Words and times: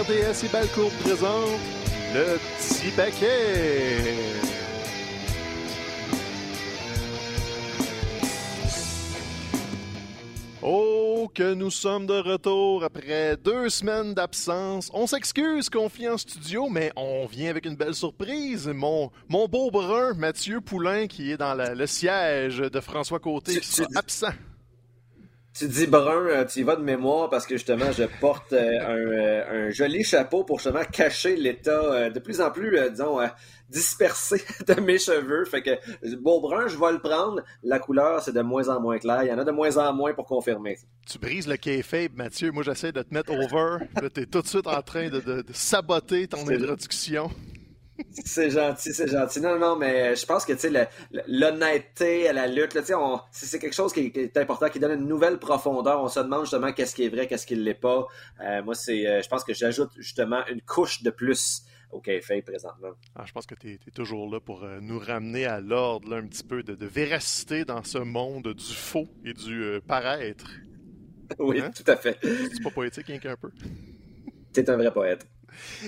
RDS 0.00 0.44
et 0.44 0.48
Balcourt 0.48 0.90
présente 1.02 1.60
le 2.14 2.38
petit 2.58 2.90
paquet. 2.96 4.14
Oh, 10.62 11.30
que 11.34 11.54
nous 11.54 11.70
sommes 11.70 12.06
de 12.06 12.12
retour 12.18 12.84
après 12.84 13.36
deux 13.38 13.70
semaines 13.70 14.12
d'absence. 14.12 14.90
On 14.92 15.06
s'excuse 15.06 15.70
qu'on 15.70 15.88
en 16.08 16.18
studio, 16.18 16.68
mais 16.68 16.92
on 16.96 17.24
vient 17.26 17.48
avec 17.48 17.64
une 17.64 17.76
belle 17.76 17.94
surprise. 17.94 18.68
Mon, 18.68 19.10
mon 19.28 19.48
beau 19.48 19.70
brun, 19.70 20.12
Mathieu 20.14 20.60
Poulain, 20.60 21.06
qui 21.06 21.30
est 21.32 21.38
dans 21.38 21.54
la- 21.54 21.74
le 21.74 21.86
siège 21.86 22.58
de 22.58 22.80
François 22.80 23.20
Côté, 23.20 23.58
qui 23.58 23.66
sera 23.66 23.88
absent. 23.96 24.32
Tu 25.52 25.66
dis 25.66 25.86
brun, 25.88 26.26
euh, 26.26 26.44
tu 26.44 26.60
y 26.60 26.62
vas 26.62 26.76
de 26.76 26.82
mémoire 26.82 27.28
parce 27.28 27.44
que 27.44 27.56
justement, 27.56 27.90
je 27.90 28.04
porte 28.20 28.52
euh, 28.52 28.78
un, 28.80 28.96
euh, 28.96 29.66
un 29.66 29.70
joli 29.70 30.04
chapeau 30.04 30.44
pour 30.44 30.58
justement 30.60 30.84
cacher 30.84 31.34
l'état 31.36 32.08
de 32.08 32.18
plus 32.20 32.40
en 32.40 32.50
plus, 32.52 32.78
disons, 32.90 33.18
dispersé 33.68 34.42
de 34.68 34.80
mes 34.80 34.98
cheveux. 34.98 35.44
Fait 35.44 35.62
que 35.62 35.70
beau 36.16 36.40
brun, 36.40 36.68
je 36.68 36.76
vais 36.78 36.92
le 36.92 37.00
prendre. 37.00 37.42
La 37.64 37.78
couleur, 37.80 38.22
c'est 38.22 38.32
de 38.32 38.42
moins 38.42 38.68
en 38.68 38.80
moins 38.80 38.98
clair. 38.98 39.24
Il 39.24 39.28
y 39.28 39.32
en 39.32 39.38
a 39.38 39.44
de 39.44 39.50
moins 39.50 39.76
en 39.76 39.92
moins 39.92 40.12
pour 40.14 40.26
confirmer. 40.26 40.78
Tu 41.08 41.18
brises 41.18 41.48
le 41.48 41.56
kayfabe, 41.56 42.12
Mathieu. 42.16 42.52
Moi, 42.52 42.62
j'essaie 42.62 42.92
de 42.92 43.02
te 43.02 43.12
mettre 43.12 43.32
over. 43.32 43.84
Là, 44.00 44.08
t'es 44.08 44.26
tout 44.26 44.42
de 44.42 44.46
suite 44.46 44.68
en 44.68 44.82
train 44.82 45.08
de, 45.08 45.18
de- 45.20 45.42
de 45.42 45.52
saboter 45.52 46.28
ton 46.28 46.48
introduction. 46.48 47.28
C'est 48.24 48.50
gentil, 48.50 48.92
c'est 48.92 49.08
gentil. 49.08 49.40
Non, 49.40 49.58
non, 49.58 49.76
mais 49.76 50.14
je 50.16 50.26
pense 50.26 50.44
que 50.44 50.52
l'honnêteté 51.26 52.28
à 52.28 52.32
la 52.32 52.46
lutte, 52.46 52.76
c'est 53.32 53.58
quelque 53.58 53.74
chose 53.74 53.92
qui, 53.92 54.12
qui 54.12 54.20
est 54.20 54.36
important, 54.36 54.68
qui 54.68 54.78
donne 54.78 55.00
une 55.00 55.08
nouvelle 55.08 55.38
profondeur. 55.38 56.02
On 56.02 56.08
se 56.08 56.20
demande 56.20 56.42
justement 56.42 56.72
qu'est-ce 56.72 56.94
qui 56.94 57.04
est 57.04 57.08
vrai, 57.08 57.26
qu'est-ce 57.26 57.46
qui 57.46 57.56
ne 57.56 57.62
l'est 57.62 57.74
pas. 57.74 58.06
Euh, 58.40 58.62
moi, 58.62 58.74
c'est, 58.74 59.06
euh, 59.06 59.22
je 59.22 59.28
pense 59.28 59.44
que 59.44 59.54
j'ajoute 59.54 59.90
justement 59.96 60.46
une 60.48 60.60
couche 60.62 61.02
de 61.02 61.10
plus 61.10 61.62
au 61.92 62.00
café 62.00 62.42
présentement. 62.42 62.90
Ah, 63.16 63.24
je 63.26 63.32
pense 63.32 63.46
que 63.46 63.54
tu 63.54 63.72
es, 63.72 63.90
toujours 63.92 64.30
là 64.30 64.40
pour 64.40 64.64
euh, 64.64 64.78
nous 64.80 64.98
ramener 64.98 65.46
à 65.46 65.60
l'ordre, 65.60 66.14
un 66.14 66.26
petit 66.26 66.44
peu 66.44 66.62
de, 66.62 66.74
de 66.74 66.86
véracité 66.86 67.64
dans 67.64 67.82
ce 67.82 67.98
monde 67.98 68.54
du 68.54 68.74
faux 68.74 69.08
et 69.24 69.32
du 69.32 69.62
euh, 69.62 69.80
paraître. 69.80 70.50
Oui, 71.38 71.60
Hein? 71.60 71.70
tout 71.70 71.88
à 71.88 71.94
fait. 71.96 72.18
C'est 72.22 72.60
pas 72.60 72.70
poétique, 72.70 73.06
rien 73.06 73.18
qu'un 73.20 73.36
peu. 73.36 73.50
T'es 74.52 74.68
un 74.68 74.76
vrai 74.76 74.92
poète. 74.92 75.24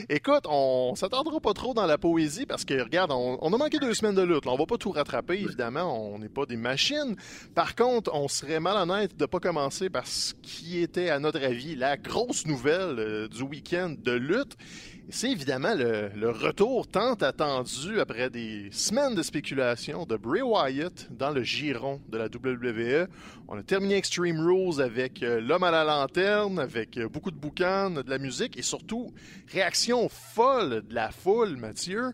Écoute, 0.08 0.44
on 0.48 0.94
s'attendra 0.94 1.40
pas 1.40 1.52
trop 1.52 1.74
dans 1.74 1.86
la 1.86 1.98
poésie 1.98 2.46
parce 2.46 2.64
que, 2.64 2.80
regarde, 2.80 3.10
on, 3.12 3.38
on 3.40 3.52
a 3.52 3.56
manqué 3.56 3.78
deux 3.78 3.94
semaines 3.94 4.14
de 4.14 4.22
lutte. 4.22 4.44
là. 4.44 4.52
On 4.52 4.56
va 4.56 4.66
pas 4.66 4.78
tout 4.78 4.90
rattraper, 4.90 5.34
évidemment. 5.40 6.12
On 6.12 6.18
n'est 6.18 6.28
pas 6.28 6.46
des 6.46 6.56
machines. 6.56 7.16
Par 7.54 7.74
contre, 7.74 8.10
on 8.14 8.28
serait 8.28 8.60
malhonnête 8.60 9.16
de 9.16 9.26
pas 9.26 9.40
commencer 9.40 9.90
par 9.90 10.06
ce 10.06 10.34
qui 10.42 10.78
était, 10.80 11.10
à 11.10 11.18
notre 11.18 11.42
avis, 11.42 11.76
la 11.76 11.96
grosse 11.96 12.46
nouvelle 12.46 12.98
euh, 12.98 13.28
du 13.28 13.42
week-end 13.42 13.94
de 13.98 14.12
lutte. 14.12 14.56
C'est 15.10 15.30
évidemment 15.30 15.74
le, 15.74 16.08
le 16.16 16.30
retour 16.30 16.86
tant 16.86 17.14
attendu 17.14 18.00
après 18.00 18.30
des 18.30 18.68
semaines 18.70 19.14
de 19.14 19.22
spéculation 19.22 20.06
de 20.06 20.16
Bray 20.16 20.40
Wyatt 20.42 21.08
dans 21.10 21.30
le 21.30 21.42
giron 21.42 22.00
de 22.08 22.16
la 22.18 22.26
WWE. 22.26 23.08
On 23.48 23.58
a 23.58 23.62
terminé 23.62 23.96
Extreme 23.96 24.40
Rules 24.40 24.80
avec 24.80 25.22
euh, 25.22 25.40
l'homme 25.40 25.64
à 25.64 25.70
la 25.70 25.84
lanterne, 25.84 26.58
avec 26.58 26.96
euh, 26.96 27.08
beaucoup 27.08 27.30
de 27.30 27.36
boucan, 27.36 27.90
de 27.90 28.08
la 28.08 28.18
musique 28.18 28.56
et 28.58 28.62
surtout 28.62 29.12
réaction 29.52 30.08
folle 30.08 30.82
de 30.88 30.94
la 30.94 31.10
foule, 31.10 31.56
Mathieu. 31.56 32.12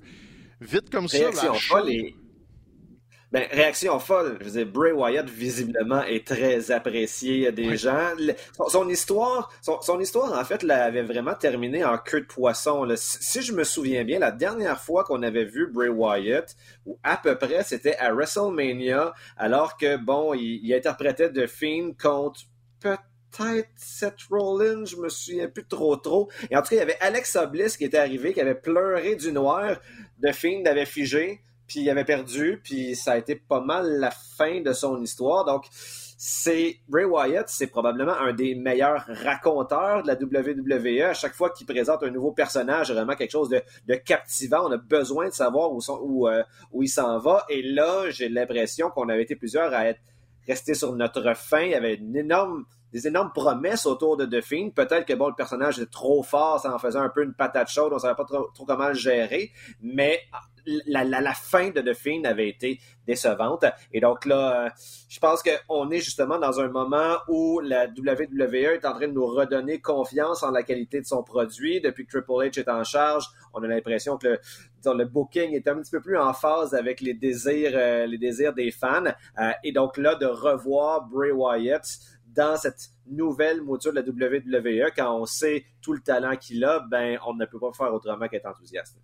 Vite 0.61 0.91
comme 0.91 1.07
ça, 1.09 1.19
Réaction 1.19 1.53
la 1.53 1.59
folle 1.59 1.83
show- 1.85 1.89
et. 1.91 2.17
Ben, 3.31 3.47
réaction 3.51 3.99
folle. 3.99 4.39
Je 4.41 4.45
veux 4.47 4.51
dire, 4.65 4.67
Bray 4.73 4.93
Wyatt, 4.93 5.29
visiblement, 5.29 6.03
est 6.03 6.27
très 6.27 6.71
apprécié 6.71 7.53
des 7.53 7.69
Oui. 7.69 7.77
gens. 7.77 8.13
Le- 8.19 8.33
son, 8.57 8.69
son 8.69 8.89
histoire, 8.89 9.51
son, 9.61 9.83
son 9.83 10.01
histoire, 10.01 10.33
en 10.33 10.45
fait, 10.47 10.63
là, 10.63 10.85
avait 10.85 11.03
vraiment 11.03 11.35
terminé 11.35 11.85
en 11.85 11.99
queue 11.99 12.23
de 12.23 12.27
poisson. 12.27 12.85
là. 12.85 12.97
Si, 12.97 13.19
si 13.21 13.43
je 13.43 13.53
me 13.53 13.65
souviens 13.65 14.03
bien, 14.05 14.19
la 14.19 14.31
dernière 14.33 14.81
fois 14.81 15.05
qu'on 15.05 15.23
avait 15.23 15.45
vu 15.45 15.67
Bray 15.71 15.91
Wyatt, 15.91 16.57
ou 16.87 16.99
à 17.03 17.19
peu 17.19 17.37
près, 17.37 17.63
c'était 17.65 17.97
à 17.97 18.15
WrestleMania, 18.15 19.13
alors 19.37 19.77
que, 19.77 19.99
bon, 19.99 20.33
il, 20.33 20.61
il 20.65 20.73
interprétait 20.75 21.31
The 21.31 21.47
Fiend 21.47 21.93
contre 22.01 22.41
peut-être 22.81 23.69
Seth 23.77 24.23
Rollins, 24.31 24.87
je 24.87 24.97
me 24.97 25.11
souviens 25.11 25.49
plus 25.49 25.67
trop 25.67 25.97
trop. 25.97 26.31
Et 26.51 26.57
en 26.57 26.63
tout 26.63 26.71
cas, 26.71 26.77
il 26.77 26.79
y 26.79 26.83
avait 26.83 26.97
Alexa 27.01 27.45
Bliss 27.47 27.77
qui 27.77 27.85
était 27.85 27.99
arrivé, 27.99 28.33
qui 28.33 28.41
avait 28.41 28.55
pleuré 28.55 29.17
du 29.17 29.33
noir. 29.33 29.77
The 30.23 30.33
Fiend 30.33 30.65
avait 30.65 30.87
figé, 30.87 31.41
puis 31.69 31.81
il 31.81 31.91
avait 31.91 32.05
perdu, 32.05 32.61
puis 32.65 32.97
ça 32.97 33.13
a 33.13 33.19
été 33.19 33.37
pas 33.37 33.61
mal 33.61 34.01
la 34.01 34.11
fin 34.11 34.61
de 34.63 34.73
son 34.73 35.01
histoire. 35.03 35.45
Donc, 35.45 35.67
c'est 36.21 36.81
Bray 36.89 37.05
Wyatt, 37.05 37.49
c'est 37.49 37.69
probablement 37.69 38.15
un 38.15 38.33
des 38.33 38.57
meilleurs 38.57 39.05
raconteurs 39.07 40.03
de 40.03 40.09
la 40.09 40.15
WWE. 40.15 41.11
À 41.11 41.15
chaque 41.15 41.35
fois 41.35 41.51
qu'il 41.51 41.67
présente 41.67 42.03
un 42.03 42.11
nouveau 42.11 42.33
personnage, 42.33 42.91
vraiment 42.91 43.15
quelque 43.15 43.31
chose 43.31 43.51
de, 43.51 43.95
captivant. 43.95 44.67
On 44.67 44.73
a 44.73 44.79
besoin 44.79 45.29
de 45.29 45.33
savoir 45.33 45.71
euh, 45.71 46.43
où 46.73 46.83
il 46.83 46.89
s'en 46.89 47.19
va. 47.19 47.45
Et 47.49 47.63
là, 47.63 48.11
j'ai 48.11 48.29
l'impression 48.29 48.91
qu'on 48.91 49.09
avait 49.09 49.23
été 49.23 49.37
plusieurs 49.37 49.73
à 49.73 49.87
être 49.87 50.01
restés 50.49 50.75
sur 50.75 50.93
notre 50.97 51.37
fin. 51.37 51.61
Il 51.61 51.71
y 51.71 51.75
avait 51.75 51.95
une 51.95 52.17
énorme 52.17 52.65
des 52.93 53.07
énormes 53.07 53.33
promesses 53.33 53.87
autour 53.87 54.17
de 54.17 54.25
The. 54.25 54.75
Peut-être 54.75 55.05
que 55.05 55.13
bon, 55.13 55.29
le 55.29 55.35
personnage 55.35 55.79
était 55.79 55.91
trop 55.91 56.23
fort, 56.23 56.61
ça 56.61 56.75
en 56.75 56.79
faisait 56.79 56.99
un 56.99 57.11
peu 57.11 57.23
une 57.23 57.35
patate 57.35 57.69
chaude, 57.69 57.93
on 57.93 57.99
savait 57.99 58.15
pas 58.15 58.25
trop 58.25 58.65
comment 58.67 58.89
le 58.89 58.95
gérer, 58.95 59.51
mais 59.83 60.21
la, 60.87 61.35
fin 61.35 61.71
de 61.71 61.81
The 61.81 61.95
Fiend 61.95 62.25
avait 62.25 62.49
été 62.49 62.81
décevante. 63.07 63.65
Et 63.93 64.01
donc 64.01 64.25
là, 64.25 64.67
euh, 64.67 64.71
je 65.09 65.19
pense 65.19 65.43
qu'on 65.43 65.91
est 65.91 66.01
justement 66.01 66.39
dans 66.39 66.61
un 66.61 66.69
moment 66.69 67.17
où 67.29 67.61
la 67.61 67.87
WWE 67.87 68.75
est 68.75 68.85
en 68.85 68.93
train 68.93 69.09
de 69.09 69.13
nous 69.13 69.27
redonner 69.27 69.81
confiance 69.81 70.43
en 70.43 70.51
la 70.51 70.63
qualité 70.63 71.01
de 71.01 71.07
son 71.07 71.23
produit. 71.23 71.81
Depuis 71.81 72.07
que 72.07 72.19
Triple 72.19 72.33
H 72.33 72.61
est 72.61 72.69
en 72.69 72.85
charge, 72.85 73.27
on 73.55 73.63
a 73.63 73.67
l'impression 73.67 74.19
que 74.19 74.39
le, 74.85 75.05
booking 75.05 75.53
est 75.53 75.69
un 75.69 75.77
petit 75.81 75.91
peu 75.91 76.01
plus 76.01 76.19
en 76.19 76.33
phase 76.33 76.75
avec 76.75 77.01
les 77.01 77.15
désirs, 77.15 77.73
euh, 77.75 78.07
des 78.55 78.71
fans. 78.71 79.05
Euh, 79.39 79.51
et 79.65 79.73
donc 79.73 79.97
là, 79.97 80.15
de 80.15 80.27
revoir 80.27 81.07
Bray 81.07 81.33
Wyatt 81.33 81.87
dans 82.27 82.57
cette 82.57 82.91
nouvelle 83.07 83.63
mouture 83.63 83.93
de 83.93 84.01
la 84.01 84.07
WWE, 84.07 84.93
quand 84.95 85.19
on 85.19 85.25
sait 85.25 85.65
tout 85.81 85.93
le 85.93 86.01
talent 86.01 86.37
qu'il 86.37 86.65
a, 86.65 86.81
ben, 86.81 87.19
on 87.27 87.35
ne 87.35 87.47
peut 87.47 87.59
pas 87.59 87.73
faire 87.73 87.93
autrement 87.93 88.29
qu'être 88.29 88.47
enthousiaste. 88.47 88.99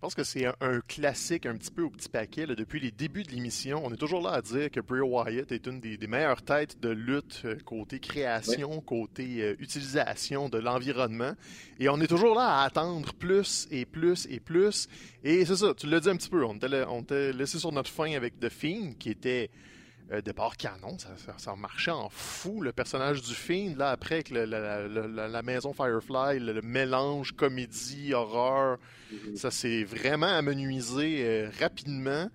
Je 0.00 0.06
pense 0.06 0.14
que 0.14 0.24
c'est 0.24 0.46
un, 0.46 0.54
un 0.62 0.80
classique 0.80 1.44
un 1.44 1.54
petit 1.58 1.70
peu 1.70 1.82
au 1.82 1.90
petit 1.90 2.08
paquet. 2.08 2.46
là. 2.46 2.54
Depuis 2.54 2.80
les 2.80 2.90
débuts 2.90 3.22
de 3.22 3.32
l'émission, 3.32 3.82
on 3.84 3.92
est 3.92 3.98
toujours 3.98 4.22
là 4.22 4.30
à 4.30 4.40
dire 4.40 4.70
que 4.70 4.80
Bray 4.80 5.02
Wyatt 5.02 5.52
est 5.52 5.66
une 5.66 5.78
des, 5.78 5.98
des 5.98 6.06
meilleures 6.06 6.40
têtes 6.40 6.80
de 6.80 6.88
lutte 6.88 7.42
euh, 7.44 7.56
côté 7.66 8.00
création, 8.00 8.80
côté 8.80 9.42
euh, 9.42 9.56
utilisation 9.58 10.48
de 10.48 10.56
l'environnement. 10.56 11.34
Et 11.78 11.90
on 11.90 12.00
est 12.00 12.06
toujours 12.06 12.34
là 12.34 12.60
à 12.60 12.64
attendre 12.64 13.12
plus 13.12 13.68
et 13.70 13.84
plus 13.84 14.26
et 14.30 14.40
plus. 14.40 14.88
Et 15.22 15.44
c'est 15.44 15.56
ça, 15.56 15.74
tu 15.76 15.86
l'as 15.86 16.00
dit 16.00 16.08
un 16.08 16.16
petit 16.16 16.30
peu. 16.30 16.46
On 16.46 16.56
t'a 16.58 16.90
on 16.90 17.02
t'a 17.02 17.32
laissé 17.32 17.58
sur 17.58 17.70
notre 17.70 17.90
fin 17.90 18.10
avec 18.14 18.40
The 18.40 18.48
Fiend, 18.48 18.94
qui 18.98 19.10
était 19.10 19.50
euh, 20.12 20.20
départ 20.22 20.56
canon, 20.56 20.98
ça, 20.98 21.10
ça, 21.16 21.34
ça 21.38 21.54
marchait 21.56 21.90
en 21.90 22.08
fou. 22.10 22.60
Le 22.62 22.72
personnage 22.72 23.22
du 23.22 23.34
Fiend, 23.34 23.74
là, 23.76 23.90
après, 23.90 24.16
avec 24.16 24.30
le- 24.30 24.44
la, 24.44 24.86
la- 24.88 25.06
la- 25.06 25.28
la 25.28 25.42
maison 25.42 25.72
Firefly, 25.72 26.40
le, 26.40 26.52
le 26.52 26.62
mélange 26.62 27.32
comédie, 27.32 28.12
horreur, 28.14 28.78
ça 29.36 29.50
s'est 29.50 29.84
vraiment 29.84 30.26
amenuisé 30.26 31.24
euh, 31.24 31.50
rapidement. 31.60 32.28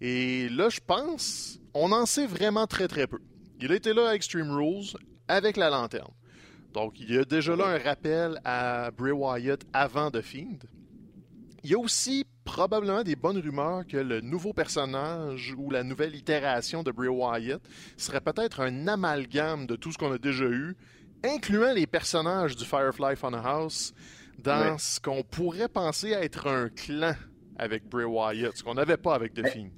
Et 0.00 0.48
là, 0.48 0.68
je 0.70 0.80
pense, 0.86 1.58
on 1.74 1.92
en 1.92 2.06
sait 2.06 2.26
vraiment 2.26 2.66
très 2.66 2.88
très 2.88 3.06
peu. 3.06 3.18
Il 3.60 3.72
a 3.72 3.74
été 3.74 3.92
là 3.92 4.10
à 4.10 4.14
Extreme 4.14 4.50
Rules 4.50 4.96
avec 5.26 5.56
la 5.56 5.68
lanterne. 5.70 6.12
Donc, 6.72 7.00
il 7.00 7.12
y 7.12 7.18
a 7.18 7.24
déjà 7.24 7.56
là 7.56 7.66
un 7.66 7.78
rappel 7.78 8.40
à 8.44 8.90
Bray 8.90 9.10
Wyatt 9.12 9.62
avant 9.72 10.10
The 10.10 10.20
Fiend. 10.20 10.58
Il 11.64 11.70
y 11.70 11.74
a 11.74 11.78
aussi 11.78 12.24
probablement 12.52 13.02
des 13.02 13.14
bonnes 13.14 13.36
rumeurs 13.38 13.86
que 13.86 13.98
le 13.98 14.22
nouveau 14.22 14.54
personnage 14.54 15.54
ou 15.58 15.70
la 15.70 15.82
nouvelle 15.84 16.14
itération 16.16 16.82
de 16.82 16.90
Bray 16.90 17.08
Wyatt 17.10 17.60
serait 17.98 18.22
peut-être 18.22 18.60
un 18.60 18.88
amalgame 18.88 19.66
de 19.66 19.76
tout 19.76 19.92
ce 19.92 19.98
qu'on 19.98 20.12
a 20.12 20.16
déjà 20.18 20.46
eu, 20.46 20.74
incluant 21.24 21.74
les 21.74 21.86
personnages 21.86 22.56
du 22.56 22.64
Firefly 22.64 23.16
Funhouse, 23.16 23.92
dans 24.42 24.72
Ouais. 24.72 24.78
ce 24.78 24.98
qu'on 24.98 25.22
pourrait 25.22 25.68
penser 25.68 26.10
être 26.12 26.46
un 26.48 26.70
clan 26.70 27.12
avec 27.58 27.86
Bray 27.86 28.06
Wyatt, 28.06 28.56
ce 28.56 28.62
qu'on 28.64 28.74
n'avait 28.74 28.96
pas 28.96 29.14
avec 29.14 29.34
The 29.34 29.46
Fiend. 29.46 29.68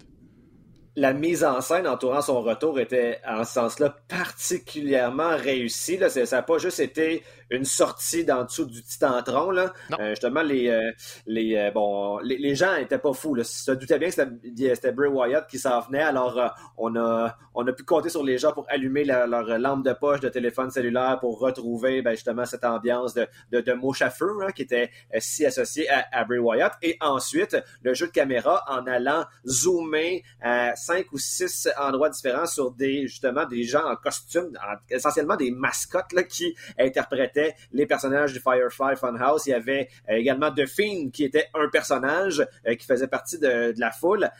la 0.96 1.12
mise 1.12 1.42
en 1.44 1.60
scène 1.60 1.86
entourant 1.88 2.20
son 2.22 2.40
retour 2.42 2.78
était, 2.78 3.20
en 3.26 3.42
ce 3.44 3.54
sens-là, 3.54 3.96
particulièrement 4.08 5.36
réussie. 5.36 5.96
Là. 5.96 6.08
Ça 6.10 6.24
n'a 6.36 6.42
pas 6.42 6.58
juste 6.58 6.78
été 6.80 7.22
une 7.50 7.64
sortie 7.64 8.24
d'en 8.24 8.44
dessous 8.44 8.64
du 8.64 8.82
titantron. 8.82 9.50
Là. 9.50 9.72
Non. 9.90 9.98
Euh, 10.00 10.10
justement, 10.10 10.42
les, 10.42 10.68
euh, 10.68 10.90
les, 11.26 11.56
euh, 11.56 11.70
bon, 11.70 12.18
les, 12.20 12.38
les 12.38 12.54
gens 12.54 12.76
n'étaient 12.76 12.98
pas 12.98 13.12
fous. 13.12 13.34
Là. 13.34 13.44
Se 13.44 13.72
doutaient 13.72 13.98
bien 13.98 14.08
que 14.08 14.14
c'était 14.14 14.92
Bray 14.92 15.10
Wyatt 15.10 15.46
qui 15.48 15.58
s'en 15.58 15.80
venait. 15.80 16.02
Alors, 16.02 16.38
euh, 16.38 16.48
on, 16.78 16.94
a, 16.96 17.36
on 17.54 17.66
a 17.66 17.72
pu 17.72 17.82
compter 17.82 18.08
sur 18.08 18.22
les 18.22 18.38
gens 18.38 18.52
pour 18.52 18.66
allumer 18.68 19.04
la- 19.04 19.26
leur 19.26 19.58
lampe 19.58 19.84
de 19.84 19.92
poche 19.92 20.20
de 20.20 20.28
téléphone 20.28 20.70
cellulaire 20.70 21.18
pour 21.20 21.40
retrouver 21.40 22.02
ben, 22.02 22.12
justement 22.12 22.44
cette 22.44 22.64
ambiance 22.64 23.14
de, 23.14 23.26
de, 23.50 23.60
de 23.60 23.72
mouche 23.72 24.02
à 24.02 24.10
feu 24.10 24.30
hein, 24.42 24.52
qui 24.52 24.62
était 24.62 24.90
si 25.18 25.44
associée 25.44 25.88
à, 25.90 26.06
à 26.12 26.24
Bray 26.24 26.38
Wyatt. 26.38 26.74
Et 26.82 26.96
ensuite, 27.00 27.56
le 27.82 27.94
jeu 27.94 28.06
de 28.06 28.12
caméra 28.12 28.64
en 28.68 28.86
allant 28.86 29.24
zoomer 29.46 30.22
à 30.40 30.76
cinq 30.76 31.06
ou 31.12 31.18
six 31.18 31.68
endroits 31.80 32.10
différents 32.10 32.46
sur 32.46 32.70
des 32.70 33.08
justement 33.08 33.44
des 33.46 33.64
gens 33.64 33.84
en 33.84 33.96
costume, 33.96 34.52
essentiellement 34.88 35.36
des 35.36 35.50
mascottes 35.50 36.12
là, 36.12 36.22
qui 36.22 36.54
interprétaient 36.78 37.39
les 37.72 37.86
personnages 37.86 38.32
du 38.32 38.40
Firefly 38.40 38.96
Funhouse. 38.96 39.46
Il 39.46 39.50
y 39.50 39.54
avait 39.54 39.88
euh, 40.08 40.14
également 40.14 40.50
The 40.52 40.66
qui 41.12 41.24
était 41.24 41.46
un 41.54 41.68
personnage 41.68 42.46
euh, 42.66 42.74
qui 42.74 42.86
faisait 42.86 43.08
partie 43.08 43.38
de, 43.38 43.72
de 43.72 43.80
la 43.80 43.90
foule. 43.90 44.30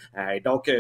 donc 0.45 0.71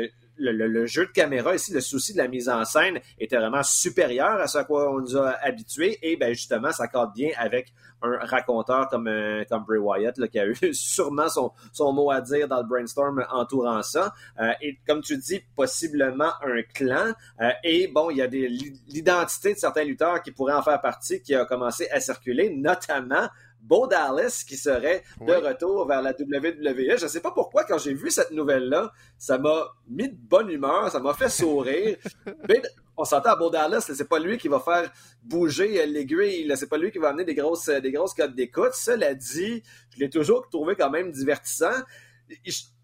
le, 0.40 0.86
jeu 0.86 1.06
de 1.06 1.10
caméra 1.10 1.54
ici, 1.54 1.72
le 1.72 1.80
souci 1.80 2.12
de 2.12 2.18
la 2.18 2.28
mise 2.28 2.48
en 2.48 2.64
scène 2.64 3.00
était 3.18 3.36
vraiment 3.36 3.62
supérieur 3.62 4.40
à 4.40 4.46
ce 4.46 4.58
à 4.58 4.64
quoi 4.64 4.90
on 4.90 5.00
nous 5.00 5.16
a 5.16 5.30
habitués. 5.42 5.98
Et 6.02 6.16
ben 6.16 6.32
justement 6.32 6.72
ça 6.72 6.88
cadre 6.88 7.12
bien 7.12 7.30
avec 7.36 7.72
un 8.02 8.18
raconteur 8.18 8.88
comme 8.88 9.08
euh, 9.08 9.44
comme 9.48 9.64
Bray 9.64 9.78
Wyatt 9.78 10.16
qui 10.28 10.38
a 10.38 10.46
eu 10.46 10.56
sûrement 10.72 11.28
son, 11.28 11.52
son 11.72 11.92
mot 11.92 12.10
à 12.10 12.20
dire 12.20 12.48
dans 12.48 12.58
le 12.58 12.66
brainstorm 12.66 13.24
entourant 13.30 13.82
ça. 13.82 14.14
Euh, 14.40 14.52
et 14.60 14.78
comme 14.86 15.02
tu 15.02 15.16
dis 15.18 15.40
possiblement 15.54 16.32
un 16.42 16.62
clan. 16.74 17.12
Euh, 17.40 17.50
et 17.62 17.88
bon 17.88 18.10
il 18.10 18.18
y 18.18 18.22
a 18.22 18.26
des 18.26 18.48
l'identité 18.48 19.54
de 19.54 19.58
certains 19.58 19.84
lutteurs 19.84 20.22
qui 20.22 20.32
pourraient 20.32 20.54
en 20.54 20.62
faire 20.62 20.80
partie 20.80 21.22
qui 21.22 21.34
a 21.34 21.44
commencé 21.44 21.88
à 21.90 22.00
circuler 22.00 22.50
notamment 22.50 23.28
Bo 23.62 23.86
Dallas 23.86 24.44
qui 24.46 24.56
serait 24.56 25.02
de 25.20 25.32
retour 25.32 25.86
vers 25.86 26.02
la 26.02 26.10
WWE. 26.10 26.96
Je 26.98 27.04
ne 27.04 27.08
sais 27.08 27.20
pas 27.20 27.30
pourquoi, 27.30 27.64
quand 27.64 27.78
j'ai 27.78 27.94
vu 27.94 28.10
cette 28.10 28.30
nouvelle-là, 28.30 28.92
ça 29.18 29.38
m'a 29.38 29.74
mis 29.88 30.08
de 30.08 30.16
bonne 30.16 30.50
humeur, 30.50 30.90
ça 30.90 31.00
m'a 31.00 31.14
fait 31.14 31.28
sourire. 31.28 31.96
Mais 32.48 32.62
on 32.96 33.04
s'entend 33.04 33.30
à 33.30 33.36
Bo 33.36 33.50
Dallas, 33.50 33.80
c'est 33.80 34.08
pas 34.08 34.18
lui 34.18 34.38
qui 34.38 34.48
va 34.48 34.60
faire 34.60 34.90
bouger 35.22 35.86
l'aiguille, 35.86 36.52
c'est 36.56 36.68
pas 36.68 36.78
lui 36.78 36.90
qui 36.90 36.98
va 36.98 37.08
amener 37.10 37.24
des 37.24 37.34
grosses, 37.34 37.68
des 37.68 37.92
grosses 37.92 38.14
codes 38.14 38.34
d'écoute. 38.34 38.74
Cela 38.74 39.14
dit, 39.14 39.62
je 39.94 40.00
l'ai 40.00 40.10
toujours 40.10 40.48
trouvé 40.48 40.74
quand 40.76 40.90
même 40.90 41.10
divertissant. 41.10 41.82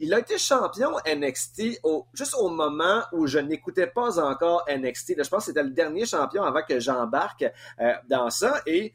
Il 0.00 0.12
a 0.12 0.18
été 0.18 0.38
champion 0.38 0.90
NXT 1.06 1.80
au, 1.84 2.06
juste 2.14 2.34
au 2.34 2.48
moment 2.48 3.02
où 3.12 3.26
je 3.26 3.38
n'écoutais 3.38 3.86
pas 3.86 4.18
encore 4.18 4.64
NXT. 4.68 5.22
je 5.22 5.28
pense 5.28 5.44
que 5.44 5.52
c'était 5.52 5.62
le 5.62 5.70
dernier 5.70 6.04
champion 6.04 6.42
avant 6.42 6.62
que 6.68 6.80
j'embarque 6.80 7.44
euh, 7.80 7.92
dans 8.08 8.30
ça. 8.30 8.62
Et 8.66 8.92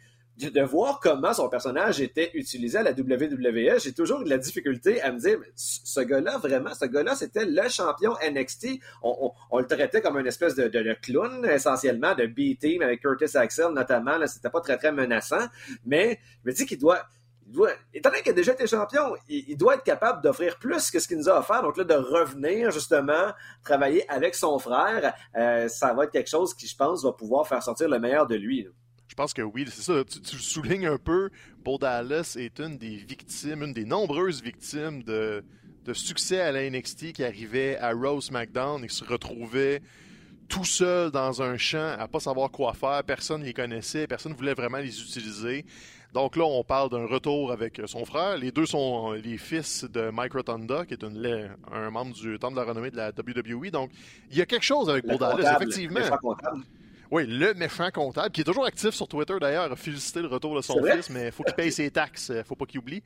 de, 0.50 0.62
voir 0.62 1.00
comment 1.00 1.34
son 1.34 1.50
personnage 1.50 2.02
était 2.02 2.32
utilisé 2.34 2.80
à 2.80 2.84
la 2.84 2.92
WWE, 2.92 3.80
j'ai 3.80 3.94
toujours 3.94 4.22
eu 4.22 4.24
de 4.24 4.30
la 4.30 4.38
difficulté 4.38 5.02
à 5.02 5.12
me 5.12 5.20
dire, 5.20 5.38
ce 5.56 6.02
gars-là, 6.02 6.38
vraiment, 6.38 6.74
ce 6.74 6.86
gars-là, 6.86 7.16
c'était 7.16 7.46
le 7.46 7.70
champion 7.70 8.14
NXT. 8.24 8.80
On, 9.04 9.34
le 9.58 9.66
traitait 9.66 10.02
comme 10.02 10.18
une 10.18 10.28
espèce 10.28 10.56
de, 10.56 10.94
clown, 11.02 11.46
essentiellement, 11.46 12.16
de 12.16 12.26
B-Team 12.26 12.82
avec 12.82 13.02
Curtis 13.02 13.38
Axel, 13.38 13.70
notamment. 13.74 14.18
Là, 14.18 14.28
c'était 14.28 14.50
pas 14.50 14.62
très, 14.62 14.78
très 14.78 14.92
menaçant. 14.92 15.48
Mais 15.86 16.20
je 16.44 16.50
me 16.50 16.56
dis 16.56 16.66
qu'il 16.66 16.80
doit, 16.80 17.04
doit, 17.46 17.72
étant 17.94 18.10
donné 18.10 18.22
qu'il 18.22 18.32
a 18.32 18.36
déjà 18.36 18.54
été 18.54 18.66
champion, 18.66 19.16
il, 19.28 19.56
doit 19.58 19.76
être 19.76 19.84
capable 19.84 20.22
d'offrir 20.22 20.58
plus 20.58 20.90
que 20.90 21.00
ce 21.00 21.08
qu'il 21.08 21.18
nous 21.18 21.30
a 21.30 21.40
offert. 21.40 21.62
Donc 21.62 21.78
là, 21.78 21.84
de 21.84 21.94
revenir 21.94 22.72
justement 22.72 23.32
travailler 23.64 24.10
avec 24.10 24.36
son 24.36 24.58
frère, 24.60 25.14
euh, 25.36 25.68
ça 25.68 25.94
va 25.94 26.06
être 26.06 26.12
quelque 26.12 26.30
chose 26.30 26.54
qui, 26.54 26.68
je 26.68 26.76
pense, 26.76 27.04
va 27.04 27.12
pouvoir 27.12 27.48
faire 27.48 27.62
sortir 27.62 27.90
le 27.90 28.00
meilleur 28.00 28.28
de 28.28 28.36
lui. 28.36 28.68
Je 29.12 29.16
pense 29.16 29.34
que 29.34 29.42
oui, 29.42 29.66
c'est 29.70 29.82
ça. 29.82 30.06
Tu, 30.06 30.38
soulignes 30.38 30.88
un 30.88 30.98
peu, 30.98 31.32
Bo 31.66 31.78
Dallas 31.78 32.38
est 32.40 32.62
une 32.62 32.78
des 32.78 32.96
victimes, 32.96 33.62
une 33.62 33.74
des 33.74 33.84
nombreuses 33.84 34.42
victimes 34.42 35.04
de, 35.04 35.44
succès 35.92 36.40
à 36.40 36.54
la 36.54 36.70
NXT 36.70 37.12
qui 37.12 37.26
arrivait 37.26 37.78
à 37.78 37.92
Rose 37.92 38.32
McDown 38.32 38.86
et 38.86 38.88
se 38.88 39.04
retrouvait 39.04 39.82
tout 40.48 40.64
seul 40.64 41.12
dans 41.12 41.42
un 41.42 41.58
champ 41.58 41.94
à 42.00 42.08
pas 42.08 42.22
savoir 42.22 42.52
quoi 42.52 42.72
faire. 42.74 43.04
Personne 43.04 43.42
ne 43.42 43.48
les 43.48 43.54
connaissait, 43.54 44.08
personne 44.08 44.32
ne 44.32 44.38
voulait 44.38 44.54
vraiment 44.54 44.78
les 44.78 45.02
utiliser. 45.02 45.66
Donc 46.14 46.38
là, 46.38 46.46
on 46.46 46.64
parle 46.64 46.90
d'un 46.90 47.06
retour 47.06 47.52
avec 47.52 47.82
son 47.88 48.06
frère. 48.06 48.38
Les 48.38 48.54
deux 48.54 48.66
sont 48.66 49.12
les 49.12 49.38
fils 49.38 49.84
de 49.84 50.10
Mike 50.10 50.32
Rotunda, 50.32 50.86
qui 50.86 50.94
est 50.94 51.04
un 51.04 51.90
membre 51.90 52.14
du 52.14 52.40
Temple 52.40 52.54
de 52.54 52.62
la 52.62 52.66
renommée 52.66 52.92
de 52.92 52.98
la 52.98 53.10
WWE. 53.10 53.72
Donc, 53.72 53.92
il 54.30 54.38
y 54.38 54.42
a 54.42 54.46
quelque 54.46 54.64
chose 54.64 54.90
avec 54.90 55.06
Bo 55.06 55.18
Dallas, 55.18 55.58
effectivement. 55.58 56.00
Oui, 57.12 57.28
le 57.28 57.54
méchant 57.54 57.92
comptable, 57.92 58.32
qui 58.32 58.42
est 58.42 58.46
toujours 58.46 58.66
actif 58.66 58.92
sur 58.92 59.08
Twitter 59.08 59.36
d'ailleurs, 59.40 59.70
a 59.70 59.76
félicité 59.76 60.22
le 60.22 60.28
retour 60.28 60.56
de 60.56 60.62
son 60.62 60.82
fils, 60.84 61.10
mais 61.10 61.26
il 61.28 61.32
faut 61.34 61.44
qu'il 61.44 61.54
paye 61.56 61.72
ses 61.72 61.92
taxes, 61.92 62.30
euh, 62.30 62.44
faut 62.44 62.56
pas 62.56 62.66
qu'il 62.66 62.80
oublie. 62.80 63.04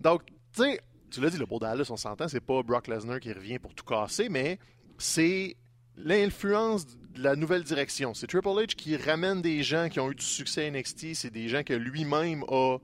Donc, 0.00 0.22
tu 0.54 0.62
sais, 0.62 0.80
tu 1.10 1.20
l'as 1.20 1.30
dit, 1.30 1.36
le 1.36 1.46
beau 1.46 1.58
Dallas, 1.58 1.88
on 1.90 1.96
s'entend, 1.96 2.28
c'est 2.28 2.40
pas 2.40 2.62
Brock 2.62 2.86
Lesnar 2.86 3.18
qui 3.18 3.32
revient 3.32 3.58
pour 3.58 3.74
tout 3.74 3.84
casser, 3.84 4.28
mais 4.28 4.60
c'est 4.98 5.56
l'influence 5.96 6.86
de 6.86 7.22
la 7.22 7.34
nouvelle 7.34 7.64
direction. 7.64 8.14
C'est 8.14 8.28
Triple 8.28 8.48
H 8.48 8.76
qui 8.76 8.96
ramène 8.96 9.42
des 9.42 9.64
gens 9.64 9.88
qui 9.88 9.98
ont 9.98 10.10
eu 10.12 10.14
du 10.14 10.24
succès 10.24 10.66
à 10.66 10.70
NXT, 10.70 11.14
c'est 11.14 11.32
des 11.32 11.48
gens 11.48 11.64
que 11.64 11.74
lui-même 11.74 12.44
a 12.48 12.78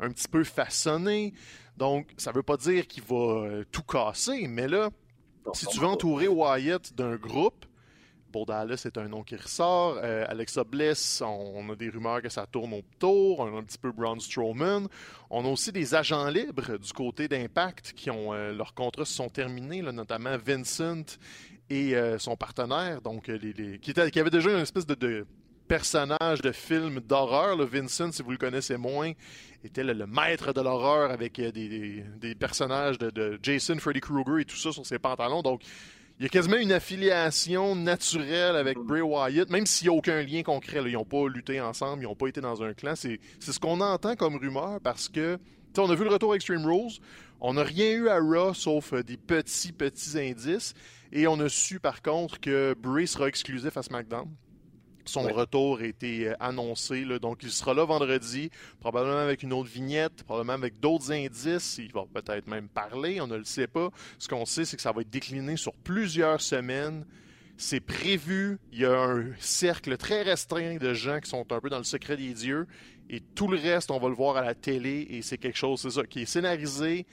un 0.00 0.10
petit 0.10 0.28
peu 0.28 0.44
façonné. 0.44 1.34
Donc, 1.76 2.08
ça 2.16 2.32
veut 2.32 2.42
pas 2.42 2.56
dire 2.56 2.86
qu'il 2.86 3.02
va 3.02 3.16
euh, 3.16 3.64
tout 3.70 3.82
casser, 3.82 4.46
mais 4.48 4.66
là, 4.66 4.88
si 5.52 5.66
tu 5.66 5.78
veux 5.78 5.86
entourer 5.86 6.26
Wyatt 6.26 6.94
d'un 6.94 7.16
groupe, 7.16 7.66
Dallas, 8.44 8.76
c'est 8.78 8.98
un 8.98 9.08
nom 9.08 9.22
qui 9.22 9.36
ressort. 9.36 9.98
Euh, 10.02 10.24
Alexa 10.28 10.64
Bliss, 10.64 11.22
on, 11.24 11.70
a 11.70 11.76
des 11.76 11.88
rumeurs 11.88 12.20
que 12.20 12.28
ça 12.28 12.46
tourne 12.46 12.74
autour. 12.74 13.40
On 13.40 13.56
a 13.56 13.58
un 13.58 13.62
petit 13.62 13.78
peu 13.78 13.92
Braun 13.92 14.20
Strowman. 14.20 14.88
On 15.30 15.44
a 15.44 15.48
aussi 15.48 15.72
des 15.72 15.94
agents 15.94 16.28
libres 16.28 16.76
du 16.76 16.92
côté 16.92 17.28
d'Impact 17.28 17.92
qui 17.94 18.10
ont 18.10 18.34
euh, 18.34 18.52
leurs 18.52 18.74
contrats 18.74 19.04
se 19.04 19.14
sont 19.14 19.28
terminés, 19.28 19.80
notamment 19.82 20.36
Vincent 20.36 21.18
et 21.70 21.96
euh, 21.96 22.18
son 22.18 22.36
partenaire, 22.36 23.00
donc 23.00 23.26
les, 23.26 23.78
qui, 23.80 23.90
était, 23.90 24.20
avait 24.20 24.30
déjà 24.30 24.50
une 24.50 24.60
espèce 24.60 24.86
de, 24.86 25.26
personnage 25.66 26.40
de 26.42 26.52
film 26.52 27.00
d'horreur. 27.00 27.56
Vincent, 27.66 28.12
si 28.12 28.22
vous 28.22 28.30
le 28.30 28.36
connaissez 28.36 28.76
moins, 28.76 29.12
était 29.64 29.82
le, 29.82 30.06
maître 30.06 30.52
de 30.52 30.60
l'horreur 30.60 31.10
avec 31.10 31.40
des, 31.40 32.34
personnages 32.38 32.98
de, 32.98 33.10
de, 33.10 33.38
Jason, 33.42 33.78
Freddy 33.78 34.00
Krueger 34.00 34.38
et 34.38 34.44
tout 34.44 34.56
ça 34.56 34.72
sur 34.72 34.86
ses 34.86 34.98
pantalons. 34.98 35.42
Donc, 35.42 35.62
il 36.18 36.22
y 36.22 36.26
a 36.26 36.28
quasiment 36.30 36.56
une 36.56 36.72
affiliation 36.72 37.76
naturelle 37.76 38.56
avec 38.56 38.78
Bray 38.78 39.02
Wyatt, 39.02 39.50
même 39.50 39.66
s'il 39.66 39.88
n'y 39.88 39.94
a 39.94 39.98
aucun 39.98 40.22
lien 40.22 40.42
concret. 40.42 40.80
Ils 40.86 40.92
n'ont 40.92 41.04
pas 41.04 41.28
lutté 41.28 41.60
ensemble, 41.60 42.02
ils 42.02 42.06
n'ont 42.06 42.14
pas 42.14 42.28
été 42.28 42.40
dans 42.40 42.62
un 42.62 42.72
clan. 42.72 42.94
C'est 42.96 43.18
ce 43.40 43.60
qu'on 43.60 43.82
entend 43.82 44.16
comme 44.16 44.36
rumeur 44.36 44.80
parce 44.82 45.10
que, 45.10 45.38
on 45.76 45.90
a 45.90 45.94
vu 45.94 46.04
le 46.04 46.10
retour 46.10 46.32
à 46.32 46.36
Extreme 46.36 46.64
Rules, 46.64 47.00
on 47.40 47.52
n'a 47.52 47.64
rien 47.64 47.90
eu 47.92 48.08
à 48.08 48.18
Raw 48.18 48.54
sauf 48.54 48.94
euh, 48.94 49.02
des 49.02 49.18
petits, 49.18 49.72
petits 49.72 50.18
indices. 50.18 50.72
Et 51.12 51.26
on 51.26 51.38
a 51.38 51.50
su 51.50 51.80
par 51.80 52.00
contre 52.00 52.40
que 52.40 52.74
Bray 52.78 53.06
sera 53.06 53.28
exclusif 53.28 53.76
à 53.76 53.82
SmackDown. 53.82 54.26
Son 55.06 55.22
retour 55.22 55.78
a 55.78 55.84
été 55.84 56.28
euh, 56.28 56.34
annoncé, 56.40 57.04
donc 57.20 57.38
il 57.42 57.50
sera 57.50 57.74
là 57.74 57.84
vendredi, 57.84 58.50
probablement 58.80 59.18
avec 59.18 59.42
une 59.42 59.52
autre 59.52 59.70
vignette, 59.70 60.24
probablement 60.24 60.54
avec 60.54 60.80
d'autres 60.80 61.12
indices. 61.12 61.78
Il 61.78 61.92
va 61.92 62.04
peut-être 62.12 62.46
même 62.48 62.68
parler, 62.68 63.20
on 63.20 63.26
ne 63.26 63.36
le 63.36 63.44
sait 63.44 63.66
pas. 63.66 63.90
Ce 64.18 64.28
qu'on 64.28 64.44
sait, 64.44 64.64
c'est 64.64 64.76
que 64.76 64.82
ça 64.82 64.92
va 64.92 65.02
être 65.02 65.10
décliné 65.10 65.56
sur 65.56 65.72
plusieurs 65.74 66.40
semaines. 66.40 67.04
C'est 67.56 67.80
prévu. 67.80 68.58
Il 68.72 68.80
y 68.80 68.84
a 68.84 69.00
un 69.00 69.32
cercle 69.38 69.96
très 69.96 70.22
restreint 70.22 70.76
de 70.76 70.92
gens 70.92 71.20
qui 71.20 71.30
sont 71.30 71.50
un 71.50 71.60
peu 71.60 71.70
dans 71.70 71.78
le 71.78 71.84
secret 71.84 72.16
des 72.16 72.34
dieux. 72.34 72.66
Et 73.08 73.20
tout 73.20 73.48
le 73.48 73.56
reste, 73.56 73.90
on 73.90 73.98
va 73.98 74.08
le 74.08 74.14
voir 74.14 74.36
à 74.36 74.42
la 74.42 74.54
télé. 74.54 75.06
Et 75.10 75.22
c'est 75.22 75.38
quelque 75.38 75.58
chose, 75.58 76.02
qui 76.10 76.22
est 76.22 76.26
scénarisé 76.26 77.06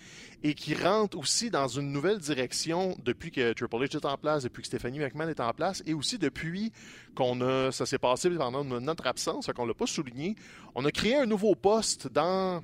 et 0.44 0.56
qui 0.56 0.76
rentre 0.76 1.18
aussi 1.18 1.50
dans 1.50 1.68
une 1.68 1.92
nouvelle 1.92 2.20
direction 2.20 2.98
depuis 3.04 3.32
que 3.32 3.54
Triple 3.54 3.76
H 3.78 3.96
est 3.96 4.06
en 4.06 4.18
place, 4.18 4.44
depuis 4.44 4.62
que 4.62 4.68
Stephanie 4.68 5.00
McMahon 5.00 5.30
est 5.30 5.40
en 5.40 5.54
place, 5.54 5.82
et 5.86 5.94
aussi 5.94 6.18
depuis 6.18 6.74
qu'on 7.16 7.40
a, 7.42 7.72
ça 7.72 7.86
s'est 7.86 7.98
passé 7.98 8.30
pendant 8.30 8.64
notre 8.64 9.08
absence, 9.08 9.50
qu'on 9.56 9.66
l'a 9.66 9.74
pas 9.74 9.88
souligné, 9.88 10.36
on 10.76 10.84
a 10.84 10.92
créé 10.92 11.16
un 11.16 11.26
nouveau 11.26 11.56
poste 11.56 12.10
dans 12.10 12.62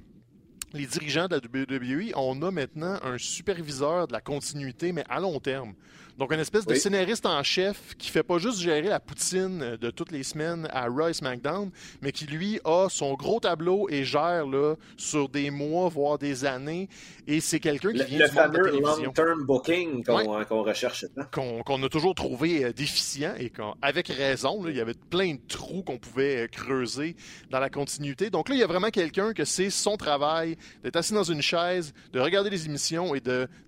les 0.73 0.85
dirigeants 0.85 1.27
de 1.27 1.35
la 1.35 1.63
WWE. 1.63 2.11
On 2.15 2.41
a 2.41 2.51
maintenant 2.51 2.99
un 3.03 3.17
superviseur 3.17 4.07
de 4.07 4.13
la 4.13 4.21
continuité, 4.21 4.91
mais 4.91 5.03
à 5.09 5.19
long 5.19 5.39
terme. 5.39 5.73
Donc, 6.19 6.33
une 6.33 6.41
espèce 6.41 6.65
de 6.65 6.75
scénariste 6.75 7.25
en 7.25 7.41
chef 7.43 7.95
qui 7.97 8.09
fait 8.09 8.23
pas 8.23 8.39
juste 8.39 8.59
gérer 8.59 8.89
la 8.89 8.99
poutine 8.99 9.77
de 9.79 9.89
toutes 9.89 10.11
les 10.11 10.23
semaines 10.23 10.67
à 10.73 10.89
Royce 10.89 11.21
McDown, 11.21 11.71
mais 12.01 12.11
qui, 12.11 12.25
lui, 12.25 12.59
a 12.65 12.87
son 12.89 13.13
gros 13.13 13.39
tableau 13.39 13.87
et 13.89 14.03
gère 14.03 14.45
là, 14.45 14.75
sur 14.97 15.29
des 15.29 15.49
mois, 15.49 15.87
voire 15.87 16.17
des 16.17 16.43
années. 16.43 16.89
Et 17.25 17.39
c'est 17.39 17.61
quelqu'un 17.61 17.93
qui 17.93 18.03
vient 18.03 18.19
le 18.19 18.27
fameux 18.27 18.69
long-term 18.69 19.45
booking 19.45 20.03
qu'on 20.03 20.63
recherche. 20.63 21.05
Qu'on 21.31 21.83
a 21.83 21.87
toujours 21.87 22.15
trouvé 22.15 22.65
euh, 22.65 22.73
déficient 22.73 23.33
et 23.39 23.49
avec 23.81 24.09
raison. 24.09 24.67
il 24.67 24.75
y 24.75 24.81
avait 24.81 24.95
plein 25.09 25.35
de 25.35 25.41
trous 25.47 25.83
qu'on 25.83 25.99
pouvait 25.99 26.43
euh, 26.43 26.47
creuser 26.47 27.15
dans 27.49 27.59
la 27.59 27.69
continuité. 27.69 28.29
Donc 28.29 28.49
là, 28.49 28.55
il 28.55 28.59
y 28.59 28.63
a 28.63 28.67
vraiment 28.67 28.89
quelqu'un 28.89 29.31
que 29.31 29.45
c'est 29.45 29.69
son 29.69 29.95
travail 29.95 30.57
d'être 30.83 30.97
assis 30.97 31.13
dans 31.13 31.23
une 31.23 31.41
chaise, 31.41 31.93
de 32.11 32.19
regarder 32.19 32.49
les 32.49 32.65
émissions 32.65 33.15
et 33.15 33.21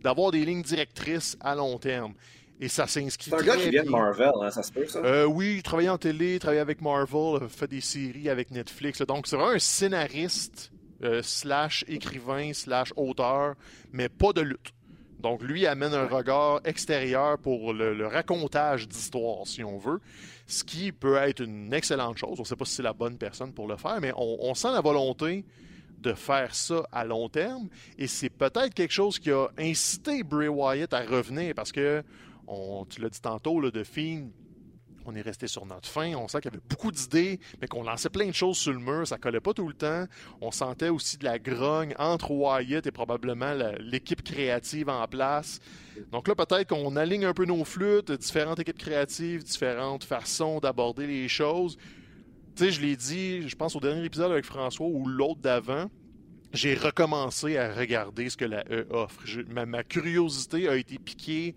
d'avoir 0.03 0.31
des 0.31 0.43
lignes 0.43 0.63
directrices 0.63 1.38
à 1.39 1.55
long 1.55 1.77
terme. 1.77 2.13
Et 2.63 2.68
ça 2.68 2.86
s'inscrit. 2.86 3.32
C'est 3.32 3.36
un 3.36 3.44
gars 3.44 3.58
qui 3.58 3.72
vient 3.72 3.84
de 3.84 3.89
Marvel, 3.89 4.32
hein, 4.39 4.51
ça 4.51 4.62
se 4.62 4.72
peut, 4.72 4.86
ça? 4.86 5.00
Euh, 5.00 5.25
oui, 5.25 5.56
il 5.58 5.63
travaillait 5.63 5.89
en 5.89 5.98
télé, 5.98 6.36
il 6.36 6.39
travaillait 6.39 6.62
avec 6.62 6.80
Marvel, 6.80 7.50
fait 7.50 7.68
des 7.68 7.82
séries 7.82 8.30
avec 8.30 8.51
Netflix. 8.51 9.01
Donc, 9.01 9.25
c'est 9.25 9.36
vraiment 9.36 9.53
un 9.53 9.60
scénariste, 9.60 10.72
euh, 11.03 11.24
slash 11.24 11.84
écrivain, 11.88 12.53
slash 12.53 12.94
auteur, 12.96 13.56
mais 13.91 14.10
pas 14.10 14.32
de 14.32 14.41
lutte. 14.41 14.74
Donc, 15.20 15.41
lui 15.41 15.65
amène 15.65 15.96
un 15.96 16.06
regard 16.06 16.62
extérieur 16.63 17.39
pour 17.39 17.74
le, 17.74 18.06
racontage 18.06 18.88
d'histoire, 18.88 19.48
si 19.48 19.63
on 19.63 19.80
veut, 19.80 20.00
ce 20.46 20.63
qui 20.63 20.91
peut 20.91 21.15
être 21.15 21.44
une 21.44 21.74
excellente 21.74 22.18
chose. 22.18 22.36
On 22.38 22.44
ne 22.44 22.48
sait 22.48 22.56
pas 22.56 22.65
si 22.65 22.75
c'est 22.75 22.84
la 22.84 22.94
bonne 22.94 23.18
personne 23.18 23.53
pour 23.53 23.68
le 23.68 23.77
faire, 23.77 24.00
mais 24.00 24.13
on, 24.15 24.38
on 24.39 24.53
sent 24.53 24.72
la 24.72 24.82
volonté 24.82 25.46
de 25.98 26.13
faire 26.13 26.53
ça 26.53 26.84
à 26.91 27.06
long 27.06 27.27
terme. 27.27 27.70
Et 27.98 28.06
c'est 28.06 28.30
peut-être 28.30 28.74
quelque 28.75 28.94
chose 28.94 29.18
qui 29.18 29.32
a 29.32 29.48
incité 29.58 30.24
Bray 30.24 30.48
Wyatt 30.48 30.94
à 30.94 31.01
revenir 31.01 31.53
parce 31.56 31.72
que 31.72 32.03
On, 32.48 32.86
tu 32.86 33.01
l'as 33.01 33.10
dit 33.10 33.21
tantôt, 33.21 33.60
là, 33.60 33.71
de 33.71 33.83
on 35.05 35.15
est 35.15 35.21
resté 35.21 35.48
sur 35.48 35.65
notre 35.65 35.89
fin. 35.89 36.13
On 36.15 36.27
sent 36.27 36.41
qu'il 36.41 36.51
y 36.51 36.53
avait 36.53 36.63
beaucoup 36.69 36.91
d'idées, 36.91 37.39
mais 37.60 37.67
qu'on 37.67 37.83
lançait 37.83 38.10
plein 38.10 38.27
de 38.27 38.33
choses 38.33 38.57
sur 38.57 38.74
le 38.74 38.79
mur. 38.79 39.07
Ça 39.07 39.17
collait 39.17 39.39
pas 39.39 39.53
tout 39.53 39.67
le 39.67 39.74
temps. 39.74 40.05
On 40.41 40.51
sentait 40.51 40.89
aussi 40.89 41.17
de 41.17 41.24
la 41.24 41.39
grogne 41.39 41.93
entre 41.98 42.31
Wyatt 42.31 42.86
et 42.86 42.91
probablement 42.91 43.53
l'équipe 43.79 44.21
créative 44.24 44.89
en 44.89 45.07
place. 45.07 45.60
Donc 46.12 46.27
là, 46.27 46.36
peut-être 46.36 46.69
qu'on 46.69 46.95
aligne 46.95 47.25
un 47.25 47.33
peu 47.33 47.45
nos 47.45 47.63
flûtes, 47.63 48.12
différentes 48.12 48.60
équipes 48.60 48.77
créatives, 48.77 49.43
différentes 49.43 50.03
façons 50.03 50.60
d'aborder 50.60 51.07
les 51.07 51.27
choses. 51.27 51.77
Tu 52.55 52.65
sais, 52.65 52.71
je 52.71 52.81
l'ai 52.81 52.95
dit, 52.95 53.48
je 53.48 53.55
pense 53.55 53.75
au 53.75 53.79
dernier 53.79 54.05
épisode 54.05 54.31
avec 54.31 54.45
François 54.45 54.88
ou 54.88 55.07
l'autre 55.07 55.41
d'avant 55.41 55.89
j'ai 56.53 56.74
recommencé 56.74 57.57
à 57.57 57.74
regarder 57.74 58.29
ce 58.29 58.36
que 58.36 58.43
la 58.43 58.65
E 58.69 58.86
offre. 58.89 59.24
ma, 59.50 59.83
curiosité 59.83 60.67
a 60.67 60.75
été 60.75 61.00
piquée 61.00 61.55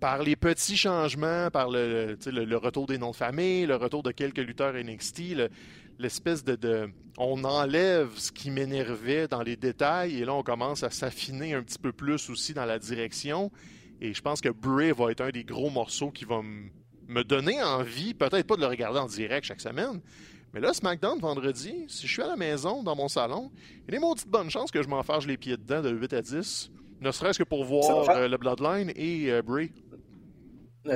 par 0.00 0.22
les 0.22 0.36
petits 0.36 0.76
changements, 0.76 1.50
par 1.50 1.70
le, 1.70 2.16
le, 2.26 2.56
retour 2.56 2.86
des 2.86 2.98
noms 2.98 3.10
de 3.10 3.16
famille, 3.16 3.66
le 3.66 3.76
retour 3.76 4.02
de 4.02 4.12
quelques 4.12 4.38
lutteurs 4.38 4.74
NXT, 4.74 5.50
l'espèce 5.98 6.44
de, 6.44 6.90
On 7.18 7.42
enlève 7.44 8.10
ce 8.16 8.30
qui 8.30 8.50
m'énervait 8.50 9.26
dans 9.26 9.42
les 9.42 9.56
détails 9.56 10.18
et 10.18 10.24
là, 10.24 10.34
on 10.34 10.42
commence 10.42 10.82
à 10.82 10.90
s'affiner 10.90 11.54
un 11.54 11.62
petit 11.62 11.78
peu 11.78 11.92
plus 11.92 12.30
aussi 12.30 12.54
dans 12.54 12.64
la 12.64 12.78
direction. 12.78 13.50
Et 14.00 14.14
je 14.14 14.22
pense 14.22 14.40
que 14.40 14.48
Bray 14.48 14.92
va 14.92 15.10
être 15.10 15.22
un 15.22 15.30
des 15.30 15.44
gros 15.44 15.70
morceaux 15.70 16.10
qui 16.10 16.24
va 16.24 16.40
me 17.08 17.24
donner 17.24 17.60
envie, 17.62 18.14
peut-être 18.14 18.46
pas 18.46 18.56
de 18.56 18.60
le 18.60 18.66
regarder 18.66 19.00
en 19.00 19.06
direct 19.06 19.46
chaque 19.46 19.60
semaine, 19.60 20.00
mais 20.54 20.60
là, 20.60 20.72
SmackDown, 20.72 21.18
vendredi, 21.18 21.84
si 21.88 22.06
je 22.06 22.12
suis 22.12 22.22
à 22.22 22.26
la 22.26 22.36
maison, 22.36 22.82
dans 22.82 22.96
mon 22.96 23.08
salon, 23.08 23.50
il 23.86 23.94
est 23.94 23.98
maudite 23.98 24.28
bonne 24.28 24.50
chance 24.50 24.70
que 24.70 24.82
je 24.82 24.88
m'en 24.88 25.02
fâche 25.02 25.26
les 25.26 25.36
pieds 25.36 25.56
dedans 25.56 25.82
de 25.82 25.90
8 25.90 26.12
à 26.14 26.22
10. 26.22 26.70
Ne 27.00 27.12
serait-ce 27.12 27.38
que 27.38 27.44
pour 27.44 27.64
voir 27.64 28.08
euh, 28.10 28.28
le 28.28 28.36
Bloodline 28.38 28.90
et 28.96 29.30
euh, 29.30 29.42
Bray. 29.42 29.70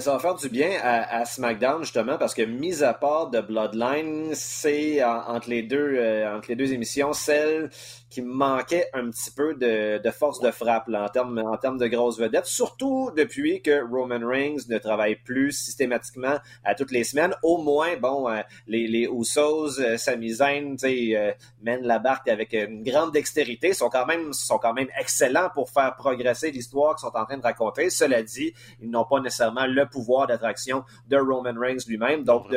Ça 0.01 0.13
va 0.13 0.19
faire 0.19 0.35
du 0.35 0.49
bien 0.49 0.71
à, 0.83 1.25
SmackDown 1.25 1.83
justement 1.83 2.17
parce 2.17 2.35
que 2.35 2.43
mis 2.43 2.83
à 2.83 2.95
part 2.95 3.29
de 3.29 3.41
Bloodline, 3.41 4.31
c'est 4.35 5.05
entre 5.05 5.51
les 5.51 5.63
deux 5.63 5.97
euh, 5.97 6.37
entre 6.37 6.49
les 6.49 6.57
deux 6.57 6.73
émissions 6.73 7.13
celle 7.13 7.71
qui 8.13 8.21
manquait 8.21 8.89
un 8.93 9.11
petit 9.11 9.31
peu 9.31 9.55
de, 9.55 9.97
de 9.97 10.11
force 10.11 10.41
de 10.41 10.51
frappe 10.51 10.89
là, 10.89 11.07
en 11.07 11.09
termes 11.09 11.39
en 11.39 11.77
de 11.77 11.87
grosses 11.87 12.19
vedettes, 12.19 12.45
surtout 12.47 13.11
depuis 13.17 13.63
que 13.63 13.83
Roman 13.91 14.27
Reigns 14.27 14.69
ne 14.69 14.77
travaille 14.77 15.17
plus 15.17 15.53
systématiquement 15.53 16.37
à 16.63 16.75
toutes 16.75 16.91
les 16.91 17.05
semaines. 17.05 17.35
Au 17.43 17.57
moins, 17.57 17.97
bon, 17.97 18.29
euh, 18.29 18.43
les, 18.67 18.87
les 18.87 19.09
Usos, 19.11 19.81
euh, 19.81 19.97
Sami 19.97 20.31
Zayn, 20.31 20.77
euh, 20.85 21.33
mènent 21.63 21.87
la 21.87 21.99
barque 21.99 22.29
avec 22.29 22.53
une 22.53 22.83
grande 22.83 23.13
dextérité, 23.13 23.73
sont 23.73 23.89
quand 23.89 24.05
même 24.05 24.35
sont 24.35 24.59
quand 24.59 24.75
même 24.75 24.89
excellents 25.01 25.49
pour 25.55 25.71
faire 25.71 25.97
progresser 25.97 26.51
l'histoire 26.51 26.95
qu'ils 26.97 27.09
sont 27.09 27.17
en 27.17 27.25
train 27.25 27.39
de 27.39 27.43
raconter. 27.43 27.89
Cela 27.89 28.23
dit, 28.23 28.53
ils 28.83 28.91
n'ont 28.91 29.07
pas 29.07 29.21
nécessairement 29.21 29.67
le 29.67 29.87
pouvoir 29.87 30.27
d'attraction 30.27 30.85
de 31.09 31.17
Roman 31.17 31.59
Reigns 31.59 31.85
lui-même. 31.87 32.25
Donc, 32.25 32.51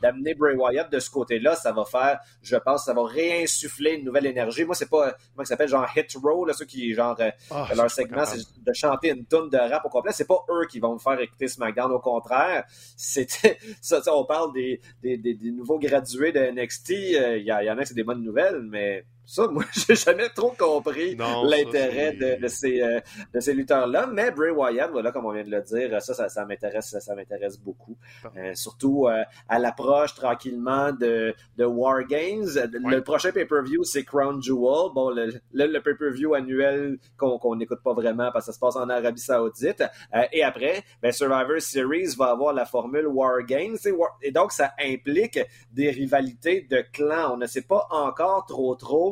d'amener 0.00 0.34
Bray 0.34 0.56
Wyatt 0.56 0.90
de 0.90 0.98
ce 0.98 1.10
côté-là, 1.10 1.54
ça 1.54 1.72
va 1.72 1.84
faire, 1.84 2.20
je 2.42 2.56
pense, 2.56 2.86
ça 2.86 2.94
va 2.94 3.04
réinsuffler 3.04 3.94
une 3.94 4.04
nouvelle 4.04 4.26
énergie. 4.26 4.64
Moi, 4.64 4.74
c'est 4.74 4.88
pas 4.88 5.01
comment 5.10 5.44
ça 5.44 5.50
s'appelle, 5.50 5.68
genre 5.68 5.86
Hit 5.94 6.14
Row, 6.22 6.44
là, 6.44 6.52
ceux 6.52 6.64
qui, 6.64 6.94
genre, 6.94 7.16
euh, 7.20 7.30
ah, 7.50 7.68
leur 7.74 7.90
segment, 7.90 8.24
c'est 8.24 8.38
de 8.38 8.72
chanter 8.72 9.10
une 9.10 9.24
tonne 9.24 9.48
de 9.48 9.56
rap 9.56 9.84
au 9.84 9.88
complet. 9.88 10.12
C'est 10.12 10.26
pas 10.26 10.44
eux 10.50 10.66
qui 10.70 10.80
vont 10.80 10.94
me 10.94 10.98
faire 10.98 11.20
écouter 11.20 11.48
SmackDown, 11.48 11.92
au 11.92 12.00
contraire. 12.00 12.64
C'était, 12.96 13.58
ça, 13.80 14.00
on 14.14 14.24
parle 14.24 14.52
des, 14.52 14.80
des, 15.02 15.16
des, 15.16 15.50
nouveaux 15.50 15.78
gradués 15.78 16.32
de 16.32 16.40
NXT, 16.40 16.90
euh, 16.90 17.38
il 17.38 17.44
y, 17.44 17.46
y, 17.46 17.70
en 17.70 17.78
a 17.78 17.82
qui 17.82 17.88
c'est 17.88 17.94
des 17.94 18.04
bonnes 18.04 18.22
nouvelles, 18.22 18.60
mais 18.62 19.04
ça, 19.24 19.46
moi, 19.48 19.64
j'ai 19.72 19.94
jamais 19.94 20.28
trop 20.30 20.52
compris 20.58 21.14
l'intérêt 21.14 22.12
de, 22.12 22.48
ces, 22.48 22.82
euh, 22.82 23.00
de 23.32 23.40
ces 23.40 23.54
lutteurs-là. 23.54 24.06
Mais 24.06 24.30
Bray 24.30 24.50
Wyatt, 24.50 24.90
voilà, 24.90 25.12
comme 25.12 25.26
on 25.26 25.32
vient 25.32 25.44
de 25.44 25.50
le 25.50 25.62
dire, 25.62 26.02
ça, 26.02 26.14
ça, 26.14 26.28
ça 26.28 26.44
m'intéresse, 26.44 26.96
ça 26.98 27.14
m'intéresse 27.14 27.58
beaucoup. 27.58 27.96
Euh, 28.36 28.54
surtout 28.54 29.06
euh, 29.06 29.22
à 29.48 29.58
l'approche 29.58 30.14
tranquillement 30.14 30.92
de, 30.92 31.34
de 31.56 31.64
War 31.64 32.04
Games. 32.04 32.48
Le 32.72 33.00
prochain 33.00 33.32
pay-per-view, 33.32 33.84
c'est 33.84 34.04
Crown 34.04 34.42
Jewel. 34.42 34.92
Bon, 34.94 35.10
le, 35.10 35.40
le, 35.52 35.78
pay-per-view 35.80 36.34
annuel 36.34 36.98
qu'on 37.16 37.56
n'écoute 37.56 37.80
pas 37.82 37.94
vraiment 37.94 38.30
parce 38.32 38.46
que 38.46 38.52
ça 38.52 38.56
se 38.56 38.60
passe 38.60 38.76
en 38.76 38.88
Arabie 38.88 39.20
Saoudite. 39.20 39.84
et 40.32 40.42
après, 40.42 40.82
ben, 41.00 41.12
Survivor 41.12 41.60
Series 41.60 42.14
va 42.18 42.30
avoir 42.30 42.52
la 42.52 42.64
formule 42.64 43.06
War 43.06 43.42
Games. 43.44 43.76
Et 44.20 44.32
donc, 44.32 44.52
ça 44.52 44.72
implique 44.80 45.38
des 45.70 45.90
rivalités 45.90 46.66
de 46.68 46.84
clans. 46.92 47.34
On 47.34 47.36
ne 47.36 47.46
sait 47.46 47.62
pas 47.62 47.86
encore 47.90 48.46
trop 48.46 48.74
trop 48.74 49.11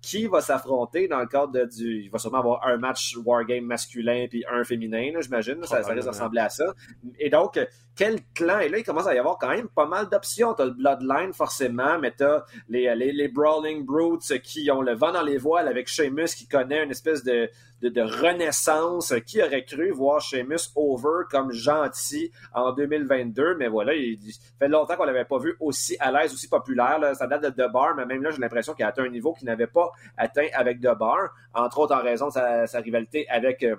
qui 0.00 0.26
va 0.26 0.40
s'affronter 0.40 1.08
dans 1.08 1.18
le 1.18 1.26
cadre 1.26 1.64
du. 1.66 2.02
Il 2.04 2.10
va 2.10 2.18
sûrement 2.18 2.38
avoir 2.38 2.66
un 2.66 2.76
match 2.76 3.16
Wargame 3.24 3.64
masculin 3.64 4.26
puis 4.28 4.44
un 4.50 4.62
féminin, 4.64 5.10
j'imagine. 5.20 5.62
Ça, 5.64 5.82
ça, 5.82 5.92
risque 5.92 6.08
ressembler 6.08 6.40
à 6.40 6.48
ça. 6.48 6.74
Et 7.18 7.30
donc, 7.30 7.58
quel 7.96 8.20
clan? 8.34 8.60
Et 8.60 8.68
là, 8.68 8.78
il 8.78 8.84
commence 8.84 9.06
à 9.06 9.14
y 9.14 9.18
avoir 9.18 9.38
quand 9.38 9.48
même 9.48 9.68
pas 9.68 9.86
mal 9.86 10.08
d'options. 10.08 10.52
T'as 10.54 10.66
le 10.66 10.72
Bloodline, 10.72 11.32
forcément, 11.32 11.98
mais 11.98 12.12
t'as 12.12 12.44
les, 12.68 12.94
les, 12.94 13.12
les, 13.12 13.28
Brawling 13.28 13.84
Brutes 13.84 14.40
qui 14.42 14.70
ont 14.70 14.82
le 14.82 14.94
vent 14.94 15.12
dans 15.12 15.22
les 15.22 15.38
voiles 15.38 15.66
avec 15.66 15.88
Sheamus 15.88 16.34
qui 16.36 16.46
connaît 16.46 16.84
une 16.84 16.90
espèce 16.90 17.24
de, 17.24 17.48
de, 17.82 18.02
renaissance. 18.02 19.14
Qui 19.26 19.42
aurait 19.42 19.64
cru 19.64 19.90
voir 19.90 20.20
Sheamus 20.20 20.70
over 20.76 21.24
comme 21.30 21.52
gentil 21.52 22.30
en 22.54 22.72
2022? 22.72 23.56
Mais 23.56 23.68
voilà, 23.68 23.94
il, 23.94 24.18
fait 24.58 24.68
longtemps 24.68 24.96
qu'on 24.96 25.04
l'avait 25.04 25.24
pas 25.24 25.38
vu 25.38 25.56
aussi 25.58 25.96
à 25.98 26.12
l'aise, 26.12 26.34
aussi 26.34 26.48
populaire. 26.48 27.00
Ça 27.14 27.26
date 27.26 27.42
de 27.44 27.50
The 27.50 27.72
Bar, 27.72 27.94
mais 27.96 28.04
même 28.04 28.22
là, 28.22 28.30
j'ai 28.30 28.40
l'impression 28.40 28.74
qu'il 28.74 28.84
a 28.84 28.88
atteint 28.88 29.04
un 29.04 29.08
niveau 29.08 29.32
qu'il 29.32 29.46
n'avait 29.46 29.66
pas 29.66 29.85
atteint 30.16 30.48
avec 30.54 30.80
The 30.80 30.96
Bar, 30.98 31.30
entre 31.54 31.78
autres 31.78 31.94
en 31.94 32.02
raison 32.02 32.28
de 32.28 32.66
sa, 32.66 32.80
rivalité 32.80 33.28
avec 33.28 33.62
euh, 33.62 33.76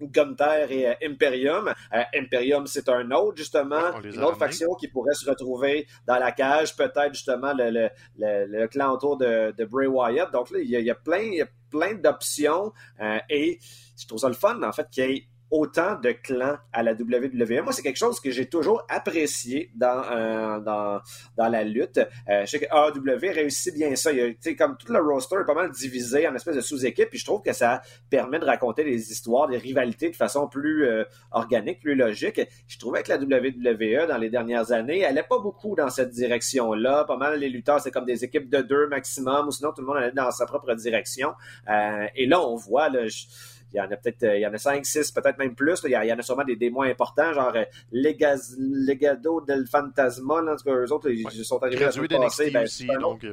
Gunther 0.00 0.70
et 0.70 0.88
euh, 0.88 0.94
Imperium. 1.02 1.72
Euh, 1.92 2.02
Imperium, 2.14 2.66
c'est 2.66 2.88
un 2.88 3.10
autre, 3.10 3.36
justement, 3.36 4.00
une 4.02 4.22
autre 4.22 4.38
faction 4.38 4.74
qui 4.74 4.88
pourrait 4.88 5.14
se 5.14 5.28
retrouver 5.28 5.86
dans 6.06 6.18
la 6.18 6.32
cage, 6.32 6.76
peut-être 6.76 7.14
justement 7.14 7.52
le, 7.54 7.88
le, 8.18 8.66
clan 8.66 8.92
autour 8.92 9.16
de, 9.16 9.54
de, 9.56 9.64
Bray 9.64 9.86
Wyatt. 9.86 10.30
Donc 10.32 10.50
là, 10.50 10.58
il 10.60 10.68
y 10.68 10.90
a, 10.90 10.94
plein, 10.94 11.30
plein 11.70 11.94
d'options 11.94 12.72
et 13.28 13.58
je 13.98 14.06
trouve 14.06 14.18
ça 14.18 14.28
le 14.28 14.34
fun, 14.34 14.62
en 14.62 14.72
fait, 14.72 14.88
qu'il 14.90 15.10
y 15.10 15.14
ait 15.16 15.28
autant 15.50 15.98
de 15.98 16.12
clans 16.12 16.56
à 16.72 16.82
la 16.82 16.92
WWE. 16.92 17.62
Moi, 17.62 17.72
c'est 17.72 17.82
quelque 17.82 17.96
chose 17.96 18.20
que 18.20 18.30
j'ai 18.30 18.46
toujours 18.46 18.84
apprécié 18.88 19.70
dans, 19.74 20.02
euh, 20.10 20.60
dans, 20.60 21.00
dans 21.36 21.48
la 21.48 21.64
lutte. 21.64 21.98
Euh, 22.28 22.42
je 22.42 22.46
sais 22.46 22.60
que 22.60 22.66
AEW 22.66 23.32
réussit 23.32 23.74
bien 23.74 23.94
ça. 23.96 24.12
Il 24.12 24.18
y 24.18 24.22
a, 24.22 24.54
comme 24.54 24.76
tout 24.76 24.92
le 24.92 25.00
roster 25.00 25.36
est 25.40 25.46
pas 25.46 25.54
mal 25.54 25.70
divisé 25.70 26.28
en 26.28 26.34
espèce 26.34 26.56
de 26.56 26.60
sous-équipe, 26.60 27.10
puis 27.10 27.18
je 27.18 27.24
trouve 27.24 27.42
que 27.42 27.52
ça 27.52 27.80
permet 28.10 28.38
de 28.38 28.44
raconter 28.44 28.84
des 28.84 29.10
histoires, 29.10 29.48
des 29.48 29.56
rivalités 29.56 30.10
de 30.10 30.16
façon 30.16 30.48
plus 30.48 30.86
euh, 30.86 31.04
organique, 31.30 31.80
plus 31.80 31.94
logique. 31.94 32.40
Je 32.66 32.78
trouvais 32.78 33.02
que 33.02 33.10
la 33.10 33.18
WWE, 33.18 34.06
dans 34.06 34.18
les 34.18 34.30
dernières 34.30 34.72
années, 34.72 35.04
allait 35.04 35.22
pas 35.22 35.38
beaucoup 35.38 35.74
dans 35.74 35.90
cette 35.90 36.10
direction-là. 36.10 37.04
Pas 37.04 37.16
mal 37.16 37.38
les 37.38 37.48
lutteurs, 37.48 37.80
c'est 37.80 37.90
comme 37.90 38.04
des 38.04 38.24
équipes 38.24 38.50
de 38.50 38.60
deux 38.60 38.86
maximum, 38.88 39.48
ou 39.48 39.50
sinon 39.50 39.72
tout 39.72 39.80
le 39.80 39.86
monde 39.86 39.96
allait 39.96 40.12
dans 40.12 40.30
sa 40.30 40.46
propre 40.46 40.74
direction. 40.74 41.32
et 42.14 42.26
là, 42.26 42.40
on 42.40 42.56
voit... 42.56 42.88
Là, 42.88 43.06
il 43.72 43.76
y 43.76 43.80
en 43.80 43.90
a 43.90 43.96
peut-être, 43.96 44.22
euh, 44.24 44.36
il 44.36 44.40
y 44.40 44.46
en 44.46 44.52
a 44.52 44.58
5, 44.58 44.84
6, 44.84 45.12
peut-être 45.12 45.38
même 45.38 45.54
plus. 45.54 45.80
Il, 45.84 45.90
y 45.90 46.12
en 46.12 46.18
a 46.18 46.22
sûrement 46.22 46.44
des, 46.44 46.56
des 46.56 46.70
moins 46.70 46.88
importants, 46.88 47.32
genre 47.32 47.52
euh, 47.54 47.64
Legado 47.92 49.40
del 49.40 49.66
Fantasma. 49.66 50.42
Là, 50.42 50.52
en 50.52 50.56
tout 50.56 50.64
cas, 50.64 50.74
eux 50.74 50.92
autres, 50.92 51.10
ils 51.10 51.44
sont 51.44 51.62
arrivés 51.62 51.84
à 51.84 51.90
se 51.90 52.00
passer. 52.00 52.50
Ben, 52.50 52.64
aussi, 52.64 52.86
donc, 53.00 53.24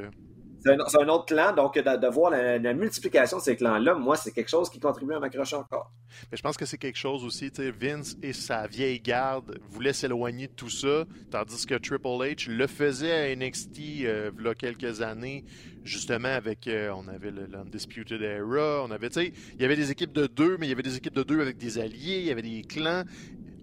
c'est 0.88 1.02
un, 1.02 1.08
autre 1.08 1.26
clan, 1.26 1.54
donc 1.54 1.74
de, 1.78 2.06
voir 2.08 2.30
la, 2.30 2.74
multiplication 2.74 3.38
de 3.38 3.42
ces 3.42 3.56
clans-là, 3.56 3.94
moi, 3.94 4.16
c'est 4.16 4.32
quelque 4.32 4.48
chose 4.48 4.68
qui 4.68 4.80
contribue 4.80 5.14
à 5.14 5.20
m'accrocher 5.20 5.56
encore. 5.56 5.92
Mais 6.30 6.36
je 6.36 6.42
pense 6.42 6.56
que 6.56 6.64
c'est 6.64 6.78
quelque 6.78 6.98
chose 6.98 7.24
aussi, 7.24 7.50
Vince 7.78 8.16
et 8.22 8.32
sa 8.32 8.66
vieille 8.66 9.00
garde 9.00 9.58
voulaient 9.68 9.92
s'éloigner 9.92 10.48
de 10.48 10.52
tout 10.52 10.70
ça, 10.70 11.04
tandis 11.30 11.66
que 11.66 11.74
Triple 11.74 12.08
H 12.08 12.50
le 12.50 12.66
faisait 12.66 13.32
à 13.32 13.36
NXT 13.36 13.78
euh, 14.02 14.30
il 14.38 14.44
y 14.44 14.48
a 14.48 14.54
quelques 14.54 15.02
années, 15.02 15.44
justement 15.84 16.28
avec, 16.28 16.66
euh, 16.66 16.92
on 16.96 17.06
avait 17.08 17.30
l'Undisputed 17.30 18.20
Era, 18.20 18.82
on 18.84 18.90
avait, 18.90 19.08
tu 19.08 19.20
sais, 19.20 19.32
il 19.54 19.62
y 19.62 19.64
avait 19.64 19.76
des 19.76 19.90
équipes 19.90 20.12
de 20.12 20.26
deux, 20.26 20.56
mais 20.58 20.66
il 20.66 20.70
y 20.70 20.72
avait 20.72 20.82
des 20.82 20.96
équipes 20.96 21.14
de 21.14 21.22
deux 21.22 21.40
avec 21.40 21.58
des 21.58 21.78
alliés, 21.78 22.18
il 22.18 22.24
y 22.24 22.30
avait 22.30 22.42
des 22.42 22.62
clans, 22.62 23.04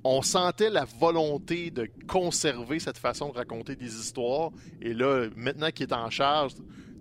on 0.04 0.22
sentait 0.22 0.70
la 0.70 0.86
volonté 0.86 1.72
de 1.72 1.90
conserver 2.08 2.80
cette 2.80 2.98
façon 2.98 3.30
de 3.30 3.38
raconter 3.38 3.76
des 3.76 3.96
histoires. 4.00 4.52
Et 4.82 4.94
là, 4.94 5.28
maintenant 5.36 5.70
qu'il 5.72 5.88
est 5.88 5.94
en 5.94 6.10
charge, 6.10 6.54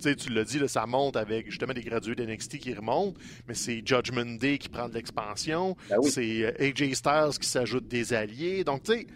tu 0.03 0.31
l'as 0.31 0.45
dit, 0.45 0.59
là, 0.59 0.69
ça 0.69 0.87
monte 0.87 1.17
avec 1.17 1.51
justement 1.51 1.73
des 1.73 1.83
gradués 1.83 2.15
d'NXT 2.15 2.59
qui 2.59 2.75
remontent, 2.75 3.19
mais 3.47 3.55
c'est 3.55 3.83
Judgment 3.85 4.39
Day 4.39 4.59
qui 4.59 4.69
prend 4.69 4.89
de 4.89 4.95
l'expansion, 4.95 5.77
ben 5.89 6.03
c'est 6.03 6.45
euh, 6.45 6.53
AJ 6.61 6.95
Styles 6.95 7.39
qui 7.41 7.49
s'ajoute 7.49 7.89
des 7.89 8.13
alliés. 8.13 8.65
Donc, 8.65 8.83
tu 8.83 8.93
sais, 8.93 9.07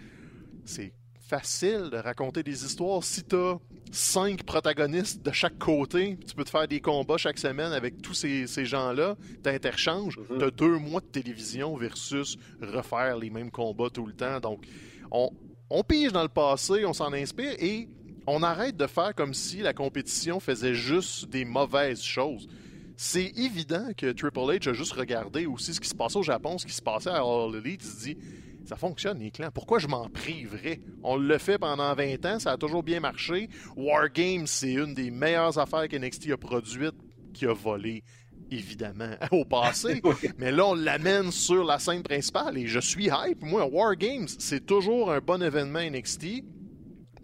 c'est 0.65 0.93
facile 1.27 1.91
de 1.91 1.97
raconter 1.97 2.43
des 2.43 2.65
histoires. 2.65 3.03
Si 3.03 3.25
tu 3.25 3.37
as 3.37 3.59
cinq 3.91 4.45
protagonistes 4.45 5.23
de 5.23 5.33
chaque 5.33 5.59
côté, 5.59 6.19
tu 6.27 6.35
peux 6.35 6.45
te 6.45 6.51
faire 6.51 6.69
des 6.69 6.81
combats 6.81 7.17
chaque 7.17 7.39
semaine 7.39 7.73
avec 7.73 8.01
tous 8.01 8.15
ces, 8.15 8.47
gens-là, 8.65 9.17
tu 9.43 9.51
interchanges, 9.51 10.19
mm-hmm. 10.19 10.39
tu 10.39 10.45
as 10.45 10.51
deux 10.51 10.79
mois 10.79 11.01
de 11.01 11.07
télévision 11.07 11.77
versus 11.77 12.37
refaire 12.61 13.17
les 13.19 13.31
mêmes 13.31 13.51
combats 13.51 13.91
tout 13.91 14.07
le 14.07 14.13
temps. 14.13 14.41
Donc, 14.41 14.65
on, 15.11 15.31
on 15.71 15.83
pige 15.83 16.13
dans 16.13 16.23
le 16.23 16.29
passé, 16.29 16.85
on 16.85 16.93
s'en 16.93 17.13
inspire 17.13 17.55
et 17.59 17.89
on 18.27 18.43
arrête 18.43 18.77
de 18.77 18.87
faire 18.87 19.15
comme 19.15 19.35
si 19.35 19.59
la 19.59 19.73
compétition 19.73 20.41
faisait 20.41 20.75
juste 20.75 21.29
des 21.29 21.45
mauvaises 21.45 22.03
choses. 22.03 22.49
C'est 22.97 23.33
évident 23.37 23.89
que 23.97 24.11
Triple 24.13 24.39
H 24.39 24.71
a 24.71 24.73
juste 24.73 24.93
regardé 24.93 25.47
aussi 25.47 25.75
ce 25.75 25.81
qui 25.81 25.89
se 25.89 25.95
passait 25.95 26.19
au 26.19 26.23
Japon, 26.23 26.57
ce 26.57 26.67
qui 26.67 26.73
se 26.73 26.83
passait 26.83 27.11
à 27.11 27.21
All 27.21 27.55
Elite. 27.55 27.83
Il 27.85 27.89
se 27.89 28.05
dit 28.05 28.19
Ça 28.65 28.77
fonctionne, 28.77 29.19
les 29.19 29.31
clans. 29.31 29.51
Pourquoi 29.53 29.79
je 29.79 29.87
m'en 29.87 30.09
priverais? 30.09 30.81
On 31.03 31.17
le 31.17 31.39
fait 31.39 31.59
pendant 31.59 31.95
20 31.95 32.25
ans, 32.27 32.39
ça 32.39 32.53
a 32.53 32.57
toujours 32.57 32.83
bien 32.83 33.01
marché. 33.01 33.51
Wargames, 33.77 34.47
c'est 34.47 34.73
une 34.73 34.95
des 34.95 35.11
meilleures 35.11 35.59
affaires 35.59 35.89
qu'NXT 35.89 36.31
a 36.31 36.37
produites 36.39 36.97
qui 37.35 37.47
a 37.47 37.53
volé 37.53 38.03
évidemment, 38.51 39.11
au 39.31 39.45
passé. 39.45 40.01
Mais 40.39 40.53
là, 40.53 40.67
on 40.67 40.75
l'amène 40.75 41.31
sur 41.31 41.65
la 41.65 41.79
scène 41.79 42.03
principale 42.03 42.57
et 42.59 42.67
je 42.67 42.81
suis 42.81 43.09
hype. 43.13 43.43
Moi, 43.43 43.67
Wargames, 43.67 44.29
c'est 44.39 44.65
toujours 44.65 45.13
un 45.13 45.19
bon 45.19 45.43
événement 45.43 45.81
NXT. 45.81 46.45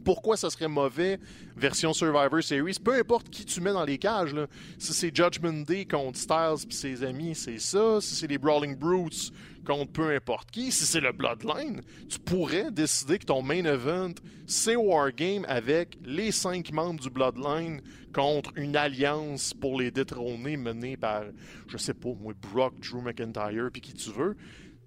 Pourquoi 0.05 0.37
ça 0.37 0.51
serait 0.51 0.69
mauvais 0.69 1.19
version 1.57 1.93
Survivor 1.93 2.43
Series? 2.43 2.79
Peu 2.83 2.95
importe 2.95 3.31
qui 3.31 3.45
tu 3.45 3.61
mets 3.61 3.73
dans 3.73 3.85
les 3.85 3.99
cages. 3.99 4.35
Si 4.79 4.93
c'est 4.93 5.15
Judgment 5.15 5.65
Day 5.65 5.85
contre 5.85 6.19
Styles 6.19 6.69
et 6.69 6.73
ses 6.73 7.05
amis, 7.05 7.35
c'est 7.35 7.59
ça. 7.59 8.01
Si 8.01 8.15
c'est 8.15 8.27
les 8.27 8.39
Brawling 8.39 8.77
Brutes 8.77 9.33
contre 9.65 9.93
peu 9.93 10.15
importe 10.15 10.51
qui, 10.51 10.73
si 10.73 10.85
c'est 10.85 11.01
le 11.01 11.13
Bloodline, 11.13 11.83
tu 12.09 12.19
pourrais 12.19 12.71
décider 12.71 13.19
que 13.19 13.27
ton 13.27 13.43
main 13.43 13.65
event, 13.65 14.13
c'est 14.47 14.77
Wargame 14.77 15.45
avec 15.49 15.99
les 16.05 16.33
cinq 16.33 16.73
membres 16.73 17.01
du 17.01 17.11
Bloodline 17.11 17.81
contre 18.13 18.51
une 18.57 18.77
alliance 18.77 19.55
pour 19.55 19.81
les 19.81 19.91
détrôner 19.91 20.57
menée 20.57 20.97
par, 20.97 21.23
je 21.69 21.77
sais 21.77 21.95
pas, 21.95 22.11
moi, 22.21 22.35
Brock, 22.53 22.75
Drew 22.81 23.03
McIntyre, 23.03 23.71
puis 23.73 23.81
qui 23.81 23.95
tu 23.95 24.11
veux. 24.11 24.37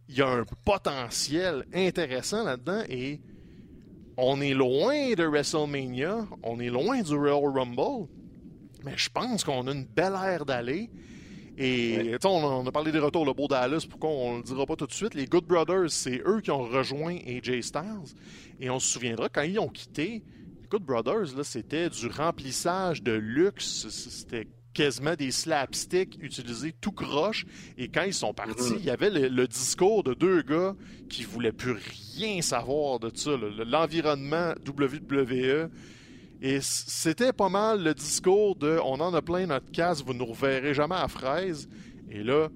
Il 0.08 0.16
y 0.16 0.22
a 0.22 0.28
un 0.28 0.46
potentiel 0.66 1.66
intéressant 1.74 2.44
là-dedans 2.44 2.84
et 2.90 3.22
on 4.18 4.42
est 4.42 4.54
loin 4.54 5.14
de 5.14 5.24
WrestleMania, 5.26 6.28
on 6.44 6.60
est 6.60 6.70
loin 6.70 7.02
du 7.02 7.16
Royal 7.16 7.52
Rumble, 7.52 8.08
mais 8.84 8.94
je 8.96 9.10
pense 9.10 9.44
qu'on 9.44 9.68
a 9.68 9.72
une 9.72 9.86
belle 9.86 10.14
aire 10.14 10.46
d'aller. 10.46 10.90
Et 11.58 12.18
on, 12.26 12.68
a 12.68 12.72
parlé 12.72 12.92
des 12.92 13.00
retours, 13.00 13.26
le 13.26 13.34
beau 13.34 13.48
Dallas, 13.48 13.86
pourquoi 13.90 14.10
on 14.10 14.34
ne 14.34 14.38
le 14.40 14.44
dira 14.44 14.66
pas 14.66 14.76
tout 14.76 14.88
de 14.88 14.94
suite? 14.94 15.14
Les 15.14 15.26
Good 15.26 15.46
Brothers, 15.46 15.90
c'est 15.90 16.22
eux 16.26 16.42
qui 16.42 16.52
ont 16.52 16.64
rejoint 16.64 17.16
AJ 17.26 17.62
Styles. 17.62 18.16
Et 18.60 18.70
on 18.70 18.80
se 18.80 18.88
souviendra, 18.88 19.30
quand 19.30 19.44
ils 19.44 19.58
ont 19.58 19.70
quitté, 19.70 20.22
les 20.62 20.68
Good 20.70 20.84
Brothers, 20.84 21.44
c'était 21.44 21.90
du 21.90 22.08
remplissage 22.08 23.02
de 23.02 23.14
luxe. 23.14 23.88
C'était 23.90 24.48
quasiment 24.76 25.16
des 25.16 25.32
slapsticks 25.32 26.18
utilisés 26.22 26.74
tout 26.80 26.92
croche. 26.92 27.48
Et 27.80 27.88
quand 27.88 28.04
ils 28.04 28.14
sont 28.14 28.34
partis, 28.34 28.74
mm-hmm. 28.74 28.80
il 28.80 28.86
y 28.86 28.90
avait 28.92 29.10
le, 29.10 29.48
discours 29.48 30.04
de 30.04 30.14
deux 30.14 30.44
gars 30.44 30.76
qui 31.10 31.24
voulaient 31.24 31.52
plus 31.52 31.78
rien 32.18 32.42
savoir 32.44 33.00
de 33.00 33.10
ça. 33.16 33.32
L'environnement 33.66 34.54
WWE 34.68 35.72
et 36.42 36.60
c'était 36.62 37.32
pas 37.32 37.50
mal 37.50 37.82
le 37.82 37.94
discours 37.94 38.56
de 38.58 38.78
on 38.84 39.00
en 39.00 39.14
a 39.14 39.22
plein 39.22 39.48
notre 39.48 39.72
casse, 39.72 40.04
vous 40.04 40.14
ne 40.14 40.20
nous 40.20 40.26
reverrez 40.26 40.74
jamais 40.74 40.96
à 40.96 41.08
fraise. 41.08 41.70
Et 42.12 42.24
là, 42.24 42.50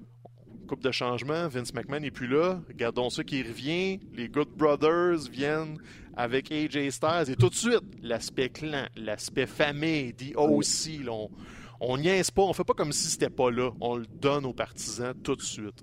coupe 0.68 0.84
de 0.84 0.92
changement, 0.92 1.48
Vince 1.48 1.74
McMahon 1.74 1.98
n'est 1.98 2.12
plus 2.12 2.28
là. 2.28 2.60
Regardons 2.68 3.10
ce 3.10 3.22
qui 3.22 3.42
revient. 3.42 3.98
Les 4.14 4.28
Good 4.28 4.50
Brothers 4.50 5.28
viennent 5.28 5.78
avec 6.16 6.52
AJ 6.52 6.90
Styles. 6.90 7.30
Et 7.30 7.34
tout 7.34 7.48
de 7.48 7.54
suite, 7.56 7.82
l'aspect 8.02 8.50
clan, 8.50 8.86
l'aspect 8.94 9.46
famille, 9.46 10.12
dit 10.12 10.34
aussi. 10.36 11.00
on, 11.08 11.28
on 11.80 11.96
niaise 11.96 12.30
pas, 12.30 12.42
on 12.42 12.52
fait 12.52 12.64
pas 12.64 12.74
comme 12.74 12.92
si 12.92 13.08
c'était 13.08 13.30
pas 13.30 13.50
là. 13.50 13.70
On 13.80 13.96
le 13.96 14.06
donne 14.06 14.44
aux 14.44 14.52
partisans 14.52 15.14
tout 15.22 15.36
de 15.36 15.42
suite. 15.42 15.82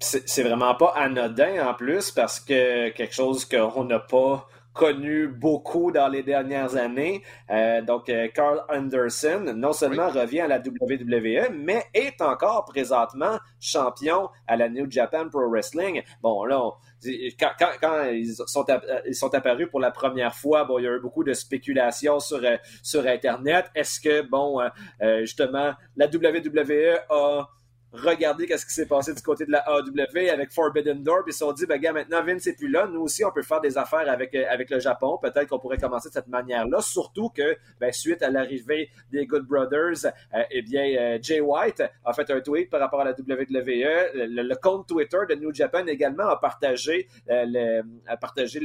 C'est 0.00 0.42
vraiment 0.42 0.74
pas 0.74 0.94
anodin 0.96 1.68
en 1.68 1.74
plus 1.74 2.10
parce 2.10 2.40
que 2.40 2.88
quelque 2.90 3.14
chose 3.14 3.44
qu'on 3.44 3.84
n'a 3.84 3.98
pas 3.98 4.48
connu 4.80 5.28
beaucoup 5.28 5.92
dans 5.92 6.08
les 6.08 6.22
dernières 6.22 6.74
années. 6.74 7.22
Euh, 7.50 7.82
donc, 7.82 8.08
euh, 8.08 8.28
Carl 8.32 8.64
Anderson, 8.70 9.52
non 9.54 9.74
seulement 9.74 10.08
revient 10.08 10.40
à 10.40 10.48
la 10.48 10.58
WWE, 10.58 11.52
mais 11.52 11.84
est 11.92 12.22
encore 12.22 12.64
présentement 12.64 13.38
champion 13.60 14.30
à 14.48 14.56
la 14.56 14.70
New 14.70 14.90
Japan 14.90 15.28
Pro 15.28 15.50
Wrestling. 15.50 16.02
Bon, 16.22 16.46
là, 16.46 16.70
quand, 17.38 18.04
ils, 18.10 18.34
sont, 18.46 18.64
ils 19.06 19.14
sont 19.14 19.34
apparus 19.34 19.68
pour 19.70 19.80
la 19.80 19.90
première 19.90 20.34
fois, 20.34 20.64
bon, 20.64 20.78
il 20.78 20.84
y 20.86 20.88
a 20.88 20.96
eu 20.96 21.00
beaucoup 21.00 21.24
de 21.24 21.34
spéculations 21.34 22.18
sur, 22.18 22.42
euh, 22.42 22.56
sur 22.82 23.06
Internet. 23.06 23.66
Est-ce 23.74 24.00
que, 24.00 24.22
bon, 24.22 24.60
justement, 25.20 25.74
la 25.96 26.06
WWE 26.06 27.00
a 27.10 27.46
Regardez 27.92 28.46
qu'est-ce 28.46 28.64
qui 28.64 28.72
s'est 28.72 28.86
passé 28.86 29.12
du 29.12 29.20
côté 29.20 29.44
de 29.44 29.50
la 29.50 29.68
AW 29.68 30.30
avec 30.32 30.52
Forbidden 30.52 31.02
Door, 31.02 31.24
puis 31.24 31.30
ils 31.30 31.32
se 31.32 31.40
sont 31.40 31.52
dit, 31.52 31.66
ben 31.66 31.80
gars, 31.80 31.92
maintenant 31.92 32.22
Vince 32.22 32.46
n'est 32.46 32.52
plus 32.52 32.68
là, 32.68 32.86
nous 32.86 33.00
aussi 33.00 33.24
on 33.24 33.32
peut 33.32 33.42
faire 33.42 33.60
des 33.60 33.76
affaires 33.78 34.08
avec, 34.08 34.32
euh, 34.34 34.44
avec 34.48 34.70
le 34.70 34.78
Japon, 34.78 35.18
peut-être 35.20 35.48
qu'on 35.48 35.58
pourrait 35.58 35.78
commencer 35.78 36.08
de 36.08 36.14
cette 36.14 36.28
manière-là, 36.28 36.80
surtout 36.82 37.30
que, 37.30 37.56
ben, 37.80 37.92
suite 37.92 38.22
à 38.22 38.30
l'arrivée 38.30 38.90
des 39.10 39.26
Good 39.26 39.44
Brothers, 39.44 40.06
euh, 40.06 40.42
eh 40.52 40.62
bien, 40.62 40.84
euh, 40.84 41.18
Jay 41.20 41.40
White 41.40 41.82
a 42.04 42.12
fait 42.12 42.30
un 42.30 42.40
tweet 42.40 42.70
par 42.70 42.78
rapport 42.78 43.00
à 43.00 43.04
la 43.04 43.10
WWE, 43.10 44.12
le, 44.14 44.54
compte 44.60 44.86
Twitter 44.86 45.18
de 45.28 45.34
New 45.34 45.52
Japan 45.52 45.86
également 45.86 46.28
a 46.28 46.36
partagé, 46.36 47.08
le, 47.26 47.82
partagé 48.16 48.60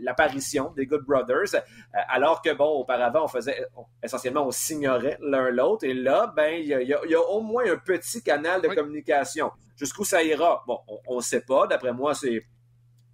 l'apparition 0.00 0.72
des 0.76 0.86
Good 0.86 1.04
Brothers, 1.04 1.62
alors 2.08 2.42
que, 2.42 2.52
bon, 2.52 2.66
auparavant, 2.80 3.24
on 3.24 3.28
faisait, 3.28 3.64
essentiellement, 4.02 4.46
on 4.46 4.50
s'ignorait 4.50 5.16
l'un 5.20 5.50
l'autre, 5.50 5.84
et 5.84 5.94
là, 5.94 6.32
ben, 6.36 6.60
il 6.60 6.66
y 6.66 6.74
a, 6.74 6.82
y 6.82 7.14
a 7.14 7.20
au 7.20 7.40
moins 7.40 7.64
un 7.70 7.76
petit 7.76 8.22
canal 8.22 8.60
de 8.60 8.65
communication. 8.74 9.50
Jusqu'où 9.76 10.04
ça 10.04 10.22
ira? 10.22 10.64
Bon, 10.66 10.78
on 11.06 11.16
ne 11.16 11.22
sait 11.22 11.42
pas. 11.42 11.66
D'après 11.66 11.92
moi, 11.92 12.14
c'est 12.14 12.42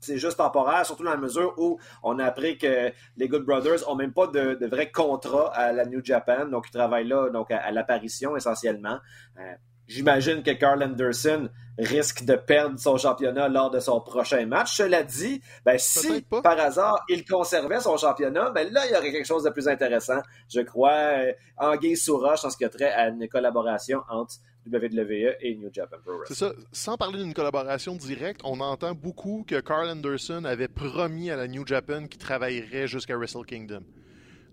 c'est 0.02 0.18
juste 0.18 0.36
temporaire, 0.36 0.84
surtout 0.84 1.04
dans 1.04 1.12
la 1.12 1.16
mesure 1.16 1.54
où 1.56 1.78
on 2.02 2.18
a 2.18 2.24
appris 2.24 2.58
que 2.58 2.92
les 3.16 3.28
Good 3.28 3.44
Brothers 3.44 3.88
ont 3.88 3.94
même 3.94 4.12
pas 4.12 4.26
de, 4.26 4.66
vrai 4.66 4.90
contrat 4.90 5.54
à 5.54 5.72
la 5.72 5.86
New 5.86 6.04
Japan, 6.04 6.46
donc 6.46 6.66
ils 6.68 6.72
travaillent 6.72 7.06
là 7.06 7.30
donc 7.30 7.50
à, 7.50 7.70
l'apparition 7.70 8.36
essentiellement. 8.36 8.98
Euh, 9.38 9.54
j'imagine 9.86 10.42
que 10.42 10.50
Carl 10.50 10.82
Anderson 10.82 11.48
risque 11.78 12.24
de 12.24 12.34
perdre 12.34 12.78
son 12.78 12.96
championnat 12.98 13.48
lors 13.48 13.70
de 13.70 13.80
son 13.80 14.00
prochain 14.00 14.44
match. 14.44 14.76
Cela 14.76 15.02
dit, 15.04 15.40
ben, 15.64 15.78
si 15.78 16.22
par 16.42 16.58
hasard 16.58 17.04
il 17.08 17.24
conservait 17.24 17.80
son 17.80 17.96
championnat, 17.96 18.50
ben 18.50 18.70
là, 18.72 18.86
il 18.86 18.92
y 18.92 18.96
aurait 18.96 19.12
quelque 19.12 19.26
chose 19.26 19.44
de 19.44 19.50
plus 19.50 19.68
intéressant, 19.68 20.20
je 20.52 20.60
crois, 20.60 20.90
euh, 20.92 21.32
en 21.56 21.76
guise 21.76 22.04
sous 22.04 22.18
roche 22.18 22.44
en 22.44 22.50
ce 22.50 22.56
qui 22.56 22.64
a 22.64 22.68
trait 22.68 22.92
à 22.92 23.08
une 23.08 23.28
collaboration 23.28 24.02
entre 24.08 24.34
WWE 24.66 25.36
et 25.40 25.54
New 25.56 25.70
Japan 25.72 25.96
Pro 26.04 26.18
Wrestling. 26.18 26.36
C'est 26.36 26.44
ça. 26.44 26.52
Sans 26.72 26.96
parler 26.96 27.18
d'une 27.18 27.34
collaboration 27.34 27.96
directe, 27.96 28.40
on 28.44 28.60
entend 28.60 28.94
beaucoup 28.94 29.44
que 29.46 29.60
Carl 29.60 29.88
Anderson 29.88 30.44
avait 30.44 30.68
promis 30.68 31.30
à 31.30 31.36
la 31.36 31.48
New 31.48 31.66
Japan 31.66 32.06
qu'il 32.06 32.18
travaillerait 32.18 32.86
jusqu'à 32.86 33.16
Wrestle 33.16 33.44
Kingdom. 33.46 33.82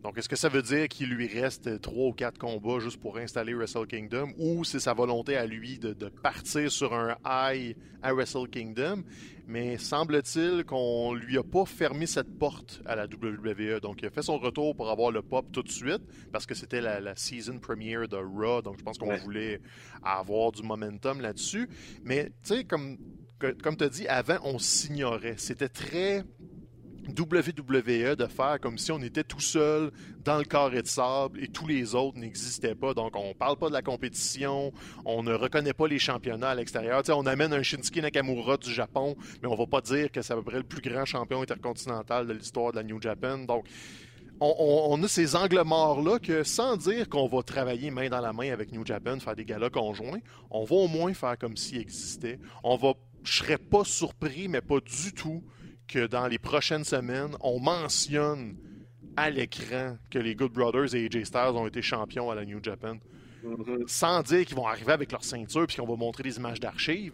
Donc, 0.03 0.17
est-ce 0.17 0.29
que 0.29 0.37
ça 0.37 0.47
veut 0.47 0.61
dire 0.61 0.87
qu'il 0.87 1.09
lui 1.09 1.27
reste 1.27 1.81
trois 1.81 2.07
ou 2.07 2.13
quatre 2.13 2.37
combats 2.37 2.79
juste 2.79 3.01
pour 3.01 3.17
installer 3.17 3.53
Wrestle 3.53 3.85
Kingdom 3.85 4.31
ou 4.37 4.63
c'est 4.63 4.79
sa 4.79 4.93
volonté 4.93 5.35
à 5.35 5.45
lui 5.45 5.77
de, 5.77 5.93
partir 6.07 6.71
sur 6.71 6.93
un 6.93 7.17
high 7.25 7.75
à 8.01 8.13
Wrestle 8.13 8.47
Kingdom? 8.49 9.03
Mais 9.45 9.77
semble-t-il 9.77 10.63
qu'on 10.63 11.13
lui 11.15 11.37
a 11.37 11.43
pas 11.43 11.65
fermé 11.65 12.05
cette 12.05 12.37
porte 12.37 12.81
à 12.85 12.95
la 12.95 13.05
WWE. 13.05 13.81
Donc, 13.81 14.01
il 14.01 14.05
a 14.05 14.09
fait 14.09 14.21
son 14.21 14.37
retour 14.37 14.73
pour 14.75 14.89
avoir 14.89 15.11
le 15.11 15.21
pop 15.21 15.47
tout 15.51 15.63
de 15.63 15.71
suite 15.71 16.03
parce 16.31 16.45
que 16.45 16.55
c'était 16.55 16.81
la, 16.81 17.15
season 17.15 17.59
premiere 17.59 18.07
de 18.07 18.17
Raw. 18.17 18.61
Donc, 18.61 18.77
je 18.77 18.83
pense 18.83 18.97
qu'on 18.97 19.17
voulait 19.17 19.59
avoir 20.01 20.53
du 20.53 20.63
momentum 20.63 21.19
là-dessus. 21.19 21.67
Mais, 22.03 22.31
tu 22.43 22.55
sais, 22.55 22.63
comme, 22.63 22.97
comme 23.61 23.75
tu 23.75 23.83
as 23.83 23.89
dit, 23.89 24.07
avant, 24.07 24.37
on 24.43 24.59
s'ignorait. 24.59 25.35
C'était 25.37 25.67
très 25.67 26.23
WWE 27.09 28.15
de 28.15 28.25
faire 28.27 28.59
comme 28.61 28.77
si 28.77 28.91
on 28.91 29.01
était 29.01 29.23
tout 29.23 29.39
seul 29.39 29.91
dans 30.23 30.37
le 30.37 30.43
carré 30.43 30.81
de 30.81 30.87
sable 30.87 31.43
et 31.43 31.47
tous 31.47 31.67
les 31.67 31.95
autres 31.95 32.17
n'existaient 32.17 32.75
pas. 32.75 32.93
Donc, 32.93 33.15
on 33.15 33.33
parle 33.33 33.57
pas 33.57 33.67
de 33.67 33.73
la 33.73 33.81
compétition, 33.81 34.71
on 35.05 35.23
ne 35.23 35.33
reconnaît 35.33 35.73
pas 35.73 35.87
les 35.87 35.99
championnats 35.99 36.49
à 36.49 36.55
l'extérieur. 36.55 37.01
on 37.09 37.25
amène 37.25 37.53
un 37.53 37.63
Shinsuke 37.63 37.97
Nakamura 37.97 38.57
du 38.57 38.71
Japon, 38.71 39.15
mais 39.41 39.47
on 39.47 39.55
va 39.55 39.65
pas 39.65 39.81
dire 39.81 40.11
que 40.11 40.21
c'est 40.21 40.33
à 40.33 40.35
peu 40.35 40.43
près 40.43 40.57
le 40.57 40.63
plus 40.63 40.81
grand 40.81 41.05
champion 41.05 41.41
intercontinental 41.41 42.27
de 42.27 42.33
l'histoire 42.33 42.71
de 42.71 42.77
la 42.77 42.83
New 42.83 43.01
Japan. 43.01 43.39
Donc, 43.39 43.65
on, 44.41 45.03
a 45.03 45.07
ces 45.07 45.35
angles 45.35 45.63
morts-là 45.65 46.19
que, 46.19 46.43
sans 46.43 46.77
dire 46.77 47.09
qu'on 47.09 47.27
va 47.27 47.43
travailler 47.43 47.91
main 47.91 48.09
dans 48.09 48.21
la 48.21 48.31
main 48.31 48.51
avec 48.51 48.71
New 48.71 48.85
Japan, 48.85 49.19
faire 49.19 49.35
des 49.35 49.45
galas 49.45 49.69
conjoints, 49.69 50.19
on 50.49 50.63
va 50.63 50.75
au 50.75 50.87
moins 50.87 51.13
faire 51.13 51.37
comme 51.37 51.57
s'il 51.57 51.79
existait. 51.79 52.39
On 52.63 52.77
va, 52.77 52.93
serais 53.23 53.57
pas 53.57 53.83
surpris, 53.83 54.47
mais 54.47 54.61
pas 54.61 54.79
du 54.79 55.13
tout, 55.13 55.43
que 55.89 56.07
dans 56.07 56.27
les 56.27 56.37
prochaines 56.37 56.85
semaines, 56.85 57.35
on 57.41 57.59
mentionne 57.59 58.55
à 59.17 59.29
l'écran 59.29 59.97
que 60.09 60.19
les 60.19 60.35
Good 60.35 60.53
Brothers 60.53 60.95
et 60.95 61.05
AJ 61.05 61.25
Styles 61.25 61.55
ont 61.55 61.67
été 61.67 61.81
champions 61.81 62.29
à 62.29 62.35
la 62.35 62.45
New 62.45 62.63
Japan. 62.63 62.97
Mm-hmm. 63.43 63.87
Sans 63.87 64.21
dire 64.21 64.45
qu'ils 64.45 64.55
vont 64.55 64.67
arriver 64.67 64.91
avec 64.91 65.11
leur 65.11 65.23
ceinture 65.23 65.65
puis 65.67 65.77
qu'on 65.77 65.87
va 65.87 65.95
montrer 65.95 66.23
des 66.23 66.37
images 66.37 66.59
d'archives. 66.59 67.13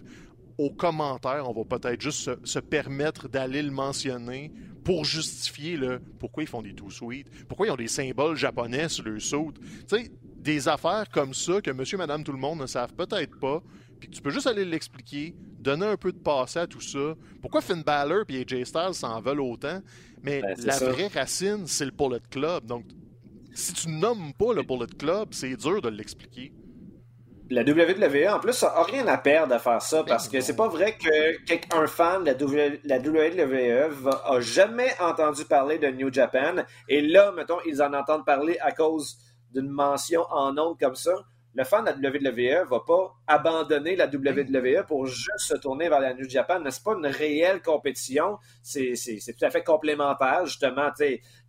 Aux 0.58 0.70
commentaires, 0.70 1.50
on 1.50 1.54
va 1.54 1.78
peut-être 1.78 2.02
juste 2.02 2.46
se, 2.46 2.60
permettre 2.60 3.28
d'aller 3.28 3.62
le 3.62 3.72
mentionner 3.72 4.52
pour 4.84 5.04
justifier 5.04 5.78
le 5.78 6.00
pourquoi 6.20 6.44
ils 6.44 6.50
font 6.50 6.62
des 6.62 6.74
tout 6.74 6.92
suites, 6.92 7.28
pourquoi 7.48 7.68
ils 7.68 7.72
ont 7.72 7.76
des 7.76 7.88
symboles 7.88 8.38
japonais 8.38 8.88
sur 8.88 9.04
le 9.04 9.20
saut. 9.20 9.52
Tu 9.88 9.98
sais, 9.98 10.12
des 10.38 10.68
affaires 10.68 11.10
comme 11.12 11.34
ça 11.34 11.60
que 11.60 11.72
monsieur, 11.72 11.98
madame, 11.98 12.24
tout 12.24 12.32
le 12.32 12.38
monde 12.38 12.60
ne 12.60 12.68
savent 12.68 12.94
peut-être 12.94 13.38
pas, 13.40 13.62
puis 13.99 14.10
tu 14.10 14.21
peux 14.21 14.29
juste 14.29 14.47
aller 14.47 14.65
l'expliquer, 14.65 15.36
donner 15.60 15.86
un 15.86 15.97
peu 15.97 16.12
de 16.12 16.17
passé 16.17 16.60
à 16.60 16.67
tout 16.67 16.81
ça. 16.81 17.15
Pourquoi 17.41 17.62
Finn 17.62 17.84
Balor 17.84 18.23
et 18.29 18.41
AJ 18.41 18.65
Styles 18.65 18.93
s'en 18.93 19.19
veulent 19.21 19.41
autant? 19.41 19.81
Mais 20.23 20.41
ben, 20.41 20.55
la 20.63 20.77
vraie 20.79 21.08
racine, 21.08 21.67
c'est 21.67 21.86
le 21.86 21.91
Bullet 21.91 22.21
Club. 22.29 22.65
Donc, 22.65 22.86
si 23.53 23.73
tu 23.73 23.89
nommes 23.89 24.34
pas 24.34 24.53
le 24.53 24.63
Bullet 24.63 24.88
Club, 24.97 25.29
c'est 25.31 25.55
dur 25.55 25.81
de 25.81 25.89
l'expliquer. 25.89 26.51
la 27.49 27.62
WWE, 27.62 28.27
en 28.29 28.39
plus, 28.39 28.63
a 28.63 28.84
rien 28.84 29.08
à 29.08 29.17
perdre 29.17 29.53
à 29.53 29.60
faire 29.60 29.81
ça 29.81 30.03
parce 30.03 30.27
que 30.27 30.41
c'est 30.41 30.55
pas 30.55 30.67
vrai 30.67 30.97
qu'un 30.97 31.88
fan 31.88 32.23
de 32.23 32.31
la 32.84 32.99
WWE 32.99 34.08
a 34.25 34.39
jamais 34.39 34.91
entendu 34.99 35.45
parler 35.45 35.77
de 35.77 35.88
New 35.88 36.12
Japan 36.12 36.63
et 36.89 37.01
là, 37.01 37.31
mettons, 37.31 37.60
ils 37.65 37.81
en 37.81 37.93
entendent 37.93 38.25
parler 38.25 38.58
à 38.62 38.71
cause 38.71 39.17
d'une 39.53 39.69
mention 39.69 40.23
en 40.31 40.58
ondes 40.58 40.77
comme 40.79 40.95
ça 40.95 41.13
le 41.55 41.63
fan 41.63 41.86
de 41.86 41.91
la 42.01 42.10
WWE 42.10 42.67
va 42.67 42.79
pas 42.81 43.15
abandonner 43.28 43.96
la 43.96 44.08
WWE 44.08 44.86
pour 44.88 45.08
juste 45.08 45.40
se 45.40 45.56
tourner 45.56 45.90
vers 45.90 46.00
la 46.00 46.14
New 46.14 46.30
Japan. 46.30 46.60
N'est-ce 46.60 46.82
pas 46.82 46.94
une 46.94 47.08
réelle 47.08 47.62
compétition? 47.62 48.38
C'est 48.62 48.94
tout 49.38 49.46
à 49.46 49.50
fait 49.50 49.64
complémentaire, 49.64 50.46
justement, 50.46 50.90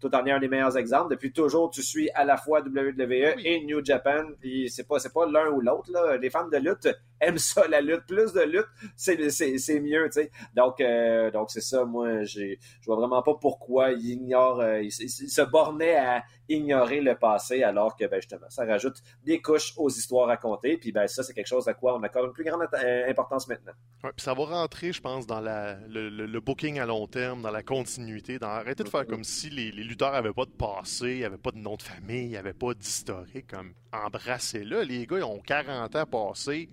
tout 0.00 0.14
en 0.14 0.26
ayant 0.26 0.38
les 0.38 0.48
meilleurs 0.48 0.76
exemples. 0.76 1.10
Depuis 1.10 1.32
toujours, 1.32 1.70
tu 1.70 1.82
suis 1.82 2.10
à 2.10 2.24
la 2.24 2.36
fois 2.36 2.60
WWE 2.60 3.34
et 3.44 3.64
New 3.64 3.84
Japan, 3.84 4.24
c'est 4.68 4.86
pas, 4.86 4.98
pas 5.14 5.26
l'un 5.26 5.50
ou 5.50 5.60
l'autre. 5.60 5.90
Les 6.20 6.30
fans 6.30 6.48
de 6.48 6.56
lutte 6.56 6.88
aiment 7.20 7.38
ça, 7.38 7.66
la 7.68 7.80
lutte. 7.80 8.06
Plus 8.06 8.32
de 8.32 8.42
lutte, 8.42 8.68
c'est 8.96 9.80
mieux, 9.80 10.04
tu 10.06 10.20
sais. 10.20 10.30
Donc, 10.54 10.80
euh, 10.80 11.30
donc 11.30 11.50
c'est 11.50 11.60
ça, 11.60 11.84
moi, 11.84 12.22
je 12.24 12.56
vois 12.86 12.96
vraiment 12.96 13.22
pas 13.22 13.34
pourquoi 13.34 13.92
il 13.92 14.10
ignore, 14.10 14.60
euh, 14.60 14.82
il, 14.82 14.90
se 14.90 15.42
bornait 15.42 15.96
à 15.96 16.22
ignorer 16.48 17.00
le 17.00 17.16
passé 17.16 17.62
alors 17.62 17.96
que, 17.96 18.04
ben, 18.06 18.20
justement, 18.20 18.48
ça 18.48 18.64
rajoute 18.64 19.02
des 19.24 19.40
couches 19.40 19.74
aux 19.76 19.88
histoires 19.88 20.28
racontées. 20.28 20.76
Puis, 20.76 20.92
ben, 20.92 21.06
ça, 21.06 21.22
c'est 21.22 21.34
quelque 21.34 21.46
chose 21.46 21.65
à 21.68 21.74
quoi 21.74 21.96
on 21.96 22.02
accorde 22.02 22.26
une 22.26 22.32
plus 22.32 22.44
grande 22.44 22.66
euh, 22.74 23.10
importance 23.10 23.48
maintenant. 23.48 23.72
Ouais, 24.04 24.10
puis 24.16 24.24
ça 24.24 24.34
va 24.34 24.44
rentrer, 24.44 24.92
je 24.92 25.00
pense, 25.00 25.26
dans 25.26 25.40
la, 25.40 25.76
le, 25.88 26.40
booking 26.40 26.78
à 26.78 26.86
long 26.86 27.06
terme, 27.06 27.42
dans 27.42 27.50
la 27.50 27.62
continuité, 27.62 28.38
dans 28.38 28.48
arrêter 28.48 28.84
de 28.84 28.88
faire 28.88 29.06
comme 29.06 29.24
si 29.24 29.50
les, 29.50 29.70
les 29.70 29.84
lutteurs 29.84 30.12
n'avaient 30.12 30.32
pas 30.32 30.44
de 30.44 30.50
passé, 30.50 31.20
n'avaient 31.20 31.36
pas 31.36 31.50
de 31.50 31.58
nom 31.58 31.76
de 31.76 31.82
famille, 31.82 32.30
n'avaient 32.30 32.52
pas 32.52 32.74
d'historique. 32.74 33.48
Comme, 33.48 33.72
embrassez-le. 33.92 34.82
Les 34.82 35.06
gars, 35.06 35.18
ils 35.18 35.24
ont 35.24 35.40
40 35.40 35.96
ans 35.96 36.06
passés 36.06 36.68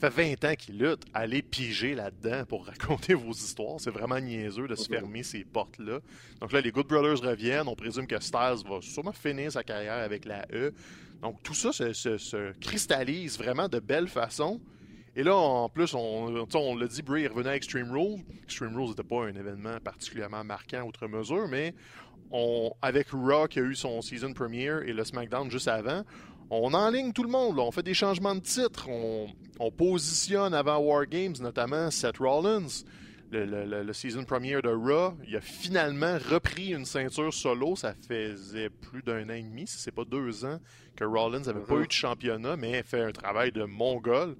fait 0.00 0.08
20 0.08 0.44
ans 0.50 0.54
qu'ils 0.56 0.78
luttent, 0.78 1.04
allez 1.12 1.42
piger 1.42 1.94
là-dedans 1.94 2.44
pour 2.46 2.66
raconter 2.66 3.14
vos 3.14 3.32
histoires. 3.32 3.78
C'est 3.78 3.90
vraiment 3.90 4.18
niaiseux 4.18 4.66
de 4.66 4.74
se 4.74 4.88
fermer 4.88 5.22
ces 5.22 5.44
portes-là. 5.44 6.00
Donc 6.40 6.52
là, 6.52 6.60
les 6.60 6.72
Good 6.72 6.86
Brothers 6.86 7.20
reviennent. 7.20 7.68
On 7.68 7.76
présume 7.76 8.06
que 8.06 8.18
Styles 8.20 8.66
va 8.66 8.80
sûrement 8.80 9.12
finir 9.12 9.52
sa 9.52 9.62
carrière 9.62 10.02
avec 10.02 10.24
la 10.24 10.46
E. 10.52 10.72
Donc 11.22 11.42
tout 11.42 11.54
ça 11.54 11.72
se, 11.72 12.52
cristallise 12.60 13.38
vraiment 13.38 13.68
de 13.68 13.78
belle 13.78 14.08
façon. 14.08 14.60
Et 15.16 15.22
là, 15.22 15.34
en 15.34 15.68
plus, 15.68 15.92
on, 15.94 16.46
on 16.54 16.76
l'a 16.76 16.86
dit, 16.86 17.02
Bray 17.02 17.26
revenait 17.26 17.50
à 17.50 17.56
Extreme 17.56 17.90
Rules. 17.90 18.22
Extreme 18.44 18.76
Rules 18.76 18.90
n'était 18.90 19.02
pas 19.02 19.24
un 19.24 19.34
événement 19.34 19.78
particulièrement 19.82 20.44
marquant 20.44 20.82
outre 20.82 21.08
mesure, 21.08 21.48
mais 21.48 21.74
on, 22.30 22.70
avec 22.80 23.08
Raw 23.10 23.48
qui 23.48 23.58
a 23.58 23.62
eu 23.62 23.74
son 23.74 24.00
season 24.02 24.32
premiere 24.32 24.82
et 24.82 24.92
le 24.92 25.04
SmackDown 25.04 25.50
juste 25.50 25.68
avant, 25.68 26.04
on 26.50 26.74
enligne 26.74 27.12
tout 27.12 27.22
le 27.22 27.28
monde. 27.28 27.58
On 27.58 27.70
fait 27.70 27.82
des 27.82 27.94
changements 27.94 28.34
de 28.34 28.40
titre. 28.40 28.88
On, 28.88 29.70
positionne 29.70 30.54
avant 30.54 30.78
War 30.78 31.06
Games, 31.06 31.34
notamment 31.40 31.90
Seth 31.90 32.18
Rollins. 32.18 32.84
Le, 33.32 33.92
season 33.92 34.24
premiere 34.24 34.62
de 34.62 34.70
Raw, 34.70 35.14
il 35.26 35.36
a 35.36 35.40
finalement 35.40 36.18
repris 36.30 36.72
une 36.74 36.84
ceinture 36.84 37.32
solo. 37.32 37.76
Ça 37.76 37.94
faisait 38.08 38.70
plus 38.70 39.02
d'un 39.02 39.24
an 39.28 39.34
et 39.34 39.42
demi, 39.42 39.66
si 39.66 39.78
c'est 39.78 39.94
pas 39.94 40.04
deux 40.04 40.44
ans, 40.44 40.58
que 40.96 41.04
Rollins 41.04 41.40
n'avait 41.40 41.60
pas 41.60 41.74
uh-huh. 41.74 41.84
eu 41.84 41.86
de 41.86 41.92
championnat, 41.92 42.56
mais 42.56 42.82
fait 42.82 43.02
un 43.02 43.12
travail 43.12 43.52
de 43.52 43.64
mongol. 43.64 44.36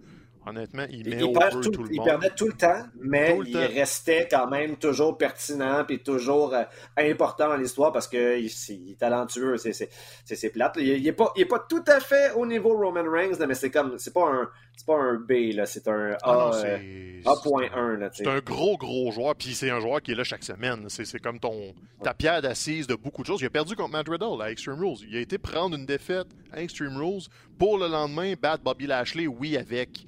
Honnêtement, 0.46 0.86
il 0.88 1.08
met 1.08 1.22
au 1.22 1.34
tout, 1.50 1.70
tout, 1.70 1.82
le 1.82 1.92
il 1.92 2.02
perdait 2.02 2.30
tout 2.30 2.46
le 2.46 2.54
temps, 2.54 2.82
mais 2.98 3.38
il 3.44 3.58
restait 3.58 4.26
quand 4.30 4.48
même 4.48 4.76
toujours 4.78 5.18
pertinent 5.18 5.84
et 5.86 5.98
toujours 5.98 6.54
euh, 6.54 6.62
important 6.96 7.48
dans 7.48 7.56
l'histoire 7.56 7.92
parce 7.92 8.08
qu'il 8.08 8.46
est 8.46 8.98
talentueux, 8.98 9.58
c'est 9.58 10.50
plate. 10.50 10.76
Il 10.78 11.02
n'est 11.02 11.12
pas, 11.12 11.34
pas 11.48 11.58
tout 11.68 11.84
à 11.86 12.00
fait 12.00 12.32
au 12.32 12.46
niveau 12.46 12.74
Roman 12.74 13.04
Reigns, 13.04 13.36
mais 13.46 13.54
c'est 13.54 13.70
comme 13.70 13.98
c'est 13.98 14.14
pas 14.14 14.30
un 14.30 14.48
pas 14.84 14.96
un 14.96 15.14
B, 15.14 15.52
c'est 15.64 15.88
un 15.88 16.16
A, 16.22 16.50
1 16.54 16.64
euh, 16.64 18.08
C'est 18.12 18.26
un 18.26 18.38
gros, 18.40 18.76
gros 18.76 19.10
joueur, 19.12 19.34
puis 19.34 19.54
c'est 19.54 19.70
un 19.70 19.80
joueur 19.80 20.00
qui 20.02 20.12
est 20.12 20.14
là 20.14 20.24
chaque 20.24 20.44
semaine. 20.44 20.86
C'est 20.88 21.18
comme 21.20 21.38
ton 21.38 21.74
ta 22.02 22.14
pierre 22.14 22.42
d'assise 22.42 22.86
de 22.86 22.94
beaucoup 22.94 23.22
de 23.22 23.26
choses. 23.26 23.40
Il 23.40 23.46
a 23.46 23.50
perdu 23.50 23.76
contre 23.76 23.90
Matt 23.90 24.08
Riddle 24.08 24.42
à 24.42 24.50
Extreme 24.50 24.80
Rules. 24.80 25.06
Il 25.08 25.16
a 25.16 25.20
été 25.20 25.38
prendre 25.38 25.76
une 25.76 25.86
défaite 25.86 26.28
à 26.52 26.62
Extreme 26.62 26.96
Rules 26.96 27.22
pour 27.58 27.78
le 27.78 27.88
lendemain 27.88 28.34
battre 28.40 28.62
Bobby 28.62 28.86
Lashley, 28.86 29.26
oui, 29.26 29.56
avec 29.56 30.06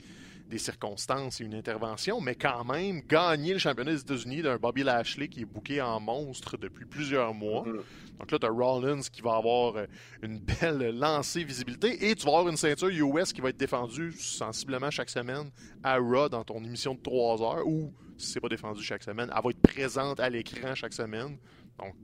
des 0.52 0.58
circonstances 0.58 1.40
et 1.40 1.44
une 1.44 1.54
intervention, 1.54 2.20
mais 2.20 2.34
quand 2.34 2.62
même 2.64 3.00
gagner 3.08 3.54
le 3.54 3.58
championnat 3.58 3.92
des 3.92 4.00
États-Unis 4.00 4.42
d'un 4.42 4.56
Bobby 4.56 4.82
Lashley 4.82 5.28
qui 5.28 5.40
est 5.40 5.46
bouqué 5.46 5.80
en 5.80 5.98
monstre 5.98 6.58
depuis 6.58 6.84
plusieurs 6.84 7.32
mois. 7.32 7.62
Mm-hmm. 7.62 8.18
Donc 8.20 8.30
là, 8.30 8.38
tu 8.38 8.46
as 8.46 8.50
Rollins 8.50 9.00
qui 9.10 9.22
va 9.22 9.36
avoir 9.36 9.76
euh, 9.76 9.86
une 10.22 10.38
belle 10.38 10.94
lancée 10.94 11.42
visibilité 11.42 12.10
et 12.10 12.14
tu 12.14 12.26
vas 12.26 12.32
avoir 12.32 12.48
une 12.48 12.58
ceinture 12.58 12.90
US 12.90 13.32
qui 13.32 13.40
va 13.40 13.48
être 13.48 13.56
défendue 13.56 14.12
sensiblement 14.12 14.90
chaque 14.90 15.08
semaine 15.08 15.50
à 15.82 15.96
Raw 15.96 16.28
dans 16.28 16.44
ton 16.44 16.62
émission 16.62 16.94
de 16.94 17.00
3 17.00 17.42
heures 17.42 17.66
ou 17.66 17.94
si 18.18 18.32
c'est 18.32 18.40
pas 18.40 18.48
défendu 18.48 18.82
chaque 18.82 19.02
semaine, 19.02 19.32
elle 19.34 19.42
va 19.42 19.50
être 19.50 19.62
présente 19.62 20.20
à 20.20 20.28
l'écran 20.28 20.74
chaque 20.74 20.92
semaine. 20.92 21.38
Donc, 21.78 21.94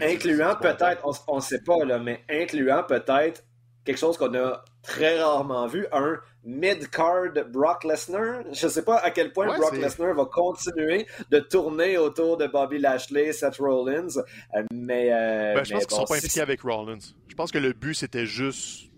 incluant 0.00 0.56
peut-être, 0.56 1.06
on 1.28 1.36
ne 1.36 1.40
sait 1.40 1.62
pas, 1.62 1.84
là, 1.84 1.98
mais 1.98 2.24
incluant 2.30 2.82
peut-être 2.82 3.44
quelque 3.84 3.98
chose 3.98 4.16
qu'on 4.16 4.34
a 4.34 4.64
très 4.82 5.22
rarement 5.22 5.66
vu, 5.66 5.86
un 5.92 6.16
mid-card 6.44 7.32
Brock 7.52 7.84
Lesnar. 7.84 8.42
Je 8.52 8.66
ne 8.66 8.70
sais 8.70 8.82
pas 8.82 8.96
à 8.98 9.10
quel 9.10 9.32
point 9.32 9.46
Brock 9.46 9.76
Lesnar 9.76 10.14
va 10.14 10.24
continuer 10.26 11.06
de 11.30 11.38
tourner 11.38 11.98
autour 11.98 12.36
de 12.36 12.46
Bobby 12.46 12.78
Lashley, 12.78 13.32
Seth 13.32 13.56
Rollins, 13.58 14.16
euh, 14.54 14.62
mais... 14.72 15.10
Euh, 15.12 15.54
ben, 15.54 15.64
je 15.64 15.72
pense 15.72 15.86
qu'ils 15.86 15.96
ne 15.96 16.00
sont 16.00 16.06
pas 16.06 16.16
impliqués 16.16 16.40
avec 16.40 16.62
Rollins. 16.62 16.98
Je 17.28 17.34
pense 17.34 17.50
que 17.50 17.58
le 17.58 17.72
but, 17.72 17.94
c'était 17.94 18.26
juste 18.26 18.90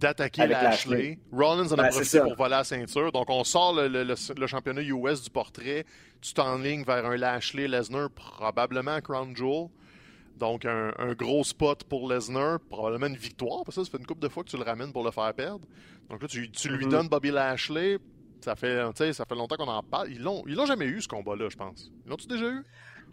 d'attaquer 0.00 0.46
Lashley. 0.46 1.18
Rollins 1.32 1.68
en 1.68 1.78
a 1.78 1.82
ben, 1.84 1.88
profité 1.88 2.20
pour 2.20 2.34
voler 2.34 2.50
la 2.50 2.64
ceinture. 2.64 3.12
Donc, 3.12 3.28
on 3.28 3.44
sort 3.44 3.74
le, 3.74 4.46
championnat 4.46 4.82
US 4.82 5.22
du 5.22 5.30
portrait. 5.30 5.84
Tu 6.20 6.34
t'enlignes 6.34 6.84
vers 6.84 7.06
un 7.06 7.16
Lashley-Lesnar, 7.16 8.10
probablement 8.10 9.00
Crown 9.00 9.36
Jewel. 9.36 9.68
Donc, 10.40 10.64
un, 10.64 11.12
gros 11.12 11.44
spot 11.44 11.84
pour 11.84 12.10
Lesnar, 12.10 12.58
probablement 12.70 13.06
une 13.06 13.16
victoire, 13.16 13.62
parce 13.62 13.76
que 13.76 13.84
ça, 13.84 13.90
fait 13.90 13.98
une 13.98 14.06
couple 14.06 14.22
de 14.22 14.28
fois 14.28 14.42
que 14.42 14.48
tu 14.48 14.56
le 14.56 14.64
ramènes 14.64 14.90
pour 14.92 15.04
le 15.04 15.10
faire 15.10 15.32
perdre. 15.34 15.66
Donc 16.08 16.22
là, 16.22 16.28
tu, 16.28 16.40
lui 16.40 16.48
mm-hmm. 16.48 16.88
donnes 16.88 17.08
Bobby 17.08 17.30
Lashley. 17.30 17.98
Ça 18.40 18.56
fait, 18.56 18.80
ça 19.12 19.26
fait 19.26 19.34
longtemps 19.34 19.56
qu'on 19.56 19.68
en 19.68 19.82
parle. 19.82 20.10
Ils 20.10 20.22
l'ont, 20.22 20.42
ils 20.46 20.54
l'ont 20.54 20.64
jamais 20.64 20.86
eu, 20.86 21.02
ce 21.02 21.08
combat-là, 21.08 21.50
je 21.50 21.56
pense. 21.56 21.92
Ils 22.06 22.08
l'ont-tu 22.08 22.26
déjà 22.26 22.46
eu? 22.46 22.64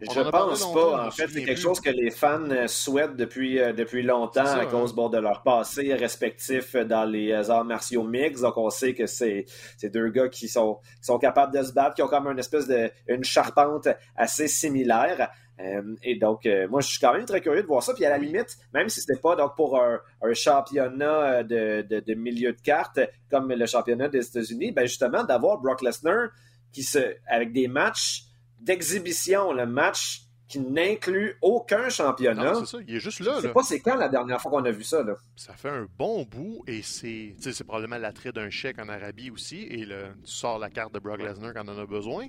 je 0.01 0.21
pense 0.21 0.73
pas. 0.73 1.07
En 1.07 1.11
fait, 1.11 1.27
c'est 1.27 1.43
quelque 1.43 1.59
chose 1.59 1.79
que 1.79 1.89
les 1.89 2.11
fans 2.11 2.49
euh, 2.49 2.67
souhaitent 2.67 3.15
depuis, 3.15 3.59
euh, 3.59 3.73
depuis 3.73 4.03
longtemps 4.03 4.45
à 4.45 4.65
cause 4.65 4.93
hein. 4.97 5.09
de 5.09 5.17
leur 5.17 5.43
passé 5.43 5.93
respectif 5.93 6.75
dans 6.75 7.05
les 7.05 7.31
euh, 7.31 7.49
arts 7.49 7.65
martiaux 7.65 8.03
mix. 8.03 8.41
Donc, 8.41 8.57
on 8.57 8.69
sait 8.69 8.93
que 8.93 9.05
c'est 9.05 9.45
deux 9.83 10.09
gars 10.09 10.29
qui 10.29 10.47
sont, 10.47 10.79
sont 11.01 11.17
capables 11.17 11.57
de 11.57 11.63
se 11.63 11.73
battre, 11.73 11.95
qui 11.95 12.03
ont 12.03 12.07
comme 12.07 12.27
une 12.27 12.39
espèce 12.39 12.67
de 12.67 12.91
une 13.07 13.23
charpente 13.23 13.87
assez 14.15 14.47
similaire. 14.47 15.29
Euh, 15.59 15.95
et 16.03 16.15
donc, 16.15 16.45
euh, 16.45 16.67
moi, 16.67 16.81
je 16.81 16.87
suis 16.87 16.99
quand 16.99 17.13
même 17.13 17.25
très 17.25 17.41
curieux 17.41 17.61
de 17.61 17.67
voir 17.67 17.81
ça. 17.81 17.93
Puis 17.93 18.05
à 18.05 18.09
la 18.09 18.17
limite, 18.17 18.57
même 18.73 18.89
si 18.89 19.01
ce 19.01 19.11
n'était 19.11 19.21
pas 19.21 19.35
donc, 19.35 19.55
pour 19.55 19.81
un, 19.81 19.99
championnat 20.33 21.43
de, 21.43 21.81
de, 21.81 22.13
milieu 22.13 22.53
de 22.53 22.61
cartes 22.61 22.99
comme 23.31 23.51
le 23.51 23.65
championnat 23.65 24.07
des 24.09 24.25
États-Unis, 24.25 24.71
ben 24.71 24.85
justement, 24.85 25.23
d'avoir 25.23 25.59
Brock 25.59 25.81
Lesnar 25.81 26.29
qui 26.71 26.83
se, 26.83 27.15
avec 27.27 27.53
des 27.53 27.67
matchs 27.67 28.25
d'exhibition, 28.59 29.53
le 29.53 29.65
match 29.65 30.27
qui 30.47 30.59
n'inclut 30.59 31.35
aucun 31.41 31.89
championnat. 31.89 32.55
C'est 32.55 32.65
ça, 32.65 32.77
il 32.87 32.95
est 32.95 32.99
juste 32.99 33.19
là. 33.19 33.33
Je 33.37 33.47
sais 33.47 33.53
pas 33.53 33.63
c'est 33.63 33.81
quand 33.81 33.95
la 33.95 34.07
dernière 34.07 34.41
fois 34.41 34.51
qu'on 34.51 34.63
a 34.63 34.71
vu 34.71 34.83
ça. 34.83 35.03
Là? 35.03 35.15
Ça 35.35 35.53
fait 35.53 35.69
un 35.69 35.87
bon 35.97 36.23
bout 36.23 36.63
et 36.67 36.81
c'est, 36.81 37.35
c'est 37.39 37.63
probablement 37.63 37.97
l'attrait 37.97 38.31
d'un 38.31 38.49
chèque 38.49 38.79
en 38.79 38.87
Arabie 38.87 39.29
aussi 39.29 39.63
et 39.63 39.85
le, 39.85 40.05
tu 40.23 40.31
sors 40.31 40.57
la 40.57 40.69
carte 40.69 40.93
de 40.93 40.99
Brock 40.99 41.21
Lesnar 41.21 41.53
quand 41.53 41.67
on 41.67 41.77
en 41.77 41.79
a 41.79 41.85
besoin 41.85 42.27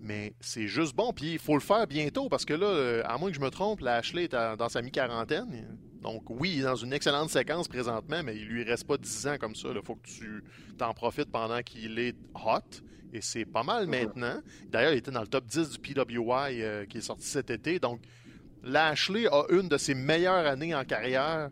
mais 0.00 0.34
c'est 0.40 0.68
juste 0.68 0.94
bon. 0.94 1.12
Puis 1.12 1.32
il 1.32 1.38
faut 1.38 1.54
le 1.54 1.60
faire 1.60 1.86
bientôt 1.86 2.28
parce 2.28 2.44
que 2.44 2.54
là, 2.54 2.66
euh, 2.66 3.02
à 3.04 3.18
moins 3.18 3.30
que 3.30 3.36
je 3.36 3.40
me 3.40 3.50
trompe, 3.50 3.82
Ashley 3.82 4.24
est 4.24 4.56
dans 4.56 4.68
sa 4.68 4.82
mi-quarantaine. 4.82 5.78
Donc 6.02 6.22
oui, 6.28 6.52
il 6.54 6.60
est 6.60 6.64
dans 6.64 6.76
une 6.76 6.92
excellente 6.92 7.30
séquence 7.30 7.68
présentement, 7.68 8.22
mais 8.22 8.36
il 8.36 8.46
lui 8.46 8.62
reste 8.62 8.86
pas 8.86 8.96
10 8.96 9.26
ans 9.26 9.36
comme 9.40 9.54
ça. 9.54 9.68
Il 9.74 9.80
faut 9.84 9.96
que 9.96 10.06
tu 10.06 10.44
t'en 10.78 10.94
profites 10.94 11.30
pendant 11.30 11.62
qu'il 11.62 11.98
est 11.98 12.16
hot. 12.34 12.82
Et 13.12 13.20
c'est 13.20 13.44
pas 13.44 13.62
mal 13.62 13.86
maintenant. 13.86 14.40
D'ailleurs, 14.68 14.92
il 14.92 14.98
était 14.98 15.10
dans 15.10 15.22
le 15.22 15.26
top 15.26 15.46
10 15.46 15.70
du 15.70 15.78
PWI 15.78 16.62
euh, 16.62 16.86
qui 16.86 16.98
est 16.98 17.02
sorti 17.02 17.26
cet 17.26 17.50
été. 17.50 17.78
Donc 17.78 18.00
Lashley 18.62 19.26
a 19.26 19.44
une 19.50 19.68
de 19.68 19.76
ses 19.76 19.94
meilleures 19.94 20.46
années 20.46 20.74
en 20.74 20.84
carrière 20.84 21.50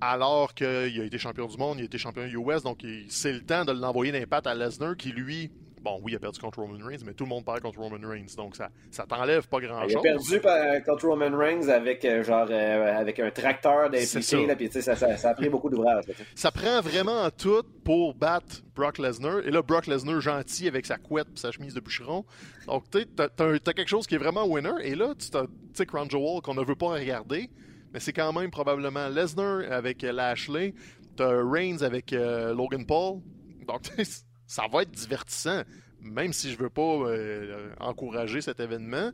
alors 0.00 0.54
qu'il 0.54 0.66
a 0.66 1.04
été 1.04 1.18
champion 1.18 1.46
du 1.46 1.56
monde, 1.56 1.78
il 1.78 1.82
a 1.82 1.84
été 1.84 1.98
champion 1.98 2.22
US. 2.24 2.62
Donc 2.62 2.84
c'est 3.08 3.32
le 3.32 3.40
temps 3.40 3.64
de 3.64 3.72
l'envoyer 3.72 4.12
d'impact 4.12 4.46
à 4.46 4.54
Lesnar 4.54 4.96
qui, 4.96 5.10
lui, 5.10 5.50
Bon, 5.82 6.00
oui, 6.02 6.12
il 6.12 6.16
a 6.16 6.18
perdu 6.18 6.40
contre 6.40 6.60
Roman 6.60 6.84
Reigns, 6.84 7.00
mais 7.04 7.14
tout 7.14 7.24
le 7.24 7.28
monde 7.28 7.44
perd 7.44 7.60
contre 7.60 7.78
Roman 7.78 7.98
Reigns, 8.06 8.34
donc 8.36 8.56
ça, 8.56 8.70
ça 8.90 9.04
t'enlève 9.06 9.48
pas 9.48 9.60
grand-chose. 9.60 9.92
Il 9.92 9.96
a 9.96 10.00
perdu 10.00 10.82
contre 10.84 11.06
Roman 11.06 11.36
Reigns 11.36 11.68
avec 11.68 12.04
euh, 12.04 12.22
genre 12.22 12.46
euh, 12.50 12.98
avec 12.98 13.20
un 13.20 13.30
tracteur 13.30 13.90
d'impliqué, 13.90 14.46
là, 14.46 14.56
puis 14.56 14.68
ça, 14.70 14.96
ça, 14.96 15.16
ça, 15.16 15.30
a 15.30 15.34
pris 15.34 15.48
beaucoup 15.48 15.70
d'ouvrage. 15.70 16.04
Ça 16.34 16.50
prend 16.50 16.80
vraiment 16.80 17.28
tout 17.30 17.62
pour 17.84 18.14
battre 18.14 18.62
Brock 18.74 18.98
Lesnar, 18.98 19.46
et 19.46 19.50
là, 19.50 19.62
Brock 19.62 19.86
Lesnar 19.86 20.20
gentil 20.20 20.68
avec 20.68 20.86
sa 20.86 20.98
couette 20.98 21.28
et 21.34 21.38
sa 21.38 21.50
chemise 21.50 21.74
de 21.74 21.80
bûcheron. 21.80 22.24
Donc, 22.66 22.84
tu 22.90 23.06
as, 23.18 23.22
as, 23.24 23.72
quelque 23.72 23.88
chose 23.88 24.06
qui 24.06 24.14
est 24.14 24.18
vraiment 24.18 24.46
winner, 24.46 24.74
et 24.82 24.94
là, 24.94 25.14
tu 25.18 25.28
sais, 25.74 25.86
Crown 25.86 26.10
Jewel 26.10 26.40
qu'on 26.42 26.54
ne 26.54 26.64
veut 26.64 26.76
pas 26.76 26.88
regarder, 26.88 27.50
mais 27.92 28.00
c'est 28.00 28.12
quand 28.12 28.32
même 28.32 28.50
probablement 28.50 29.08
Lesnar 29.08 29.62
avec 29.70 30.02
Lashley, 30.02 30.74
t'as 31.16 31.42
Reigns 31.42 31.82
avec 31.82 32.12
euh, 32.12 32.54
Logan 32.54 32.86
Paul, 32.86 33.20
Donc, 33.66 33.80
ça 34.48 34.64
va 34.72 34.82
être 34.82 34.90
divertissant, 34.90 35.62
même 36.00 36.32
si 36.32 36.50
je 36.50 36.58
veux 36.58 36.70
pas 36.70 36.82
euh, 36.82 37.70
encourager 37.78 38.40
cet 38.40 38.58
événement. 38.58 39.12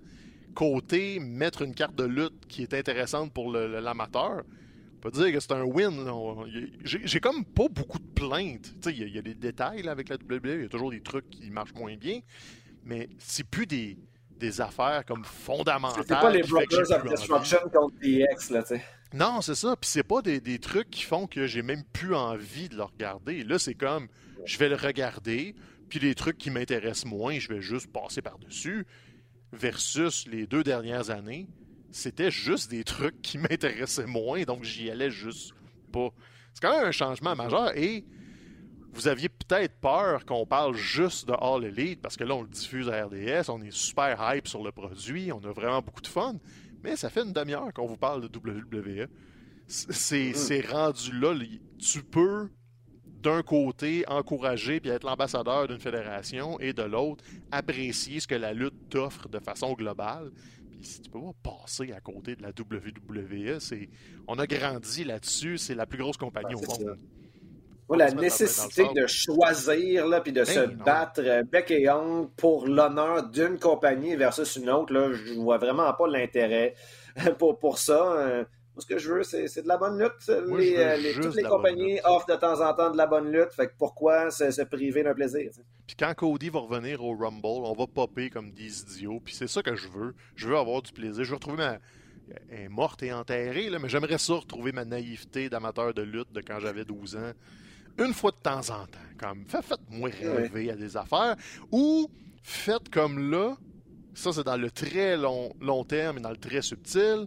Côté 0.55 1.19
mettre 1.19 1.63
une 1.63 1.75
carte 1.75 1.97
de 1.97 2.05
lutte 2.05 2.47
qui 2.49 2.63
est 2.63 2.73
intéressante 2.73 3.33
pour 3.33 3.53
l'amateur, 3.53 4.45
on 4.97 5.01
peut 5.01 5.11
dire 5.11 5.33
que 5.33 5.41
c'est 5.41 5.53
un 5.53 5.65
win. 5.65 5.93
J'ai 6.85 7.21
comme 7.21 7.45
pas 7.45 7.69
beaucoup 7.69 7.99
de 7.99 8.07
plaintes. 8.15 8.73
Il 8.87 9.09
y, 9.09 9.19
a 9.19 9.23
des 9.23 9.35
détails 9.35 9.87
avec 9.89 10.09
la 10.09 10.15
WWE, 10.15 10.41
il 10.45 10.63
y 10.63 10.65
a 10.65 10.69
toujours 10.69 10.93
des 10.93 11.03
trucs 11.03 11.29
qui 11.29 11.51
marchent 11.51 11.75
moins 11.75 11.97
bien, 11.97 12.21
mais 12.85 13.09
c'est 13.19 13.45
plus 13.45 13.67
des, 13.67 13.99
des 14.39 14.61
affaires 14.61 15.05
comme 15.05 15.25
fondamentales. 15.25 16.05
C'est 16.07 16.15
pas 16.15 16.31
les 16.31 16.43
Brothers 16.43 16.93
of 16.93 17.05
Destruction 17.05 17.59
contre 17.73 17.97
DX, 17.97 18.51
là, 18.51 18.63
tu 18.63 18.77
sais. 18.77 18.85
Non, 19.13 19.41
c'est 19.43 19.57
ça. 19.57 19.75
Puis 19.77 19.91
c'est 19.91 20.05
pas 20.05 20.23
des, 20.23 20.41
des, 20.41 20.59
trucs 20.59 20.91
qui 20.91 21.03
font 21.03 21.27
que 21.27 21.47
j'ai 21.47 21.63
même 21.63 21.85
plus 21.93 22.15
envie 22.15 22.69
de 22.69 22.77
le 22.77 22.85
regarder. 22.85 23.43
Là, 23.45 23.59
c'est 23.59 23.75
comme, 23.75 24.09
je 24.45 24.59
vais 24.59 24.69
le 24.69 24.77
regarder, 24.77 25.55
puis 25.89 25.99
les 25.99 26.15
trucs 26.15 26.39
qui 26.39 26.51
m'intéressent 26.51 27.07
moins, 27.07 27.39
je 27.39 27.49
vais 27.49 27.61
juste 27.61 27.93
passer 27.93 28.23
par-dessus. 28.23 28.87
Versus 29.53 30.27
les 30.27 30.47
deux 30.47 30.65
dernières 30.65 31.11
années, 31.11 31.47
c'était 31.91 32.31
juste 32.31 32.71
des 32.71 32.83
trucs 32.83 33.23
qui 33.23 33.39
m'intéressaient 33.39 34.07
moins, 34.07 34.43
donc 34.43 34.65
j'y 34.65 34.91
allais 34.91 35.11
juste 35.11 35.55
pas. 35.93 36.11
C'est 36.53 36.61
quand 36.61 36.77
même 36.77 36.89
un 36.89 36.93
changement 36.93 37.37
majeur 37.37 37.77
et 37.77 38.05
vous 38.93 39.09
aviez 39.09 39.29
peut-être 39.29 39.75
peur 39.81 40.25
qu'on 40.25 40.47
parle 40.47 40.77
juste 40.77 41.27
de 41.27 41.33
All 41.33 41.65
Elite 41.65 42.01
parce 42.01 42.17
que 42.17 42.25
là, 42.25 42.35
on 42.35 42.43
le 42.43 42.49
diffuse 42.49 42.89
à 42.89 43.05
RDS, 43.05 43.51
on 43.51 43.61
est 43.61 43.73
super 43.73 44.19
hype 44.33 44.47
sur 44.47 44.63
le 44.63 44.71
produit, 44.71 45.33
on 45.33 45.39
a 45.45 45.53
vraiment 45.53 45.83
beaucoup 45.83 46.01
de 46.01 46.07
fun, 46.07 46.37
mais 46.83 46.97
ça 46.97 47.11
fait 47.11 47.23
une 47.23 47.33
demi-heure 47.33 47.73
qu'on 47.73 47.87
vous 47.87 47.97
parle 47.97 48.29
de 48.29 48.39
WWE. 48.39 49.09
C'est 49.67 50.33
mm. 50.33 50.71
rendu 50.71 51.19
là. 51.19 51.35
Tu 51.79 52.03
peux, 52.03 52.51
d'un 53.25 53.43
côté, 53.43 54.05
encourager 54.07 54.79
puis 54.81 54.91
être 54.91 55.05
l'ambassadeur 55.05 55.67
d'une 55.67 55.81
fédération 55.81 56.61
et 56.61 56.73
de 56.73 56.83
l'autre, 56.83 57.25
apprécier 57.51 58.21
ce 58.21 58.29
que 58.29 58.35
la 58.35 58.53
lutte 58.53 58.89
t'offre 58.91 59.29
de 59.29 59.41
façon 59.41 59.73
globale. 59.73 60.31
Puis 60.71 60.89
si 60.89 61.01
tu 61.01 61.11
peux 61.11 61.21
pas 61.21 61.57
passer 61.57 61.93
à 61.93 62.01
côté 62.01 62.37
de 62.37 62.43
la 62.43 62.51
WWE, 62.51 63.59
c'est 63.59 63.89
on 64.29 64.39
a 64.39 64.47
grandi 64.47 65.05
là-dessus, 65.05 65.59
c'est 65.59 65.75
la 65.75 65.87
plus 65.87 65.99
grosse 65.99 66.19
compagnie 66.19 66.55
au 66.55 66.61
monde 66.61 66.97
la 67.91 68.11
nécessité 68.11 68.89
de 68.95 69.07
choisir 69.07 70.07
là, 70.07 70.21
puis 70.21 70.33
de 70.33 70.43
ben 70.43 70.47
se 70.47 70.61
battre 70.61 71.21
euh, 71.23 71.43
bec 71.43 71.71
et 71.71 71.89
ongle 71.91 72.29
pour 72.37 72.67
l'honneur 72.67 73.29
d'une 73.29 73.59
compagnie 73.59 74.17
versus 74.17 74.57
une 74.57 74.71
autre, 74.71 74.93
là, 74.93 75.13
je 75.13 75.35
vois 75.35 75.59
vraiment 75.59 75.93
pas 75.93 76.09
l'intérêt 76.09 76.75
pour, 77.39 77.59
pour 77.59 77.79
ça. 77.79 78.47
Euh. 78.77 78.81
ce 78.81 78.87
que 78.87 78.99
je 78.99 79.13
veux, 79.13 79.23
c'est 79.23 79.63
de 79.63 79.69
la 79.69 79.77
bonne 79.77 79.99
lutte. 79.99 80.29
Euh, 80.29 81.13
toutes 81.23 81.37
les 81.37 81.43
compagnies 81.43 82.01
offrent 82.05 82.27
de 82.27 82.37
temps 82.37 82.61
en 82.61 82.75
temps 82.75 82.91
de 82.91 82.97
la 82.97 83.07
bonne 83.07 83.31
lutte. 83.31 83.53
Fait 83.53 83.69
que 83.69 83.75
pourquoi 83.79 84.31
se, 84.31 84.63
priver 84.65 85.03
d'un 85.03 85.15
plaisir? 85.15 85.51
Puis 85.87 85.97
quand 85.97 86.13
Cody 86.15 86.51
va 86.51 86.61
revenir 86.61 87.03
au 87.05 87.17
Rumble, 87.17 87.43
on 87.45 87.75
va 87.75 87.87
popper 87.87 88.31
comme 88.31 88.53
des 88.53 88.81
idiots. 88.83 89.21
Puis 89.25 89.35
c'est 89.35 89.49
ça 89.49 89.63
que 89.63 89.75
je 89.77 89.89
veux. 89.89 90.15
Je 90.37 90.49
veux 90.49 90.57
avoir 90.57 90.83
du 90.83 90.93
plaisir. 90.93 91.25
Je 91.25 91.31
veux 91.31 91.37
retrouver 91.37 91.59
ma. 91.59 91.79
Elle 92.49 92.61
est 92.61 92.69
morte 92.71 93.03
et 93.03 93.13
enterrée, 93.13 93.69
là, 93.69 93.79
mais 93.79 93.91
j'aimerais 93.91 94.17
ça 94.17 94.33
retrouver 94.33 94.73
ma 94.73 94.87
naïveté 94.87 95.51
d'amateur 95.51 95.93
de 95.93 96.01
lutte 96.01 96.33
de 96.33 96.41
quand 96.41 96.59
j'avais 96.59 96.87
12 96.87 97.17
ans 97.17 97.33
une 97.99 98.13
fois 98.13 98.31
de 98.31 98.37
temps 98.37 98.71
en 98.71 98.87
temps. 98.87 98.99
Comme, 99.19 99.45
faites-moi 99.47 100.11
rêver 100.11 100.71
à 100.71 100.77
des 100.77 100.97
affaires. 100.97 101.37
Ou 101.71 102.11
faites 102.43 102.89
comme 102.89 103.31
là, 103.31 103.57
ça 104.15 104.33
c'est 104.33 104.45
dans 104.45 104.57
le 104.57 104.71
très 104.71 105.17
long, 105.17 105.55
long 105.61 105.85
terme 105.85 106.19
et 106.19 106.21
dans 106.21 106.31
le 106.31 106.37
très 106.37 106.63
subtil. 106.63 107.27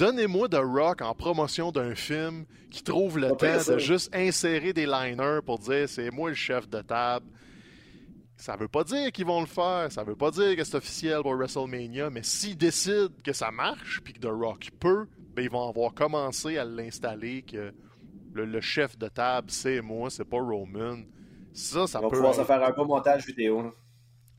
Donnez-moi 0.00 0.48
The 0.48 0.62
Rock 0.62 1.02
en 1.02 1.14
promotion 1.14 1.72
d'un 1.72 1.94
film 1.94 2.46
qui 2.70 2.82
trouve 2.82 3.18
le 3.18 3.32
temps 3.32 3.70
de 3.70 3.76
juste 3.76 4.08
insérer 4.16 4.72
des 4.72 4.86
liners 4.86 5.40
pour 5.44 5.58
dire 5.58 5.86
c'est 5.90 6.10
moi 6.10 6.30
le 6.30 6.34
chef 6.34 6.66
de 6.70 6.80
table. 6.80 7.26
Ça 8.38 8.56
veut 8.56 8.66
pas 8.66 8.82
dire 8.82 9.12
qu'ils 9.12 9.26
vont 9.26 9.42
le 9.42 9.46
faire, 9.46 9.92
ça 9.92 10.02
veut 10.02 10.16
pas 10.16 10.30
dire 10.30 10.56
que 10.56 10.64
c'est 10.64 10.76
officiel 10.76 11.20
pour 11.20 11.34
WrestleMania, 11.34 12.08
mais 12.08 12.22
s'ils 12.22 12.56
décident 12.56 13.14
que 13.22 13.34
ça 13.34 13.50
marche 13.50 14.00
puis 14.02 14.14
que 14.14 14.20
The 14.20 14.30
Rock 14.30 14.70
peut, 14.80 15.06
ben 15.34 15.42
ils 15.42 15.50
vont 15.50 15.68
avoir 15.68 15.92
commencé 15.92 16.56
à 16.56 16.64
l'installer 16.64 17.42
que 17.42 17.74
le, 18.32 18.60
chef 18.62 18.96
de 18.96 19.08
table, 19.08 19.50
c'est 19.50 19.82
moi, 19.82 20.08
c'est 20.08 20.24
pas 20.24 20.40
Roman. 20.40 20.96
Ça, 21.52 21.86
ça 21.86 21.98
On 21.98 22.08
peut. 22.08 22.16
va 22.16 22.30
pouvoir 22.30 22.34
se 22.36 22.44
faire 22.44 22.64
un 22.64 22.72
beau 22.72 22.86
montage 22.86 23.26
vidéo. 23.26 23.74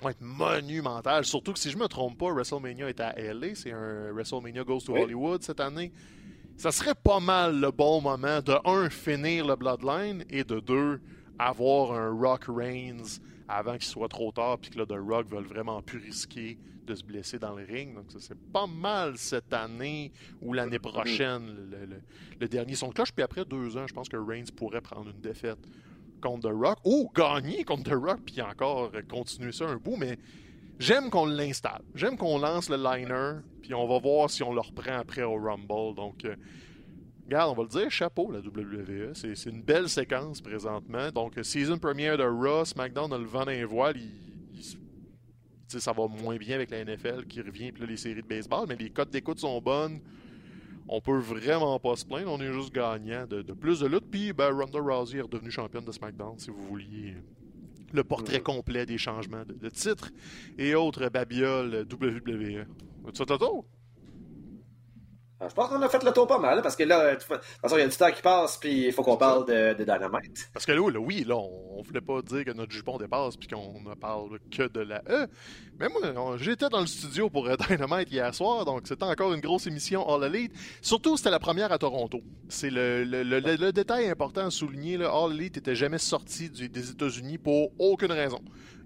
Va 0.02 0.12
être 0.12 0.22
monumental. 0.22 1.26
Surtout 1.26 1.54
que 1.54 1.60
si 1.60 1.70
je 1.70 1.78
me 1.78 1.88
trompe 1.88 2.18
pas, 2.18 2.32
WrestleMania 2.32 2.90
est 2.90 3.00
à 3.00 3.14
LA. 3.16 3.56
C'est 3.56 3.72
un 3.72 4.12
WrestleMania 4.12 4.64
Goes 4.64 4.82
to 4.82 4.96
Hollywood 4.96 5.44
cette 5.44 5.60
année. 5.60 5.92
Ça 6.58 6.72
serait 6.72 6.96
pas 6.96 7.20
mal 7.20 7.60
le 7.60 7.72
bon 7.72 8.02
moment 8.02 8.42
de, 8.42 8.54
un, 8.68 8.90
finir 8.90 9.48
le 9.48 9.56
Bloodline 9.56 10.24
et 10.30 10.44
de 10.44 10.60
deux, 10.60 11.02
avoir 11.40 11.94
un 11.94 12.10
Rock 12.12 12.46
Reigns 12.48 13.20
avant 13.48 13.74
qu'il 13.74 13.86
soit 13.86 14.08
trop 14.08 14.32
tard 14.32 14.60
puis 14.60 14.72
que 14.72 14.80
là, 14.80 14.86
The 14.86 14.98
Rock 14.98 15.28
veulent 15.28 15.46
vraiment 15.46 15.82
plus 15.82 16.00
risquer 16.00 16.58
de 16.86 16.96
se 16.96 17.04
blesser 17.04 17.40
dans 17.40 17.56
le 17.56 17.64
ring. 17.64 17.96
Donc, 17.96 18.12
ça, 18.12 18.20
c'est 18.20 18.38
pas 18.52 18.68
mal 18.68 19.18
cette 19.18 19.54
année 19.54 20.12
ou 20.42 20.54
l'année 20.54 20.80
prochaine, 20.80 21.72
le, 22.40 22.48
dernier 22.48 22.76
son 22.76 22.90
de 22.90 22.94
cloche. 22.94 23.12
Puis 23.12 23.24
après 23.24 23.46
deux 23.46 23.78
ans, 23.78 23.88
je 23.88 23.94
pense 23.94 24.10
que 24.10 24.18
Reigns 24.18 24.52
pourrait 24.56 24.82
prendre 24.82 25.10
une 25.10 25.22
défaite 25.22 25.60
contre 26.22 26.50
The 26.50 26.54
Rock 26.54 26.80
ou 26.86 27.12
gagner 27.14 27.64
contre 27.64 27.92
The 27.92 27.94
Rock 27.94 28.20
puis 28.26 28.42
encore 28.42 28.92
continuer 29.10 29.52
ça 29.52 29.66
un 29.66 29.78
bout. 29.78 29.98
Mais 29.98 30.18
j'aime 30.80 31.10
qu'on 31.10 31.26
l'installe. 31.26 31.82
J'aime 31.96 32.18
qu'on 32.18 32.40
lance 32.40 32.70
le 32.70 32.78
liner 32.78 33.40
puis 33.62 33.74
on 33.74 33.88
va 33.88 34.00
voir 34.00 34.30
si 34.30 34.44
on 34.44 34.54
le 34.54 34.62
reprend 34.62 34.98
après 34.98 35.24
au 35.24 35.36
Rumble. 35.36 35.96
Donc, 35.96 36.26
euh, 36.26 36.36
Regarde, 37.32 37.52
on 37.52 37.54
va 37.54 37.64
le 37.64 37.70
dire, 37.70 37.90
chapeau, 37.90 38.30
la 38.30 38.40
WWE. 38.40 39.14
C'est 39.14 39.50
une 39.50 39.62
belle 39.62 39.88
séquence 39.88 40.42
présentement. 40.42 41.12
Donc, 41.12 41.40
season 41.44 41.78
première 41.78 42.18
de 42.18 42.26
Raw, 42.26 42.66
SmackDown 42.66 43.14
a 43.14 43.18
le 43.18 43.24
vent 43.24 43.46
dans 43.46 43.52
les 43.52 43.64
voiles. 43.64 43.96
ça 45.70 45.94
va 45.94 46.08
moins 46.08 46.36
bien 46.36 46.56
avec 46.56 46.72
la 46.72 46.84
NFL 46.84 47.26
qui 47.28 47.40
revient, 47.40 47.72
puis 47.72 47.88
les 47.88 47.96
séries 47.96 48.22
de 48.22 48.28
baseball, 48.28 48.66
mais 48.68 48.76
les 48.76 48.90
cotes 48.90 49.12
d'écoute 49.12 49.40
sont 49.40 49.62
bonnes. 49.62 50.02
On 50.94 51.00
peut 51.00 51.18
vraiment 51.18 51.80
pas 51.80 51.96
se 51.96 52.06
plaindre. 52.06 52.32
On 52.32 52.42
est 52.42 52.52
juste 52.52 52.74
gagnant 52.74 53.26
de, 53.26 53.42
plus 53.54 53.80
de 53.80 53.88
lutte. 53.88 54.12
Puis, 54.12 54.34
ben, 54.34 54.52
Ronda 54.52 54.80
Rousey 54.80 55.20
est 55.20 55.22
redevenue 55.22 55.50
championne 55.50 55.86
de 55.86 55.92
SmackDown, 55.92 56.38
si 56.38 56.50
vous 56.52 56.62
vouliez 56.68 57.16
le 57.94 58.04
portrait 58.04 58.40
mm. 58.40 58.44
complet 58.44 58.86
des 58.86 58.98
changements 58.98 59.44
de, 59.46 59.70
titres 59.70 60.12
et 60.58 60.76
autres 60.76 61.10
babioles 61.10 61.86
WWE. 61.90 62.66
Tu 63.14 63.26
Toto? 63.26 63.66
Ah, 65.44 65.48
je 65.50 65.56
pense 65.56 65.70
qu'on 65.70 65.82
a 65.82 65.90
fait 65.90 66.04
le 66.04 66.12
tour 66.12 66.28
pas 66.28 66.38
mal, 66.38 66.62
parce 66.62 66.76
que 66.76 66.84
là, 66.84 67.16
de 67.16 67.20
toute 67.20 67.24
façon, 67.24 67.76
il 67.76 67.80
y 67.80 67.84
a 67.84 67.88
du 67.88 67.98
temps 67.98 68.12
qui 68.12 68.22
passe, 68.22 68.58
puis 68.58 68.86
il 68.86 68.94
faut 68.94 69.02
qu'on 69.02 69.18
parle 69.18 69.48
de, 69.48 69.74
Dynamite. 69.74 70.52
Parce 70.54 70.68
que 70.68 70.72
là, 70.72 70.82
oui, 70.82 71.24
là, 71.28 71.36
on, 71.36 71.82
voulait 71.82 72.00
pas 72.00 72.22
dire 72.22 72.46
que 72.46 72.52
notre 72.52 72.72
jupon 72.72 73.00
dépasse, 73.00 73.38
puis 73.38 73.48
qu'on 73.48 73.82
ne 73.82 73.96
parle 73.96 74.38
que 74.52 74.68
de 74.68 74.82
la 74.82 75.02
E. 75.10 75.26
Mais 75.80 75.88
moi, 75.90 76.38
j'étais 76.38 76.70
dans 76.70 76.82
le 76.82 76.86
studio 76.86 77.28
pour 77.28 77.48
euh, 77.48 77.56
Dynamite 77.70 78.12
hier 78.12 78.36
soir, 78.36 78.66
donc 78.66 78.82
c'était 78.86 79.04
encore 79.04 79.34
une 79.34 79.42
grosse 79.42 79.66
émission 79.66 80.08
All 80.08 80.24
Elite. 80.26 80.54
Surtout, 80.80 81.18
c'était 81.18 81.32
la 81.32 81.40
première 81.40 81.72
à 81.72 81.80
Toronto. 81.80 82.22
C'est 82.48 82.70
le, 82.70 83.04
le, 83.04 83.72
détail 83.72 84.10
important 84.10 84.46
à 84.46 84.52
souligner, 84.52 84.98
là, 84.98 85.12
All 85.12 85.32
Elite 85.32 85.56
n'était 85.56 85.76
jamais 85.76 85.98
sorti 85.98 86.52
des 86.52 86.92
États-Unis 86.92 87.40
pour 87.40 87.72
aucune 87.80 88.12
raison. 88.12 88.42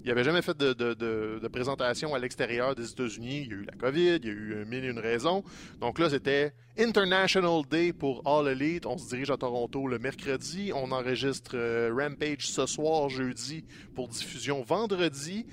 Il 0.05 0.09
n'avait 0.09 0.23
jamais 0.23 0.43
fait 0.43 0.55
de, 0.55 1.47
présentation 1.47 2.13
à 2.13 2.19
l'extérieur 2.19 2.75
des 2.75 2.91
États-Unis. 2.91 3.41
Il 3.41 3.47
y 3.47 3.53
a 3.53 3.55
eu 3.55 3.65
la 3.65 3.73
COVID, 3.73 4.19
il 4.21 4.25
y 4.25 4.29
a 4.29 4.33
eu 4.33 4.65
mille 4.67 4.85
et 4.85 4.89
une 4.89 4.99
raisons. 4.99 5.43
Donc 5.81 5.97
là, 5.97 6.11
c'était 6.11 6.53
International 6.77 7.63
Day 7.67 7.91
pour 7.91 8.21
All 8.23 8.47
Elite. 8.47 8.85
On 8.85 8.99
se 8.99 9.09
dirige 9.09 9.31
à 9.31 9.37
Toronto 9.37 9.87
le 9.87 9.97
mercredi. 9.97 10.71
On 10.75 10.91
enregistre 10.91 11.53
euh, 11.55 11.91
Rampage 11.91 12.47
ce 12.47 12.67
soir, 12.67 13.09
jeudi, 13.09 13.65
pour 13.95 14.07
diffusion 14.07 14.61
vendredi. 14.61 15.47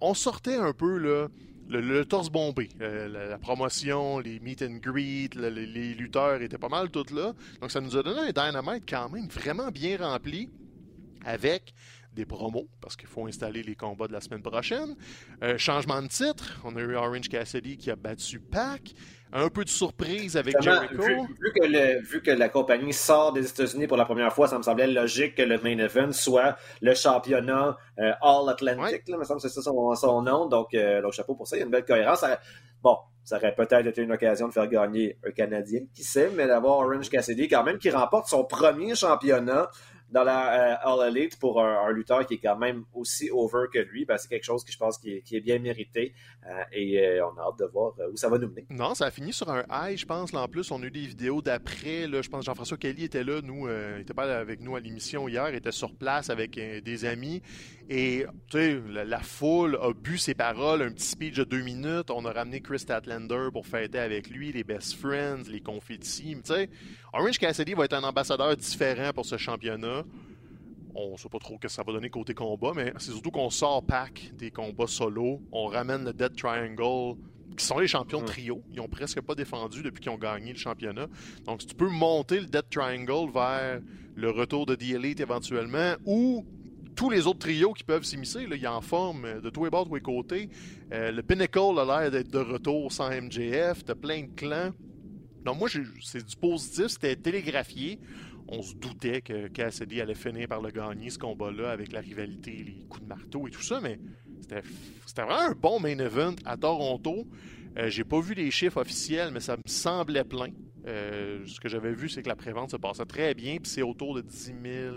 On 0.00 0.14
sortait 0.14 0.54
un 0.54 0.72
peu 0.72 0.96
le, 1.68 2.04
torse 2.04 2.30
bombé. 2.30 2.68
Euh, 2.80 3.08
la, 3.08 3.38
promotion, 3.38 4.20
les 4.20 4.38
meet 4.38 4.62
and 4.62 4.76
greet, 4.80 5.30
les 5.34 5.94
lutteurs 5.94 6.40
étaient 6.40 6.58
pas 6.58 6.68
mal 6.68 6.90
tous 6.90 7.10
là. 7.10 7.32
Donc 7.60 7.72
ça 7.72 7.80
nous 7.80 7.96
a 7.96 8.04
donné 8.04 8.20
un 8.20 8.50
dynamite 8.50 8.84
quand 8.88 9.08
même 9.08 9.26
vraiment 9.26 9.72
bien 9.72 9.96
rempli 9.96 10.48
avec 11.24 11.74
des 12.20 12.26
promos, 12.26 12.68
parce 12.82 12.96
qu'il 12.96 13.08
faut 13.08 13.26
installer 13.26 13.62
les 13.62 13.74
combats 13.74 14.06
de 14.06 14.12
la 14.12 14.20
semaine 14.20 14.42
prochaine. 14.42 14.94
Euh, 15.42 15.56
changement 15.56 16.02
de 16.02 16.08
titre, 16.08 16.60
on 16.64 16.76
a 16.76 16.80
eu 16.80 16.94
Orange 16.94 17.28
Cassidy 17.30 17.78
qui 17.78 17.90
a 17.90 17.96
battu 17.96 18.40
Pac. 18.40 18.92
Un 19.32 19.48
peu 19.48 19.64
de 19.64 19.68
surprise 19.70 20.36
avec 20.36 20.60
Jericho. 20.60 21.02
Vu, 21.02 21.52
que 21.54 22.02
vu, 22.02 22.20
que 22.20 22.32
la 22.32 22.48
compagnie 22.48 22.92
sort 22.92 23.32
des 23.32 23.48
États-Unis 23.48 23.86
pour 23.86 23.96
la 23.96 24.04
première 24.04 24.34
fois, 24.34 24.48
ça 24.48 24.58
me 24.58 24.62
semblait 24.62 24.88
logique 24.88 25.36
que 25.36 25.42
le 25.42 25.56
main 25.58 25.78
event 25.78 26.10
soit 26.10 26.56
le 26.82 26.94
championnat 26.94 27.76
euh, 28.00 28.12
All 28.22 28.48
Atlantic. 28.50 29.08
Là, 29.08 29.16
me 29.16 29.24
semble 29.24 29.40
que 29.40 29.48
c'est 29.48 29.54
ça 29.54 29.70
son, 29.70 30.22
nom. 30.22 30.46
Donc, 30.46 30.74
euh, 30.74 31.00
le 31.00 31.10
chapeau 31.12 31.36
pour 31.36 31.46
ça. 31.46 31.56
Il 31.56 31.60
y 31.60 31.62
a 31.62 31.64
une 31.64 31.70
belle 31.70 31.84
cohérence. 31.84 32.24
bon, 32.82 32.98
ça 33.22 33.36
aurait 33.36 33.54
peut-être 33.54 33.86
été 33.86 34.02
une 34.02 34.10
occasion 34.10 34.48
de 34.48 34.52
faire 34.52 34.66
gagner 34.66 35.16
un 35.24 35.30
Canadien, 35.30 35.82
qui 35.94 36.02
sait, 36.02 36.32
mais 36.34 36.48
d'avoir 36.48 36.78
Orange 36.78 37.08
Cassidy 37.08 37.46
quand 37.46 37.62
même 37.62 37.78
qui 37.78 37.90
remporte 37.90 38.26
son 38.26 38.44
premier 38.44 38.96
championnat 38.96 39.70
dans 40.10 40.24
la 40.24 40.74
All 40.74 41.08
Elite 41.08 41.38
pour 41.38 41.62
un, 41.62 41.90
lutteur 41.92 42.26
qui 42.26 42.34
est 42.34 42.38
quand 42.38 42.56
même 42.56 42.84
aussi 42.94 43.30
over 43.30 43.66
que 43.72 43.78
lui, 43.78 44.04
ben, 44.04 44.16
c'est 44.18 44.28
quelque 44.28 44.44
chose 44.44 44.64
que 44.64 44.72
je 44.72 44.78
pense 44.78 44.98
qui 44.98 45.22
est, 45.30 45.40
bien 45.40 45.58
mérité. 45.58 46.14
et 46.72 47.20
on 47.22 47.38
a 47.38 47.42
hâte 47.42 47.58
de 47.58 47.66
voir 47.66 47.92
où 48.12 48.16
ça 48.16 48.28
va 48.28 48.38
nous 48.38 48.48
mener. 48.48 48.66
Non, 48.70 48.94
ça 48.94 49.06
a 49.06 49.10
fini 49.10 49.32
sur 49.32 49.50
un 49.50 49.64
high, 49.70 49.96
je 49.96 50.06
pense. 50.06 50.32
En 50.34 50.48
plus, 50.48 50.70
on 50.70 50.82
a 50.82 50.86
eu 50.86 50.90
des 50.90 51.06
vidéos 51.06 51.42
d'après. 51.42 52.06
Je 52.10 52.28
pense 52.28 52.40
que 52.40 52.46
Jean-François 52.46 52.76
Kelly 52.76 53.04
était 53.04 53.24
là. 53.24 53.40
Nous, 53.42 53.68
il 53.68 53.98
n'était 53.98 54.14
pas 54.14 54.38
avec 54.38 54.60
nous 54.60 54.76
à 54.76 54.80
l'émission 54.80 55.28
hier. 55.28 55.46
Était 55.54 55.72
sur 55.72 55.94
place 55.94 56.30
avec 56.30 56.52
des 56.52 57.04
amis. 57.04 57.42
Et 57.92 58.24
sais, 58.52 58.80
la, 58.88 59.18
foule 59.18 59.76
a 59.82 59.92
bu 59.92 60.16
ses 60.16 60.34
paroles, 60.34 60.82
un 60.82 60.92
petit 60.92 61.08
speech 61.08 61.34
de 61.34 61.42
deux 61.42 61.62
minutes. 61.62 62.10
On 62.10 62.24
a 62.24 62.32
ramené 62.32 62.60
Chris 62.60 62.78
Statlander 62.78 63.48
pour 63.52 63.66
fêter 63.66 63.98
avec 63.98 64.30
lui, 64.30 64.52
les 64.52 64.62
best 64.62 64.94
friends, 64.94 65.42
les 65.48 65.60
confettis. 65.60 66.36
Orange 67.12 67.38
Cassidy 67.38 67.74
va 67.74 67.86
être 67.86 67.94
un 67.94 68.04
ambassadeur 68.04 68.56
différent 68.56 69.10
pour 69.12 69.26
ce 69.26 69.36
championnat. 69.36 69.99
On 70.94 71.12
ne 71.12 71.16
sait 71.16 71.28
pas 71.28 71.38
trop 71.38 71.54
ce 71.54 71.60
que 71.60 71.68
ça 71.68 71.82
va 71.82 71.92
donner 71.92 72.10
côté 72.10 72.34
combat, 72.34 72.72
mais 72.74 72.92
c'est 72.98 73.12
surtout 73.12 73.30
qu'on 73.30 73.50
sort 73.50 73.84
pack 73.84 74.32
des 74.36 74.50
combats 74.50 74.86
solo. 74.86 75.40
On 75.52 75.66
ramène 75.66 76.04
le 76.04 76.12
Dead 76.12 76.34
Triangle, 76.34 77.16
qui 77.56 77.64
sont 77.64 77.78
les 77.78 77.88
champions 77.88 78.20
de 78.20 78.26
trio. 78.26 78.62
Ils 78.72 78.80
ont 78.80 78.88
presque 78.88 79.20
pas 79.20 79.34
défendu 79.34 79.82
depuis 79.82 80.02
qu'ils 80.02 80.12
ont 80.12 80.18
gagné 80.18 80.52
le 80.52 80.58
championnat. 80.58 81.06
Donc, 81.44 81.62
si 81.62 81.68
tu 81.68 81.74
peux 81.74 81.88
monter 81.88 82.40
le 82.40 82.46
Dead 82.46 82.64
Triangle 82.70 83.32
vers 83.32 83.80
le 84.14 84.30
retour 84.30 84.66
de 84.66 84.74
The 84.74 84.94
Elite 84.94 85.20
éventuellement, 85.20 85.94
ou 86.04 86.44
tous 86.96 87.08
les 87.08 87.26
autres 87.26 87.38
trios 87.38 87.72
qui 87.72 87.84
peuvent 87.84 88.04
s'immiscer, 88.04 88.46
il 88.50 88.60
y 88.60 88.66
a 88.66 88.74
en 88.74 88.82
forme 88.82 89.24
euh, 89.24 89.40
de 89.40 89.48
tous 89.48 89.64
les 89.64 89.70
bords, 89.70 89.84
de 89.84 89.88
tous 89.88 89.94
les 89.94 90.00
côtés. 90.02 90.48
Euh, 90.92 91.10
le 91.10 91.22
Pinnacle 91.22 91.78
a 91.78 91.84
l'air 91.84 92.10
d'être 92.10 92.30
de 92.30 92.38
retour 92.38 92.92
sans 92.92 93.08
MJF. 93.10 93.84
T'as 93.84 93.94
plein 93.94 94.24
de 94.24 94.34
clans. 94.36 94.72
Donc 95.44 95.58
moi, 95.58 95.68
c'est 96.02 96.26
du 96.26 96.36
positif. 96.36 96.88
C'était 96.88 97.16
télégraphié. 97.16 97.98
On 98.50 98.62
se 98.62 98.74
doutait 98.74 99.20
que 99.22 99.46
Cassidy 99.48 100.00
allait 100.00 100.14
finir 100.14 100.48
par 100.48 100.60
le 100.60 100.70
gagner, 100.70 101.10
ce 101.10 101.18
combat-là, 101.18 101.70
avec 101.70 101.92
la 101.92 102.00
rivalité, 102.00 102.64
les 102.66 102.84
coups 102.88 103.02
de 103.02 103.08
marteau 103.08 103.46
et 103.46 103.50
tout 103.50 103.62
ça, 103.62 103.80
mais 103.80 104.00
c'était 104.40 105.22
vraiment 105.22 105.50
un 105.50 105.52
bon 105.52 105.78
main 105.78 105.96
event 105.98 106.34
à 106.44 106.56
Toronto. 106.56 107.26
Euh, 107.78 107.88
J'ai 107.88 108.02
pas 108.04 108.20
vu 108.20 108.34
les 108.34 108.50
chiffres 108.50 108.80
officiels, 108.80 109.30
mais 109.32 109.38
ça 109.40 109.56
me 109.56 109.62
semblait 109.66 110.24
plein. 110.24 110.48
Euh, 110.86 111.46
ce 111.46 111.60
que 111.60 111.68
j'avais 111.68 111.92
vu, 111.92 112.08
c'est 112.08 112.22
que 112.22 112.28
la 112.28 112.34
prévente 112.36 112.70
se 112.72 112.76
passait 112.76 113.04
très 113.04 113.34
bien, 113.34 113.58
puis 113.58 113.70
c'est 113.70 113.82
autour 113.82 114.14
de 114.14 114.22
10 114.22 114.54
000 114.64 114.96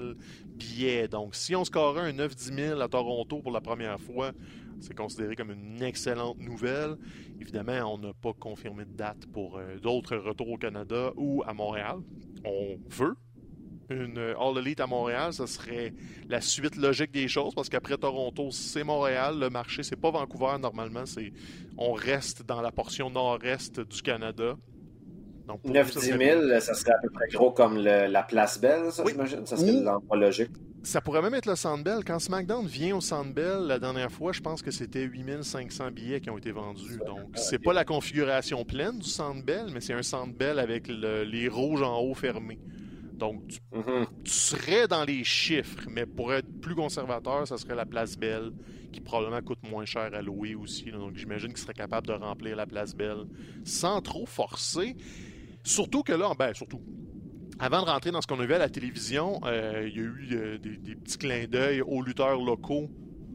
billets. 0.55 1.07
Donc, 1.07 1.35
si 1.35 1.55
on 1.55 1.63
scorait 1.63 2.09
un 2.09 2.13
9-10 2.13 2.55
000 2.55 2.81
à 2.81 2.87
Toronto 2.87 3.41
pour 3.41 3.51
la 3.51 3.61
première 3.61 3.99
fois, 3.99 4.31
c'est 4.79 4.95
considéré 4.95 5.35
comme 5.35 5.51
une 5.51 5.83
excellente 5.83 6.39
nouvelle. 6.39 6.95
Évidemment, 7.39 7.93
on 7.93 7.97
n'a 7.99 8.13
pas 8.13 8.33
confirmé 8.33 8.85
de 8.85 8.93
date 8.93 9.27
pour 9.31 9.57
euh, 9.57 9.77
d'autres 9.77 10.15
retours 10.17 10.49
au 10.49 10.57
Canada 10.57 11.11
ou 11.15 11.43
à 11.45 11.53
Montréal. 11.53 11.97
On 12.45 12.77
veut 12.89 13.15
une 13.89 14.17
All 14.39 14.57
Elite 14.57 14.79
à 14.79 14.87
Montréal, 14.87 15.33
ce 15.33 15.45
serait 15.45 15.93
la 16.29 16.41
suite 16.41 16.75
logique 16.75 17.11
des 17.11 17.27
choses 17.27 17.53
parce 17.53 17.69
qu'après 17.69 17.97
Toronto, 17.97 18.49
c'est 18.51 18.83
Montréal, 18.83 19.39
le 19.39 19.49
marché, 19.49 19.83
c'est 19.83 19.95
pas 19.95 20.11
Vancouver 20.11 20.57
normalement, 20.59 21.05
c'est 21.05 21.31
on 21.77 21.93
reste 21.93 22.45
dans 22.45 22.61
la 22.61 22.71
portion 22.71 23.09
nord-est 23.09 23.79
du 23.79 24.01
Canada. 24.01 24.55
9-10 25.65 26.17
000, 26.17 26.59
ça 26.61 26.73
serait 26.73 26.93
à 26.93 26.99
peu 26.99 27.09
près 27.09 27.27
gros 27.27 27.51
comme 27.51 27.77
la 27.77 28.23
place 28.23 28.59
Belle, 28.59 28.91
ça, 28.91 29.03
j'imagine. 29.05 29.45
Ça 29.45 29.57
serait 29.57 29.73
l'endroit 29.73 30.17
logique. 30.17 30.51
Ça 30.83 30.99
pourrait 30.99 31.21
même 31.21 31.33
être 31.33 31.45
le 31.45 31.55
Sandbell. 31.55 32.03
Quand 32.05 32.19
SmackDown 32.19 32.65
vient 32.65 32.97
au 32.97 33.01
Sandbell, 33.01 33.67
la 33.67 33.79
dernière 33.79 34.11
fois, 34.11 34.33
je 34.33 34.41
pense 34.41 34.61
que 34.61 34.69
c'était 34.69 35.03
8500 35.03 35.91
billets 35.91 36.19
qui 36.19 36.29
ont 36.29 36.37
été 36.37 36.51
vendus. 36.51 36.99
Donc, 37.05 37.29
c'est 37.35 37.59
pas 37.59 37.71
la 37.71 37.85
configuration 37.85 38.65
pleine 38.65 38.99
du 38.99 39.07
Sandbell, 39.07 39.67
mais 39.73 39.79
c'est 39.79 39.93
un 39.93 40.03
Sandbell 40.03 40.59
avec 40.59 40.89
les 40.89 41.47
rouges 41.47 41.81
en 41.81 42.01
haut 42.01 42.13
fermés. 42.13 42.59
Donc, 43.17 43.43
mm-hmm. 43.73 44.05
tu, 44.23 44.31
serais 44.31 44.87
dans 44.87 45.03
les 45.05 45.23
chiffres, 45.23 45.87
mais 45.89 46.05
pour 46.05 46.33
être 46.33 46.47
plus 46.61 46.75
conservateur, 46.75 47.47
ça 47.47 47.57
serait 47.57 47.75
la 47.75 47.85
place 47.85 48.17
Belle, 48.17 48.51
qui 48.91 49.01
probablement 49.01 49.41
coûte 49.41 49.59
moins 49.63 49.85
cher 49.85 50.09
à 50.13 50.21
louer 50.21 50.55
aussi. 50.55 50.91
Donc, 50.91 51.15
j'imagine 51.15 51.49
qu'il 51.49 51.57
serait 51.57 51.73
capable 51.73 52.07
de 52.07 52.13
remplir 52.13 52.55
la 52.55 52.65
place 52.65 52.95
Belle 52.95 53.25
sans 53.63 54.01
trop 54.01 54.25
forcer. 54.25 54.95
Surtout 55.63 56.03
que 56.03 56.13
là, 56.13 56.31
ben, 56.37 56.53
surtout. 56.53 56.81
Avant 57.59 57.83
de 57.83 57.89
rentrer 57.89 58.11
dans 58.11 58.21
ce 58.21 58.27
qu'on 58.27 58.39
a 58.39 58.45
vu 58.45 58.53
à 58.53 58.57
la 58.57 58.69
télévision, 58.69 59.39
euh, 59.45 59.87
il 59.87 59.95
y 59.95 59.99
a 59.99 60.03
eu 60.03 60.27
euh, 60.31 60.57
des, 60.57 60.77
des, 60.77 60.95
petits 60.95 61.19
clins 61.19 61.45
d'œil 61.45 61.81
aux 61.81 62.01
lutteurs 62.01 62.41
locaux 62.41 62.89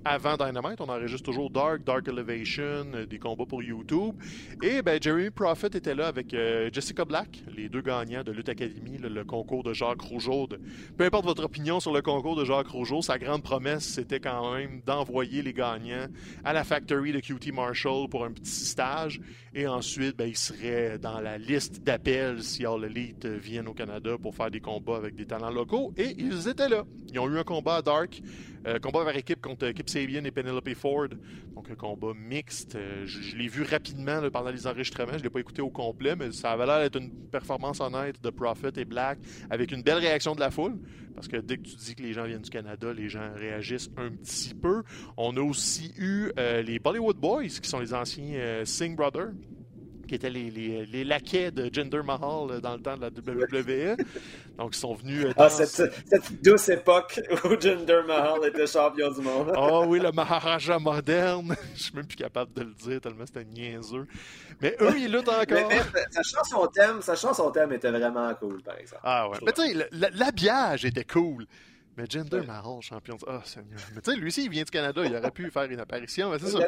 avant 0.04 0.36
Dynamite. 0.36 0.80
On 0.80 0.88
enregistre 0.88 1.24
toujours 1.24 1.50
Dark, 1.50 1.84
Dark 1.84 2.06
Elevation, 2.08 2.86
euh, 2.94 3.06
des 3.06 3.18
combats 3.18 3.46
pour 3.46 3.62
YouTube. 3.62 4.14
Et 4.62 4.82
ben, 4.82 5.00
Jeremy 5.00 5.30
Prophet 5.30 5.68
était 5.68 5.94
là 5.94 6.08
avec 6.08 6.34
euh, 6.34 6.70
Jessica 6.72 7.04
Black, 7.04 7.42
les 7.56 7.68
deux 7.68 7.82
gagnants 7.82 8.22
de 8.22 8.32
Lutte 8.32 8.48
Academy, 8.48 8.98
le, 8.98 9.24
concours 9.24 9.62
de 9.62 9.72
Jacques 9.72 10.00
Rougeau. 10.00 10.48
Peu 10.96 11.04
importe 11.04 11.24
votre 11.24 11.44
opinion 11.44 11.80
sur 11.80 11.92
le 11.92 12.02
concours 12.02 12.36
de 12.36 12.44
Jacques 12.44 12.68
Rougeau, 12.68 13.02
sa 13.02 13.18
grande 13.18 13.42
promesse, 13.42 13.84
c'était 13.84 14.20
quand 14.20 14.54
même 14.54 14.80
d'envoyer 14.86 15.42
les 15.42 15.52
gagnants 15.52 16.06
à 16.44 16.52
la 16.52 16.64
factory 16.64 17.12
de 17.12 17.20
QT 17.20 17.52
Marshall 17.52 18.08
pour 18.08 18.24
un 18.24 18.32
petit 18.32 18.50
stage. 18.50 19.20
Et 19.54 19.66
ensuite, 19.66 20.16
ben, 20.16 20.28
ils 20.28 20.36
seraient 20.36 20.98
dans 20.98 21.20
la 21.20 21.38
liste 21.38 21.82
d'appels 21.82 22.42
si 22.42 22.64
All 22.64 22.84
Elite 22.84 23.26
viennent 23.26 23.68
au 23.68 23.74
Canada 23.74 24.16
pour 24.20 24.34
faire 24.34 24.50
des 24.50 24.60
combats 24.60 24.96
avec 24.96 25.14
des 25.14 25.26
talents 25.26 25.50
locaux. 25.50 25.92
Et 25.96 26.14
ils 26.18 26.48
étaient 26.48 26.68
là. 26.68 26.84
Ils 27.12 27.18
ont 27.18 27.28
eu 27.28 27.38
un 27.38 27.44
combat 27.44 27.76
à 27.76 27.82
Dark. 27.82 28.20
Euh, 28.66 28.78
combat 28.80 29.04
par 29.04 29.16
équipe 29.16 29.40
contre 29.40 29.66
Sabian 29.88 30.24
et 30.24 30.30
Penelope 30.30 30.74
Ford. 30.74 31.08
Donc 31.54 31.70
un 31.70 31.74
combat 31.74 32.12
mixte. 32.14 32.76
Euh, 32.76 33.06
je, 33.06 33.36
l'ai 33.36 33.48
vu 33.48 33.62
rapidement 33.62 34.20
pendant 34.30 34.50
les 34.50 34.66
enregistrements. 34.66 35.12
Je 35.12 35.18
ne 35.18 35.22
l'ai 35.24 35.30
pas 35.30 35.40
écouté 35.40 35.62
au 35.62 35.70
complet, 35.70 36.14
mais 36.14 36.30
ça 36.32 36.52
avait 36.52 36.66
l'air 36.66 36.80
d'être 36.80 36.96
une 36.96 37.10
performance 37.10 37.80
honnête 37.80 38.22
de 38.22 38.30
Prophet 38.30 38.72
et 38.76 38.84
Black 38.84 39.18
avec 39.50 39.72
une 39.72 39.82
belle 39.82 39.98
réaction 39.98 40.34
de 40.34 40.40
la 40.40 40.50
foule. 40.50 40.78
Parce 41.14 41.26
que 41.26 41.38
dès 41.38 41.56
que 41.56 41.62
tu 41.62 41.74
dis 41.74 41.94
que 41.96 42.02
les 42.02 42.12
gens 42.12 42.24
viennent 42.24 42.42
du 42.42 42.50
Canada, 42.50 42.92
les 42.92 43.08
gens 43.08 43.32
réagissent 43.34 43.90
un 43.96 44.10
petit 44.10 44.54
peu. 44.54 44.84
On 45.16 45.36
a 45.36 45.40
aussi 45.40 45.92
eu 45.98 46.30
euh, 46.38 46.62
les 46.62 46.78
Bollywood 46.78 47.16
Boys, 47.16 47.48
qui 47.60 47.68
sont 47.68 47.80
les 47.80 47.92
anciens 47.92 48.64
Singh 48.64 48.94
Brothers 48.94 49.32
qui 50.08 50.16
étaient 50.16 50.30
les, 50.30 50.50
les, 50.50 50.86
les, 50.86 51.04
laquais 51.04 51.50
de 51.50 51.72
Jinder 51.72 52.02
Mahal 52.02 52.50
euh, 52.50 52.60
dans 52.60 52.74
le 52.74 52.82
temps 52.82 52.96
de 52.96 53.02
la 53.02 53.08
WWE. 53.08 53.96
Donc, 54.56 54.74
ils 54.74 54.78
sont 54.78 54.94
venus. 54.94 55.26
Euh, 55.26 55.32
ah, 55.36 55.48
cette, 55.48 55.92
cette, 56.06 56.42
douce 56.42 56.68
époque 56.70 57.20
où 57.44 57.60
Jinder 57.60 58.00
Mahal 58.06 58.46
était 58.46 58.66
champion 58.66 59.12
du 59.12 59.20
monde. 59.20 59.52
Ah 59.54 59.80
oui, 59.82 60.00
le 60.00 60.10
Maharaja 60.10 60.78
moderne. 60.78 61.54
Je 61.76 61.82
suis 61.84 61.94
même 61.94 62.06
plus 62.06 62.16
capable 62.16 62.52
de 62.54 62.62
le 62.62 62.74
dire 62.74 63.00
tellement 63.00 63.26
c'était 63.26 63.44
niaiseux. 63.44 64.06
Mais 64.60 64.74
eux, 64.80 64.94
ils 64.98 65.12
luttent 65.12 65.28
encore. 65.28 65.68
Mais, 65.68 65.80
sa 66.10 66.22
chanson 66.22 66.66
thème, 66.66 67.02
sa 67.02 67.14
chanson 67.14 67.50
thème 67.50 67.72
était 67.72 67.90
vraiment 67.90 68.34
cool, 68.34 68.62
par 68.62 68.78
exemple. 68.78 69.02
Ah 69.04 69.28
ouais. 69.28 69.38
Mais 69.44 69.52
tu 69.52 69.62
sais, 69.62 69.88
l'habillage 69.92 70.84
était 70.84 71.04
cool. 71.04 71.46
Mais 71.98 72.04
Jinder 72.08 72.42
Mahal, 72.46 72.80
champion. 72.80 73.16
Ah, 73.26 73.38
oh, 73.38 73.40
Seigneur. 73.44 73.80
Mais 73.92 74.00
tu 74.00 74.12
sais, 74.12 74.16
lui 74.16 74.28
aussi, 74.28 74.44
il 74.44 74.50
vient 74.50 74.62
du 74.62 74.70
Canada. 74.70 75.02
Il 75.04 75.14
aurait 75.16 75.32
pu 75.32 75.50
faire 75.50 75.64
une 75.64 75.80
apparition. 75.80 76.30
Mais 76.30 76.38
c'est 76.38 76.50
ça. 76.50 76.60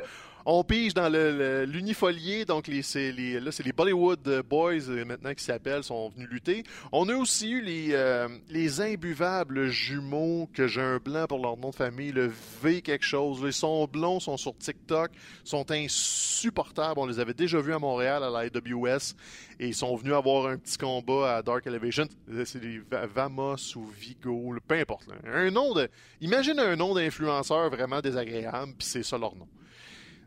On 0.47 0.65
pige 0.65 0.95
dans 0.95 1.09
l'unifolier. 1.09 2.45
Donc, 2.45 2.67
les, 2.67 2.83
les, 2.95 3.41
là, 3.41 3.53
c'est 3.53 3.63
les 3.63 3.73
Bollywood 3.73 4.43
Boys 4.49 4.89
euh, 4.89 5.05
maintenant 5.05 5.35
qui 5.35 5.45
s'appellent, 5.45 5.85
sont 5.85 6.09
venus 6.09 6.29
lutter. 6.31 6.65
On 6.93 7.09
a 7.09 7.15
aussi 7.15 7.51
eu 7.51 7.61
les, 7.61 7.89
euh, 7.93 8.29
les 8.49 8.81
imbuvables 8.81 9.69
jumeaux, 9.69 10.49
que 10.53 10.67
j'ai 10.67 10.81
un 10.81 10.99
blanc 10.99 11.27
pour 11.29 11.39
leur 11.39 11.57
nom 11.57 11.71
de 11.71 11.75
famille, 11.75 12.13
le 12.13 12.33
V 12.63 12.83
quelque 12.83 13.05
chose. 13.05 13.41
Ils 13.45 13.53
sont 13.53 13.87
blonds, 13.87 14.21
sont 14.21 14.37
sur 14.37 14.57
TikTok, 14.57 15.11
sont 15.45 15.71
insupportables. 15.71 16.99
On 16.99 17.07
les 17.07 17.21
avait 17.21 17.35
déjà 17.35 17.61
vus 17.61 17.75
à 17.75 17.79
Montréal, 17.79 18.23
à 18.25 18.31
la 18.31 18.39
AWS. 18.41 19.15
Et 19.59 19.69
ils 19.69 19.75
sont 19.75 19.95
venus 19.95 20.15
avoir 20.15 20.47
un 20.47 20.57
petit 20.57 20.79
combat 20.79 21.37
à 21.37 21.43
Dark 21.43 21.67
Elevation. 21.67 22.07
C'est 22.45 22.61
des 22.61 22.81
Vamos 23.15 23.77
ou 23.77 23.85
Vigo, 23.87 24.55
peu 24.67 24.77
importe. 24.77 25.09
Un 25.27 25.51
nom 25.51 25.75
de. 25.75 25.89
Imagine 26.23 26.59
un 26.59 26.77
nom 26.77 26.95
d'influenceur 26.95 27.69
vraiment 27.69 28.01
désagréable, 28.01 28.73
puis 28.79 28.87
c'est 28.87 29.03
ça 29.03 29.19
leur 29.19 29.37
nom. 29.37 29.47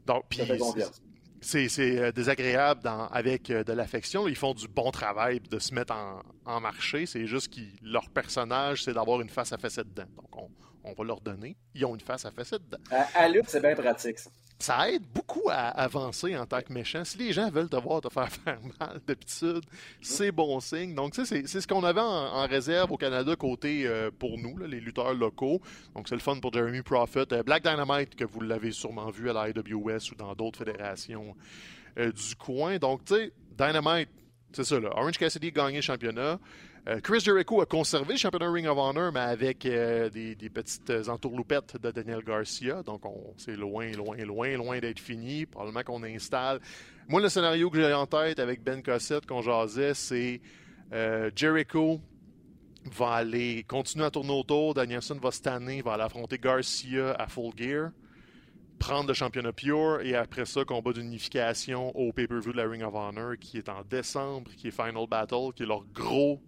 Donc, 0.05 0.25
puis. 0.29 0.41
C'est 1.45 1.99
euh, 1.99 2.13
désagréable 2.13 2.81
dans, 2.83 3.07
avec 3.07 3.49
euh, 3.49 3.65
de 3.65 3.73
l'affection. 3.73 4.29
Ils 4.29 4.35
font 4.35 4.53
du 4.53 4.69
bon 4.69 4.91
travail 4.91 5.41
de 5.41 5.59
se 5.59 5.73
mettre 5.73 5.93
en, 5.93 6.21
en 6.45 6.61
marché. 6.61 7.05
C'est 7.05 7.27
juste 7.27 7.53
que 7.53 7.59
leur 7.81 8.09
personnage, 8.09 8.83
c'est 8.83 8.93
d'avoir 8.93 9.19
une 9.19 9.27
face 9.27 9.51
à 9.51 9.57
fesser 9.57 9.83
dedans. 9.83 10.07
Donc, 10.15 10.37
on, 10.37 10.49
on 10.85 10.93
va 10.93 11.03
leur 11.03 11.19
donner. 11.19 11.57
Ils 11.75 11.83
ont 11.83 11.95
une 11.95 12.01
face 12.01 12.23
à 12.23 12.31
fesser 12.31 12.59
dedans. 12.59 12.77
À, 12.89 13.27
c'est 13.45 13.61
bien 13.61 13.75
pratique, 13.75 14.19
ça 14.19 14.29
ça 14.59 14.89
aide 14.89 15.03
beaucoup 15.13 15.49
à 15.49 15.67
avancer 15.69 16.37
en 16.37 16.45
tant 16.45 16.61
que 16.61 16.71
méchant. 16.71 17.03
Si 17.03 17.17
les 17.17 17.33
gens 17.33 17.49
veulent 17.49 17.69
te 17.69 17.75
voir 17.75 18.01
te 18.01 18.09
faire 18.09 18.29
faire 18.45 18.59
mal 18.79 19.01
d'habitude, 19.05 19.63
c'est 20.01 20.31
bon 20.31 20.59
signe. 20.59 20.95
Donc, 20.95 21.15
c'est 21.15 21.45
ce 21.45 21.67
qu'on 21.67 21.83
avait 21.83 22.01
en, 22.01 22.47
réserve 22.47 22.91
au 22.91 22.97
Canada 22.97 23.35
côté 23.35 23.85
euh, 23.85 24.09
pour 24.17 24.37
nous, 24.37 24.57
les 24.57 24.79
lutteurs 24.79 25.13
locaux. 25.13 25.61
Donc, 25.95 26.07
c'est 26.07 26.15
le 26.15 26.21
fun 26.21 26.39
pour 26.39 26.53
Jeremy 26.53 26.81
Prophet. 26.81 27.31
Euh, 27.33 27.43
Black 27.43 27.63
Dynamite, 27.63 28.15
que 28.15 28.25
vous 28.25 28.41
l'avez 28.41 28.71
sûrement 28.71 29.09
vu 29.09 29.29
à 29.29 29.33
la 29.33 29.49
IWS 29.49 30.11
ou 30.11 30.15
dans 30.17 30.33
d'autres 30.33 30.59
fédérations 30.59 31.35
euh, 31.97 32.11
du 32.11 32.35
coin. 32.35 32.77
Donc, 32.77 33.05
tu 33.05 33.15
sais, 33.15 33.33
Dynamite, 33.57 34.09
c'est 34.53 34.63
ça, 34.63 34.79
là. 34.79 34.89
Orange 34.95 35.17
Cassidy 35.17 35.47
a 35.47 35.51
gagné 35.51 35.77
le 35.77 35.81
championnat. 35.81 36.39
Euh, 36.89 36.99
Chris 36.99 37.21
Jericho 37.21 37.61
a 37.61 37.65
conservé 37.65 38.13
le 38.13 38.19
championnat 38.19 38.51
Ring 38.51 38.67
of 38.67 38.77
Honor, 38.77 39.11
mais 39.13 39.21
avec 39.21 39.65
euh, 39.65 40.09
des, 40.09 40.35
petites 40.49 40.91
entourloupettes 41.07 41.77
de 41.81 41.91
Daniel 41.91 42.21
Garcia. 42.23 42.83
Donc, 42.83 43.03
c'est 43.37 43.55
loin, 43.55 43.89
loin, 43.91 44.17
loin, 44.17 44.57
loin 44.57 44.79
d'être 44.79 44.99
fini. 44.99 45.45
Probablement 45.45 45.83
qu'on 45.83 46.03
installe. 46.03 46.59
Moi, 47.07 47.21
le 47.21 47.29
scénario 47.29 47.69
que 47.69 47.77
j'ai 47.77 47.93
en 47.93 48.05
tête 48.05 48.39
avec 48.39 48.61
Ben 48.63 48.83
Cossette 48.83 49.25
qu'on 49.25 49.41
jasait, 49.41 49.93
c'est 49.93 50.41
euh, 50.91 51.31
Jericho 51.33 52.01
va 52.91 53.11
aller 53.13 53.63
continuer 53.63 54.05
à 54.05 54.11
tourner 54.11 54.33
autour. 54.33 54.73
Danielson 54.73 55.17
va 55.21 55.31
cette 55.31 55.47
année, 55.47 55.81
va 55.81 55.93
aller 55.93 56.03
affronter 56.03 56.37
Garcia 56.37 57.13
à 57.13 57.27
Full 57.27 57.53
Gear, 57.55 57.91
prendre 58.77 59.07
le 59.07 59.13
championnat 59.13 59.53
pure 59.53 60.01
et 60.01 60.15
après 60.15 60.45
ça, 60.45 60.65
combat 60.65 60.91
d'unification 60.91 61.95
au 61.95 62.11
pay-per-view 62.11 62.51
de 62.51 62.57
la 62.57 62.67
Ring 62.67 62.83
of 62.83 62.93
Honor 62.93 63.35
qui 63.39 63.57
est 63.57 63.69
en 63.69 63.83
décembre, 63.89 64.51
qui 64.57 64.67
est 64.67 64.71
Final 64.71 65.07
Battle, 65.09 65.53
qui 65.55 65.63
est 65.63 65.65
leur 65.65 65.85
gros 65.93 66.41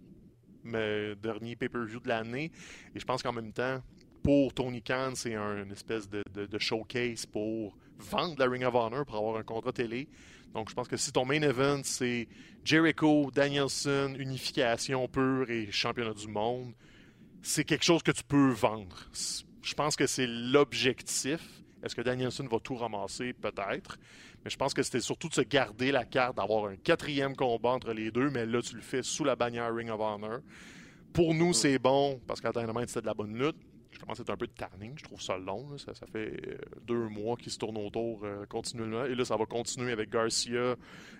dernier 0.72 1.56
pay-per-view 1.56 2.00
de 2.00 2.08
l'année. 2.08 2.50
Et 2.94 3.00
je 3.00 3.04
pense 3.04 3.22
qu'en 3.22 3.32
même 3.32 3.52
temps, 3.52 3.80
pour 4.22 4.52
Tony 4.52 4.82
Khan, 4.82 5.12
c'est 5.14 5.34
un, 5.34 5.62
une 5.62 5.72
espèce 5.72 6.08
de, 6.08 6.22
de, 6.34 6.58
showcase 6.58 7.26
pour 7.26 7.76
vendre 7.98 8.34
la 8.38 8.50
Ring 8.50 8.64
of 8.64 8.74
Honor, 8.74 9.04
pour 9.04 9.16
avoir 9.16 9.36
un 9.36 9.44
contrat 9.44 9.72
télé. 9.72 10.08
Donc, 10.52 10.68
je 10.68 10.74
pense 10.74 10.88
que 10.88 10.96
si 10.96 11.12
ton 11.12 11.24
main 11.24 11.42
event, 11.42 11.82
c'est 11.84 12.26
Jericho, 12.64 13.30
Danielson, 13.32 14.14
unification 14.18 15.06
pure 15.06 15.50
et 15.50 15.70
championnat 15.70 16.14
du 16.14 16.26
monde, 16.26 16.72
c'est 17.42 17.64
quelque 17.64 17.84
chose 17.84 18.02
que 18.02 18.10
tu 18.10 18.24
peux 18.24 18.50
vendre. 18.50 19.08
Je 19.62 19.74
pense 19.74 19.94
que 19.94 20.06
c'est 20.06 20.26
l'objectif. 20.26 21.40
Est-ce 21.82 21.94
que 21.94 22.02
Danielson 22.02 22.48
va 22.50 22.58
tout 22.58 22.74
ramasser? 22.74 23.32
Peut-être. 23.32 23.98
Mais 24.46 24.50
je 24.50 24.56
pense 24.58 24.74
que 24.74 24.84
c'était 24.84 25.00
surtout 25.00 25.28
de 25.28 25.34
se 25.34 25.40
garder 25.40 25.90
la 25.90 26.04
carte, 26.04 26.36
d'avoir 26.36 26.66
un 26.66 26.76
quatrième 26.76 27.34
combat 27.34 27.70
entre 27.70 27.92
les 27.92 28.12
deux, 28.12 28.30
mais 28.30 28.46
là, 28.46 28.62
tu 28.62 28.76
le 28.76 28.80
fais 28.80 29.02
sous 29.02 29.24
la 29.24 29.34
bannière 29.34 29.74
Ring 29.74 29.90
of 29.90 29.98
Honor. 30.00 30.38
Pour 31.12 31.34
nous, 31.34 31.48
mm. 31.48 31.54
c'est 31.54 31.78
bon, 31.80 32.20
parce 32.28 32.40
qu'à 32.40 32.52
moment, 32.52 32.78
c'était 32.86 33.00
de 33.00 33.06
la 33.06 33.14
bonne 33.14 33.36
lutte. 33.36 33.56
Je 33.90 33.98
commence 33.98 34.20
à 34.20 34.22
être 34.22 34.30
un 34.30 34.36
peu 34.36 34.46
de 34.46 34.52
tarning, 34.52 34.92
je 34.94 35.02
trouve 35.02 35.20
ça 35.20 35.36
long. 35.36 35.76
Ça, 35.78 35.92
fait 36.12 36.40
euh, 36.46 36.58
deux 36.86 37.08
mois 37.08 37.36
qu'ils 37.36 37.50
se 37.50 37.58
tournent 37.58 37.76
autour 37.76 38.20
euh, 38.22 38.46
continuellement. 38.46 39.04
Et 39.06 39.16
là, 39.16 39.24
ça 39.24 39.36
va 39.36 39.46
continuer 39.46 39.90
avec 39.90 40.10
Garcia, 40.10 40.76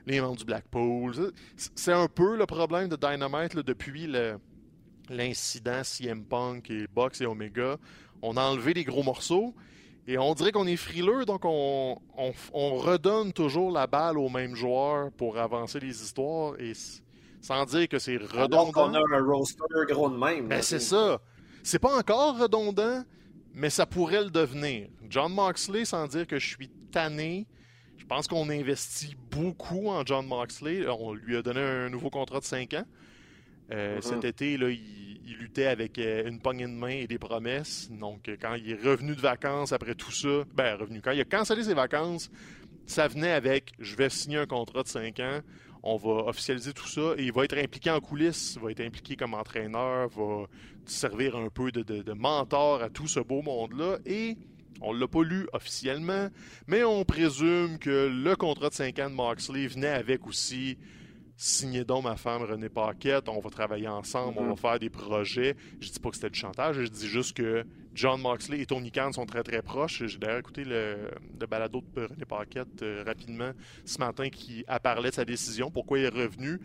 les 0.07 0.21
membres 0.21 0.37
du 0.37 0.45
Blackpool. 0.45 1.33
C'est 1.57 1.93
un 1.93 2.07
peu 2.07 2.37
le 2.37 2.47
problème 2.47 2.89
de 2.89 2.95
Dynamite 2.95 3.57
depuis 3.57 4.09
l'incident 5.11 5.83
CM 5.83 6.25
Punk 6.25 6.71
et 6.71 6.87
Box 6.87 7.23
et 7.23 7.27
Omega. 7.27 7.77
On 8.23 8.37
a 8.37 8.43
enlevé 8.43 8.73
les 8.73 8.85
gros 8.85 9.03
morceaux. 9.03 9.53
Et 10.09 10.19
on 10.19 10.35
dirait 10.35 10.53
qu'on 10.53 10.67
est 10.67 10.77
frileux, 10.77 11.25
donc 11.25 11.45
on, 11.45 11.97
redonne 12.55 13.33
toujours 13.33 13.73
la 13.73 13.87
balle 13.87 14.19
aux 14.19 14.29
mêmes 14.29 14.55
joueurs 14.55 15.11
pour 15.13 15.37
avancer 15.39 15.81
les 15.81 16.03
histoires. 16.03 16.55
Et 16.61 16.73
sans 17.41 17.65
dire 17.65 17.89
que 17.89 17.99
c'est 17.99 18.17
redondant. 18.17 18.73
on 18.77 18.95
a 18.95 18.99
un 18.99 19.25
roster 19.25 19.65
gros 19.89 20.09
de 20.09 20.17
même. 20.17 20.49
Ben, 20.49 20.63
c'est 20.63 20.81
ça. 20.81 21.21
C'est 21.63 21.81
pas 21.81 21.97
encore 21.97 22.39
redondant, 22.39 23.03
mais 23.53 23.71
ça 23.71 23.87
pourrait 23.87 24.23
le 24.23 24.31
devenir. 24.31 24.89
John 25.09 25.33
Moxley, 25.33 25.85
sans 25.85 26.07
dire 26.07 26.27
que 26.27 26.39
je 26.39 26.47
suis 26.47 26.71
tanné, 26.93 27.47
je 27.97 28.05
pense 28.05 28.29
qu'on 28.29 28.49
investit 28.51 29.17
beaucoup 29.31 29.89
en 29.89 30.05
John 30.05 30.27
Moxley. 30.27 30.87
On 30.89 31.15
lui 31.15 31.37
a 31.37 31.43
donné 31.43 31.61
un 31.61 31.89
nouveau 31.89 32.11
contrat 32.11 32.39
de 32.39 32.45
5 32.45 32.75
ans. 32.75 32.85
Euh, 33.73 33.99
mm-hmm. 33.99 34.03
Cet 34.03 34.25
été, 34.25 34.57
là, 34.57 34.71
il, 34.71 35.16
luttait 35.35 35.67
avec 35.67 35.99
euh, 35.99 36.29
une 36.29 36.41
poignée 36.41 36.67
de 36.67 36.71
main 36.71 36.89
et 36.89 37.07
des 37.07 37.19
promesses. 37.19 37.91
Donc, 37.91 38.31
quand 38.41 38.55
il 38.55 38.71
est 38.71 38.83
revenu 38.83 39.17
de 39.17 39.21
vacances 39.21 39.73
après 39.73 39.95
tout 39.95 40.13
ça, 40.13 40.45
ben, 40.55 40.77
revenu. 40.77 41.01
Quand 41.01 41.13
il 41.13 41.21
a 41.21 41.25
cancellé 41.25 41.65
ses 41.65 41.75
vacances, 41.75 42.31
ça 42.87 43.09
venait 43.09 43.33
avec 43.33 43.73
je 43.79 43.97
vais 43.97 44.09
signer 44.09 44.39
un 44.39 44.47
contrat 44.47 44.83
de 44.83 44.89
5 44.89 45.21
ans 45.21 45.41
on 45.89 45.97
va 45.97 46.27
officialiser 46.27 46.73
tout 46.73 46.89
ça 46.89 47.15
et 47.17 47.27
il 47.27 47.33
va 47.33 47.45
être 47.45 47.57
impliqué 47.57 47.91
en 47.91 48.01
coulisses, 48.01 48.59
va 48.61 48.73
être 48.73 48.81
impliqué 48.81 49.15
comme 49.15 49.35
entraîneur, 49.35 50.09
va 50.09 50.47
servir 50.85 51.37
un 51.37 51.49
peu 51.49 51.71
de, 51.71 52.13
mentor 52.13 52.83
à 52.83 52.91
tout 52.91 53.07
ce 53.07 53.21
beau 53.21 53.41
monde-là 53.41 53.99
et 54.05 54.37
on 54.81 54.93
ne 54.93 54.99
l'a 54.99 55.07
pas 55.07 55.23
lu 55.23 55.47
officiellement, 55.53 56.29
mais 56.67 56.83
on 56.83 57.05
présume 57.05 57.79
que 57.79 58.09
le 58.13 58.35
contrat 58.35 58.69
de 58.69 58.75
5 58.75 58.99
ans 58.99 59.11
de 59.11 59.15
Moxley 59.15 59.69
venait 59.69 59.87
avec 59.87 60.27
aussi 60.27 60.77
signez 61.37 61.85
donc 61.85 62.05
ma 62.05 62.17
femme 62.17 62.43
René 62.43 62.69
Paquette, 62.69 63.29
on 63.29 63.41
va 63.41 63.51
travailler 63.51 63.89
ensemble, 63.89 64.39
on 64.39 64.47
va 64.47 64.53
mm-hmm. 64.53 64.59
faire 64.59 64.79
des 64.79 64.91
projets. 64.91 65.57
Je 65.81 65.91
dis 65.91 66.01
pas 66.01 66.11
que 66.11 66.17
c'était 66.17 66.31
du 66.31 66.39
chantage, 66.39 66.77
je 66.77 66.89
dis 66.89 67.09
juste 67.09 67.37
que 67.37 67.65
John 67.95 68.21
Moxley 68.21 68.61
et 68.61 68.67
Tony 68.67 68.91
Khan 68.91 69.13
sont 69.13 69.27
très 69.27 69.43
très 69.43 69.63
proches. 69.63 70.05
J'ai 70.07 70.19
d'ailleurs 70.19 70.39
écouté 70.39 70.65
le, 70.65 71.11
balado 71.49 71.83
de 71.95 72.05
René 72.05 72.25
Paquette 72.27 72.83
euh, 72.83 73.03
rapidement 73.07 73.53
ce 73.85 73.99
matin 73.99 74.29
qui 74.29 74.65
a 74.67 74.81
parlé 74.81 75.11
de 75.11 75.15
sa 75.15 75.25
décision, 75.25 75.71
pourquoi 75.71 75.99
il 75.99 76.05
est 76.05 76.09
revenu. 76.09 76.61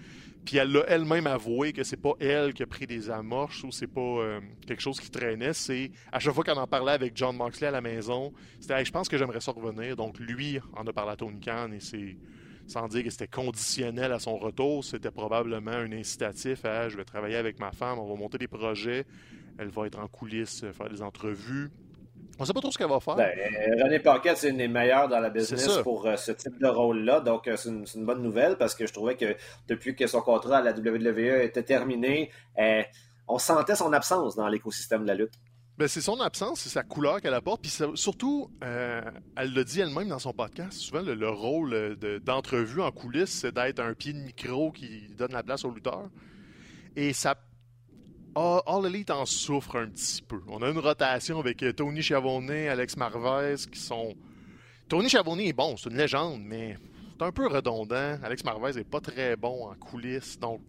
Puis 0.45 0.57
elle 0.57 0.71
l'a 0.71 0.83
elle-même 0.87 1.27
avoué 1.27 1.71
que 1.71 1.83
c'est 1.83 2.01
pas 2.01 2.13
elle 2.19 2.53
qui 2.53 2.63
a 2.63 2.65
pris 2.65 2.87
des 2.87 3.09
amorces 3.09 3.63
ou 3.63 3.71
c'est 3.71 3.87
pas 3.87 4.01
euh, 4.01 4.39
quelque 4.65 4.81
chose 4.81 4.99
qui 4.99 5.11
traînait. 5.11 5.53
C'est 5.53 5.91
à 6.11 6.19
chaque 6.19 6.33
fois 6.33 6.43
qu'elle 6.43 6.57
en 6.57 6.67
parlait 6.67 6.93
avec 6.93 7.15
John 7.15 7.35
Moxley 7.35 7.67
à 7.67 7.71
la 7.71 7.81
maison, 7.81 8.33
c'était 8.59 8.83
je 8.83 8.91
pense 8.91 9.07
que 9.07 9.17
j'aimerais 9.17 9.41
ça 9.41 9.51
revenir. 9.51 9.95
Donc 9.95 10.17
lui 10.19 10.59
en 10.75 10.87
a 10.87 10.93
parlé 10.93 11.11
à 11.11 11.15
Tony 11.15 11.39
Khan 11.39 11.71
et 11.73 11.79
c'est 11.79 12.17
sans 12.71 12.87
dire 12.87 13.03
que 13.03 13.09
c'était 13.09 13.27
conditionnel 13.27 14.11
à 14.13 14.19
son 14.19 14.37
retour, 14.37 14.83
c'était 14.83 15.11
probablement 15.11 15.71
un 15.71 15.91
incitatif 15.91 16.63
à 16.65 16.87
je 16.89 16.97
vais 16.97 17.03
travailler 17.03 17.35
avec 17.35 17.59
ma 17.59 17.71
femme, 17.71 17.99
on 17.99 18.07
va 18.07 18.15
monter 18.15 18.37
des 18.37 18.47
projets, 18.47 19.05
elle 19.59 19.67
va 19.67 19.87
être 19.87 19.99
en 19.99 20.07
coulisses, 20.07 20.65
faire 20.71 20.89
des 20.89 21.01
entrevues. 21.01 21.69
On 22.39 22.43
ne 22.43 22.47
sait 22.47 22.53
pas 22.53 22.61
trop 22.61 22.71
ce 22.71 22.77
qu'elle 22.77 22.89
va 22.89 22.99
faire. 22.99 23.15
Ben, 23.15 23.29
René 23.83 23.99
Paquette, 23.99 24.37
c'est 24.37 24.49
une 24.49 24.57
des 24.57 24.67
meilleures 24.67 25.09
dans 25.09 25.19
la 25.19 25.29
business 25.29 25.77
pour 25.83 26.07
euh, 26.07 26.15
ce 26.15 26.31
type 26.31 26.57
de 26.59 26.67
rôle-là. 26.67 27.19
Donc, 27.19 27.47
euh, 27.47 27.57
c'est 27.57 27.69
une, 27.69 28.05
bonne 28.05 28.23
nouvelle 28.23 28.57
parce 28.57 28.73
que 28.73 28.87
je 28.87 28.93
trouvais 28.93 29.15
que 29.15 29.35
depuis 29.67 29.95
que 29.95 30.07
son 30.07 30.21
contrat 30.21 30.57
à 30.57 30.61
la 30.61 30.71
WWE 30.71 31.43
était 31.43 31.63
terminé, 31.63 32.31
euh, 32.57 32.81
on 33.27 33.37
sentait 33.37 33.75
son 33.75 33.91
absence 33.93 34.35
dans 34.35 34.47
l'écosystème 34.47 35.03
de 35.03 35.07
la 35.07 35.15
lutte. 35.15 35.33
Ben, 35.77 35.87
c'est 35.87 36.01
son 36.01 36.19
absence, 36.19 36.61
c'est 36.61 36.69
sa 36.69 36.83
couleur 36.83 37.21
qu'elle 37.21 37.33
apporte. 37.33 37.61
Puis 37.61 37.75
surtout, 37.95 38.51
euh, 38.63 39.01
elle 39.35 39.53
le 39.53 39.63
dit 39.63 39.79
elle-même 39.79 40.09
dans 40.09 40.19
son 40.19 40.33
podcast, 40.33 40.73
souvent 40.73 41.01
le, 41.01 41.29
rôle 41.29 41.97
d'entrevue 42.23 42.81
en 42.81 42.91
coulisses, 42.91 43.31
c'est 43.31 43.53
d'être 43.53 43.79
un 43.79 43.93
pied 43.93 44.13
de 44.13 44.19
micro 44.19 44.71
qui 44.71 45.07
donne 45.17 45.31
la 45.31 45.43
place 45.43 45.65
au 45.65 45.71
lutteur. 45.71 46.09
Et 46.95 47.13
ça. 47.13 47.35
All, 48.33 48.85
Elite 48.85 49.11
en 49.11 49.25
souffre 49.25 49.77
un 49.77 49.87
petit 49.87 50.21
peu. 50.21 50.41
On 50.47 50.61
a 50.61 50.69
une 50.69 50.79
rotation 50.79 51.39
avec 51.39 51.61
euh, 51.63 51.73
Tony 51.73 52.01
Chavonnet, 52.01 52.69
Alex 52.69 52.95
Marvez 52.95 53.55
qui 53.69 53.79
sont. 53.79 54.15
Tony 54.87 55.09
Chavonnet 55.09 55.47
est 55.47 55.53
bon, 55.53 55.75
c'est 55.75 55.89
une 55.89 55.97
légende, 55.97 56.41
mais 56.41 56.77
c'est 57.17 57.25
un 57.25 57.31
peu 57.31 57.47
redondant. 57.47 58.17
Alex 58.23 58.43
Marvez 58.45 58.73
n'est 58.73 58.85
pas 58.85 59.01
très 59.01 59.35
bon 59.35 59.69
en 59.69 59.75
coulisses. 59.75 60.39
Donc, 60.39 60.61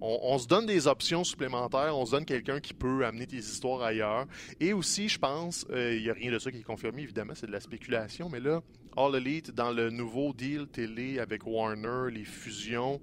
on, 0.00 0.38
se 0.38 0.46
donne 0.46 0.66
des 0.66 0.86
options 0.86 1.24
supplémentaires, 1.24 1.96
on 1.96 2.06
se 2.06 2.12
donne 2.12 2.24
quelqu'un 2.24 2.60
qui 2.60 2.74
peut 2.74 3.04
amener 3.04 3.26
des 3.26 3.38
histoires 3.38 3.82
ailleurs. 3.82 4.26
Et 4.60 4.72
aussi, 4.72 5.08
je 5.08 5.18
pense, 5.18 5.66
euh, 5.70 5.96
il 5.96 6.02
n'y 6.02 6.10
a 6.10 6.12
rien 6.12 6.30
de 6.30 6.38
ça 6.38 6.50
qui 6.50 6.58
est 6.58 6.62
confirmé, 6.62 7.02
évidemment, 7.02 7.32
c'est 7.34 7.46
de 7.46 7.52
la 7.52 7.60
spéculation, 7.60 8.28
mais 8.28 8.40
là, 8.40 8.62
All 8.96 9.14
Elite, 9.16 9.50
dans 9.50 9.72
le 9.72 9.90
nouveau 9.90 10.32
deal 10.32 10.66
télé 10.68 11.18
avec 11.18 11.46
Warner, 11.46 12.12
les 12.12 12.24
fusions, 12.24 13.00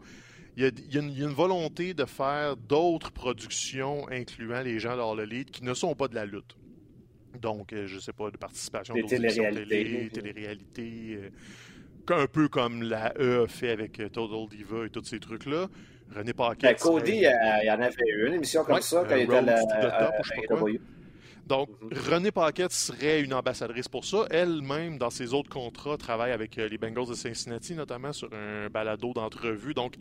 il 0.58 0.64
y, 0.64 0.98
a, 0.98 1.02
une, 1.02 1.34
volonté 1.34 1.94
de 1.94 2.06
faire 2.06 2.56
d'autres 2.56 3.12
productions 3.12 4.08
incluant 4.10 4.62
les 4.62 4.80
gens 4.80 4.96
d'All 4.96 5.20
Elite 5.20 5.52
qui 5.52 5.66
ne 5.66 5.74
sont 5.74 5.96
pas 5.96 6.08
de 6.08 6.16
la 6.16 6.26
lutte. 6.26 6.56
Donc, 7.42 7.74
euh, 7.74 7.88
je 7.88 7.96
ne 7.96 8.00
sais 8.00 8.14
pas, 8.14 8.32
de 8.32 8.38
participation 8.38 8.96
d'autres 8.96 9.10
télé, 9.10 10.10
télé-réalité, 10.10 11.20
euh, 11.20 11.30
un 12.14 12.28
peu 12.28 12.48
comme 12.48 12.84
la 12.84 13.14
E 13.20 13.44
a 13.44 13.48
fait 13.48 13.72
avec 13.72 13.98
Total 14.14 14.48
Diva 14.50 14.86
et 14.86 14.90
tous 14.90 15.04
ces 15.04 15.20
trucs-là. 15.20 15.68
René 16.14 16.34
Paquette. 16.34 16.62
Ben, 16.62 16.76
Cody, 16.76 17.26
euh, 17.26 17.32
il 17.64 17.68
y 17.68 17.72
en 17.72 17.82
avait 17.82 17.96
eu 18.08 18.28
une 18.28 18.34
émission 18.34 18.64
comme 18.64 18.82
ça 18.82 19.04
quand 19.08 19.16
il 19.16 19.24
était 19.24 19.36
à 19.36 19.42
la, 19.42 20.12
Donc, 21.46 21.70
mhm. 21.82 21.90
René 22.10 22.32
Paquette 22.32 22.72
serait 22.72 23.22
une 23.22 23.34
ambassadrice 23.34 23.88
pour 23.88 24.06
ça. 24.06 24.26
Elle-même, 24.30 24.98
dans 24.98 25.10
ses 25.10 25.34
autres 25.34 25.50
contrats, 25.50 25.98
travaille 25.98 26.32
avec 26.32 26.58
euh, 26.58 26.68
les 26.68 26.78
Bengals 26.78 27.08
de 27.08 27.14
Cincinnati, 27.14 27.76
notamment 27.76 28.14
sur 28.14 28.30
un 28.34 28.70
balado 28.70 29.14
d'entrevue. 29.14 29.74
Donc, 29.74 29.96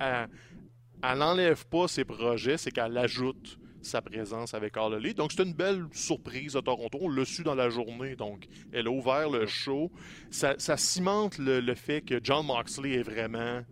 elle 0.00 1.18
n'enlève 1.18 1.66
pas 1.66 1.88
ses 1.88 2.04
projets, 2.04 2.56
c'est 2.56 2.70
qu'elle 2.70 2.96
ajoute 2.96 3.58
sa 3.80 4.02
présence 4.02 4.54
avec 4.54 4.76
Elite. 4.76 5.16
Donc, 5.16 5.32
c'est 5.32 5.42
une 5.42 5.54
belle 5.54 5.86
surprise 5.92 6.56
à 6.56 6.62
Toronto. 6.62 6.98
On 7.00 7.08
l'a 7.08 7.24
su 7.24 7.42
dans 7.42 7.54
la 7.54 7.70
journée. 7.70 8.16
Donc, 8.16 8.46
elle 8.72 8.86
a 8.86 8.90
ouvert 8.90 9.30
le 9.30 9.46
show. 9.46 9.90
Ça, 10.30 10.56
cimente 10.76 11.38
le, 11.38 11.60
le, 11.60 11.74
fait 11.74 12.00
que 12.00 12.20
John 12.22 12.46
Moxley 12.46 12.94
est 12.94 13.02
vraiment 13.02 13.62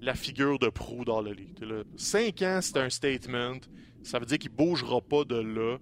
la 0.00 0.14
figure 0.14 0.58
de 0.58 0.68
proue 0.68 1.04
dans 1.04 1.22
le 1.22 1.32
lit. 1.32 1.54
Cinq 1.96 2.42
ans, 2.42 2.60
c'est 2.60 2.78
un 2.78 2.90
statement. 2.90 3.58
Ça 4.02 4.18
veut 4.18 4.26
dire 4.26 4.38
qu'il 4.38 4.50
ne 4.50 4.56
bougera 4.56 5.00
pas 5.00 5.24
de 5.24 5.36
là. 5.36 5.78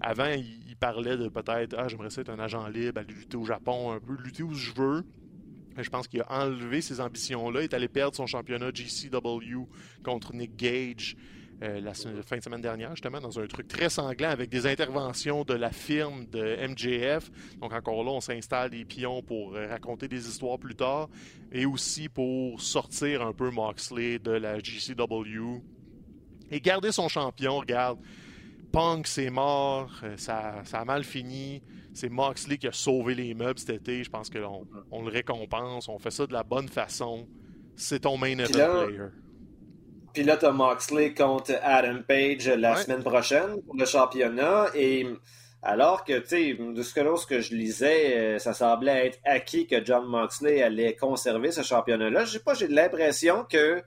Avant, 0.00 0.30
il, 0.30 0.76
parlait 0.78 1.16
de 1.16 1.28
peut-être 1.28 1.76
Ah, 1.78 1.86
j'aimerais 1.86 2.08
être 2.08 2.28
un 2.28 2.40
agent 2.40 2.66
libre, 2.68 3.00
aller 3.00 3.14
lutter 3.14 3.36
au 3.36 3.44
Japon 3.44 3.92
un 3.92 4.00
peu, 4.00 4.16
lutter 4.22 4.42
où 4.42 4.52
je 4.52 4.72
veux. 4.72 5.04
je 5.78 5.88
pense 5.88 6.08
qu'il 6.08 6.20
a 6.22 6.44
enlevé 6.44 6.80
ses 6.80 7.00
ambitions-là. 7.00 7.60
Il 7.60 7.64
est 7.64 7.74
allé 7.74 7.88
perdre 7.88 8.16
son 8.16 8.26
championnat 8.26 8.70
GCW 8.74 9.68
contre 10.04 10.34
Nick 10.34 10.56
Gage. 10.56 11.16
Euh, 11.62 11.80
la 11.80 11.94
fin 11.94 12.36
de 12.36 12.42
semaine 12.42 12.60
dernière, 12.60 12.90
justement, 12.90 13.20
dans 13.20 13.38
un 13.38 13.46
truc 13.46 13.68
très 13.68 13.88
sanglant 13.88 14.30
avec 14.30 14.50
des 14.50 14.66
interventions 14.66 15.44
de 15.44 15.54
la 15.54 15.70
firme 15.70 16.26
de 16.26 16.56
MJF. 16.66 17.30
Donc, 17.60 17.72
encore 17.72 18.02
là, 18.02 18.10
on 18.10 18.20
s'installe 18.20 18.70
des 18.70 18.84
pions 18.84 19.22
pour 19.22 19.54
euh, 19.54 19.68
raconter 19.68 20.08
des 20.08 20.28
histoires 20.28 20.58
plus 20.58 20.74
tard 20.74 21.08
et 21.52 21.64
aussi 21.64 22.08
pour 22.08 22.60
sortir 22.60 23.22
un 23.22 23.32
peu 23.32 23.50
Moxley 23.50 24.18
de 24.18 24.32
la 24.32 24.58
GCW 24.58 25.62
et 26.50 26.60
garder 26.60 26.90
son 26.90 27.08
champion. 27.08 27.58
Regarde, 27.58 28.00
Punk, 28.72 29.06
c'est 29.06 29.30
mort, 29.30 29.92
euh, 30.02 30.16
ça, 30.16 30.62
ça, 30.64 30.80
a 30.80 30.84
mal 30.84 31.04
fini. 31.04 31.62
C'est 31.94 32.08
Moxley 32.08 32.58
qui 32.58 32.66
a 32.66 32.72
sauvé 32.72 33.14
les 33.14 33.34
meubles 33.34 33.60
cet 33.60 33.70
été. 33.70 34.02
Je 34.02 34.10
pense 34.10 34.30
qu'on 34.30 34.66
on 34.90 35.02
le 35.04 35.12
récompense. 35.12 35.88
On 35.88 36.00
fait 36.00 36.10
ça 36.10 36.26
de 36.26 36.32
la 36.32 36.42
bonne 36.42 36.68
façon. 36.68 37.28
C'est 37.76 38.00
ton 38.00 38.18
main 38.18 38.36
event 38.38 38.86
player. 38.86 39.10
Puis 40.12 40.24
là, 40.24 40.38
as 40.40 40.50
Moxley 40.50 41.14
contre 41.14 41.52
Adam 41.62 42.02
Page 42.06 42.48
la 42.48 42.76
semaine 42.76 43.02
prochaine 43.02 43.62
pour 43.62 43.76
le 43.76 43.86
championnat. 43.86 44.66
Et 44.74 45.06
alors 45.62 46.04
que, 46.04 46.18
tu 46.18 46.26
sais, 46.26 46.54
de 46.54 46.82
ce 46.82 46.92
que, 46.92 47.16
ce 47.16 47.26
que 47.26 47.40
je 47.40 47.54
lisais, 47.54 48.18
euh, 48.18 48.38
ça 48.38 48.52
semblait 48.52 49.06
être 49.06 49.20
acquis 49.24 49.66
que 49.66 49.82
John 49.84 50.04
Moxley 50.06 50.62
allait 50.62 50.96
conserver 50.96 51.52
ce 51.52 51.62
championnat-là. 51.62 52.24
Je 52.24 52.32
sais 52.32 52.40
pas, 52.40 52.54
j'ai 52.54 52.66
l'impression 52.66 53.44
que, 53.44 53.82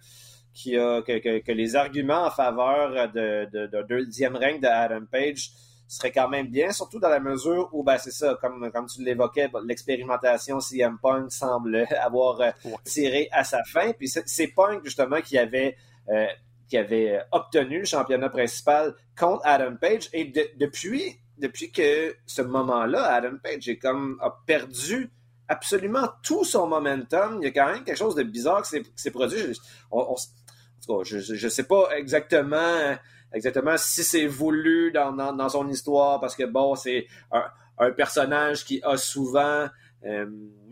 que, 0.55 1.39
que, 1.39 1.51
les 1.51 1.76
arguments 1.76 2.26
en 2.26 2.32
faveur 2.32 3.11
de, 3.11 3.67
de, 3.67 3.82
deuxième 3.84 4.38
règne 4.38 4.61
de 4.61 4.67
Adam 4.67 5.05
Page 5.11 5.51
serait 5.88 6.11
quand 6.11 6.30
même 6.30 6.47
bien, 6.47 6.71
surtout 6.71 6.99
dans 6.99 7.09
la 7.09 7.19
mesure 7.19 7.69
où, 7.73 7.84
ben, 7.84 7.97
c'est 7.97 8.11
ça, 8.11 8.38
comme, 8.41 8.71
comme 8.71 8.88
tu 8.88 9.03
l'évoquais, 9.03 9.49
l'expérimentation 9.65 10.59
CM 10.59 10.97
Punk 10.97 11.32
semble 11.32 11.86
avoir 12.01 12.41
euh, 12.41 12.51
tiré 12.86 13.28
à 13.32 13.43
sa 13.43 13.63
fin. 13.65 13.91
Puis 13.91 14.07
c'est 14.07 14.47
Punk, 14.47 14.86
justement, 14.86 15.21
qui 15.21 15.38
avait, 15.38 15.76
euh, 16.10 16.28
qui 16.68 16.78
avait 16.78 17.22
obtenu 17.32 17.80
le 17.80 17.86
championnat 17.86 18.30
principal 18.30 18.95
contre 19.18 19.41
Adam 19.45 19.76
Page. 19.76 20.10
Et 20.14 20.34
depuis, 20.58 21.20
depuis 21.38 21.72
que 21.72 22.16
ce 22.26 22.41
moment-là, 22.41 23.14
Adam 23.14 23.38
Page 23.41 23.70
a 24.22 24.43
perdu 24.45 25.12
absolument 25.47 26.10
tout 26.24 26.43
son 26.43 26.68
momentum. 26.68 27.39
Il 27.41 27.45
y 27.45 27.47
a 27.47 27.51
quand 27.51 27.72
même 27.72 27.84
quelque 27.84 27.97
chose 27.97 28.16
de 28.16 28.24
bizarre 28.24 28.64
qui 28.64 28.82
s'est 28.95 29.12
produit. 29.12 29.38
je 31.03 31.45
ne 31.45 31.49
sais 31.49 31.64
pas 31.64 31.89
exactement 31.95 32.97
exactement 33.36 33.78
si 33.78 34.03
c'est 34.03 34.26
voulu 34.26 34.91
dans, 34.91 35.49
son 35.49 35.68
histoire, 35.68 36.20
parce 36.20 36.36
que 36.36 36.43
bon, 36.43 36.76
c'est 36.76 37.08
un, 37.32 37.91
personnage 37.91 38.66
qui 38.66 38.82
a 38.84 38.97
souvent 38.97 39.68
euh, 40.06 40.26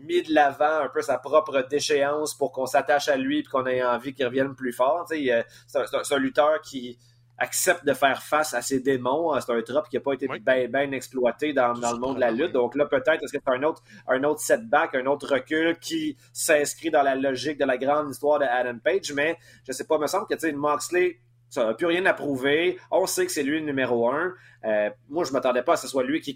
mis 0.04 0.22
de 0.22 0.32
l'avant 0.32 0.82
un 0.82 0.88
peu 0.88 1.02
sa 1.02 1.18
propre 1.18 1.66
déchéance 1.68 2.34
pour 2.34 2.52
qu'on 2.52 2.66
s'attache 2.66 3.08
à 3.08 3.16
lui 3.16 3.40
et 3.40 3.42
qu'on 3.42 3.66
ait 3.66 3.82
envie 3.82 4.14
qu'il 4.14 4.26
revienne 4.26 4.54
plus 4.54 4.72
fort. 4.72 5.06
C'est 5.08 5.30
un, 5.32 6.18
lutteur 6.18 6.60
qui 6.60 6.98
accepte 7.38 7.84
de 7.84 7.92
faire 7.92 8.22
face 8.22 8.54
à 8.54 8.62
ses 8.62 8.80
démons. 8.80 9.38
C'est 9.40 9.52
un 9.52 9.62
trope 9.62 9.88
qui 9.88 9.96
n'a 9.96 10.02
pas 10.02 10.14
été 10.14 10.28
bien 10.68 10.92
exploité 10.92 11.52
dans, 11.52 11.72
le 11.72 11.98
monde 11.98 12.16
de 12.16 12.20
la 12.20 12.30
lutte. 12.30 12.52
Donc 12.52 12.74
là, 12.76 12.86
peut-être 12.86 13.22
est-ce 13.22 13.32
que 13.32 13.38
c'est 13.44 13.54
un 13.54 13.62
autre, 13.62 13.82
un 14.06 14.22
autre 14.24 14.40
setback, 14.40 14.94
un 14.94 15.06
autre 15.06 15.34
recul 15.34 15.76
qui 15.78 16.16
s'inscrit 16.32 16.90
dans 16.90 17.02
la 17.02 17.14
logique 17.14 17.58
de 17.58 17.64
la 17.64 17.76
grande 17.76 18.10
histoire 18.10 18.38
de 18.38 18.44
Adam 18.44 18.78
Page? 18.78 19.12
Mais 19.12 19.36
je 19.66 19.72
sais 19.72 19.84
pas, 19.84 19.96
il 19.96 20.02
me 20.02 20.06
semble 20.06 20.26
que 20.26 20.52
Moxley 20.52 21.18
ça 21.54 21.66
n'a 21.66 21.74
plus 21.74 21.86
rien 21.86 22.04
à 22.04 22.12
prouver. 22.12 22.78
On 22.90 23.06
sait 23.06 23.26
que 23.26 23.30
c'est 23.30 23.44
lui 23.44 23.60
le 23.60 23.64
numéro 23.64 24.10
un. 24.10 24.34
Euh, 24.64 24.90
moi, 25.08 25.22
je 25.22 25.30
ne 25.30 25.34
m'attendais 25.34 25.62
pas 25.62 25.74
à 25.74 25.76
ce 25.76 25.82
que 25.82 25.86
ce 25.86 25.92
soit 25.92 26.02
lui 26.02 26.20
qui 26.20 26.34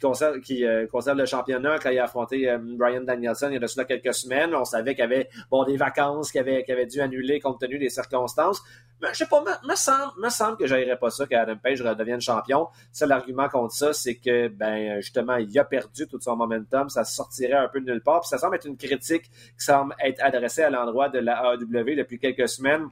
euh, 0.65 0.87
conserve 0.87 1.19
le 1.19 1.27
championnat 1.27 1.81
quand 1.81 1.91
il 1.91 1.99
a 1.99 2.05
affronté 2.05 2.49
euh, 2.49 2.59
Brian 2.61 3.01
Danielson 3.01 3.49
il 3.51 3.61
y 3.61 3.65
a 3.65 3.67
cela 3.67 3.85
quelques 3.85 4.15
semaines. 4.15 4.55
On 4.55 4.65
savait 4.65 4.95
qu'il 4.95 5.03
avait 5.03 5.29
des 5.67 5.77
vacances 5.77 6.31
qu'il 6.31 6.41
avait, 6.41 6.87
dû 6.87 7.01
annuler 7.01 7.41
compte 7.41 7.59
tenu 7.59 7.79
des 7.81 7.89
circonstances. 7.89 8.63
Mais 9.03 9.09
je 9.11 9.19
sais 9.19 9.27
pas, 9.27 9.41
me, 9.41 9.69
me 9.69 9.75
semble, 9.75 10.13
me 10.23 10.29
semble 10.29 10.57
que 10.57 10.95
pas 10.95 11.11
ça 11.11 11.27
qu'Adam 11.27 11.57
Page 11.57 11.83
redevienne 11.83 12.21
champion. 12.21 12.69
C'est 12.93 13.09
l'argument 13.09 13.49
contre 13.49 13.75
ça, 13.75 13.93
c'est 13.93 14.15
que 14.15 14.47
ben 14.47 15.01
justement, 15.01 15.35
il 15.35 15.59
a 15.59 15.65
perdu 15.65 16.07
tout 16.07 16.21
son 16.21 16.37
momentum. 16.37 16.89
Ça 16.91 17.03
sortirait 17.03 17.55
un 17.55 17.67
peu 17.67 17.81
de 17.81 17.87
nulle 17.91 18.03
part. 18.03 18.21
Puis 18.21 18.29
ça 18.29 18.39
semble 18.39 18.55
être 18.55 18.67
une 18.67 18.77
critique 18.77 19.25
qui 19.25 19.65
semble 19.65 19.97
être 19.99 20.23
adressée 20.23 20.63
à 20.63 20.71
l'endroit 20.71 21.09
de 21.09 21.19
la 21.19 21.55
AEW 21.55 21.97
depuis 21.97 22.21
quelques 22.21 22.49
semaines 22.49 22.89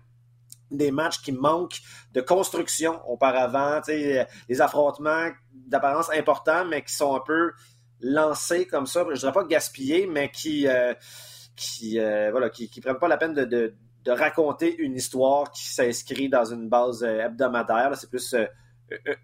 des 0.70 0.90
matchs 0.90 1.20
qui 1.22 1.32
manquent 1.32 1.80
de 2.12 2.20
construction 2.20 3.00
auparavant, 3.08 3.80
les 3.88 4.60
affrontements 4.60 5.30
d'apparence 5.52 6.10
importants, 6.10 6.64
mais 6.64 6.82
qui 6.82 6.94
sont 6.94 7.14
un 7.14 7.20
peu 7.20 7.52
lancés 8.00 8.66
comme 8.66 8.86
ça, 8.86 9.04
je 9.12 9.18
dirais 9.18 9.32
pas 9.32 9.44
gaspillés, 9.44 10.06
mais 10.06 10.30
qui 10.30 10.68
euh, 10.68 10.94
euh, 11.94 12.30
voilà, 12.30 12.50
qui, 12.50 12.68
prennent 12.80 12.98
pas 12.98 13.08
la 13.08 13.16
peine 13.16 13.34
de, 13.34 13.44
de, 13.44 13.74
raconter 14.10 14.76
une 14.78 14.94
histoire 14.94 15.50
qui 15.50 15.66
s'inscrit 15.66 16.28
dans 16.28 16.44
une 16.44 16.68
base 16.68 17.02
euh, 17.02 17.24
hebdomadaire. 17.24 17.96
C'est 17.96 18.08
plus 18.08 18.34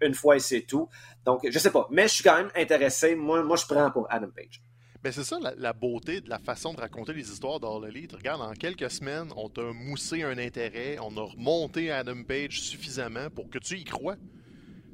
une 0.01 0.13
fois 0.13 0.35
et 0.35 0.39
c'est 0.39 0.61
tout. 0.61 0.89
Donc, 1.25 1.47
je 1.49 1.57
sais 1.57 1.71
pas, 1.71 1.87
mais 1.89 2.03
je 2.03 2.15
suis 2.15 2.23
quand 2.23 2.35
même 2.35 2.51
intéressé. 2.55 3.15
Moi, 3.15 3.43
moi, 3.43 3.55
je 3.55 3.65
prends 3.65 3.89
pour 3.91 4.07
Adam 4.11 4.29
Page. 4.35 4.61
Ben 5.03 5.11
c'est 5.11 5.25
ça 5.25 5.37
la, 5.57 5.73
beauté 5.73 6.21
de 6.21 6.29
la 6.29 6.39
façon 6.39 6.73
de 6.73 6.79
raconter 6.79 7.11
les 7.11 7.29
histoires 7.29 7.59
dans 7.59 7.83
Elite. 7.83 8.13
Regarde, 8.13 8.41
en 8.41 8.53
quelques 8.53 8.89
semaines, 8.89 9.33
on 9.35 9.49
t'a 9.49 9.73
moussé 9.73 10.23
un 10.23 10.37
intérêt, 10.37 10.97
on 11.01 11.17
a 11.17 11.23
remonté 11.23 11.91
Adam 11.91 12.23
Page 12.23 12.61
suffisamment 12.61 13.29
pour 13.29 13.49
que 13.49 13.59
tu 13.59 13.77
y 13.77 13.83
crois. 13.83 14.15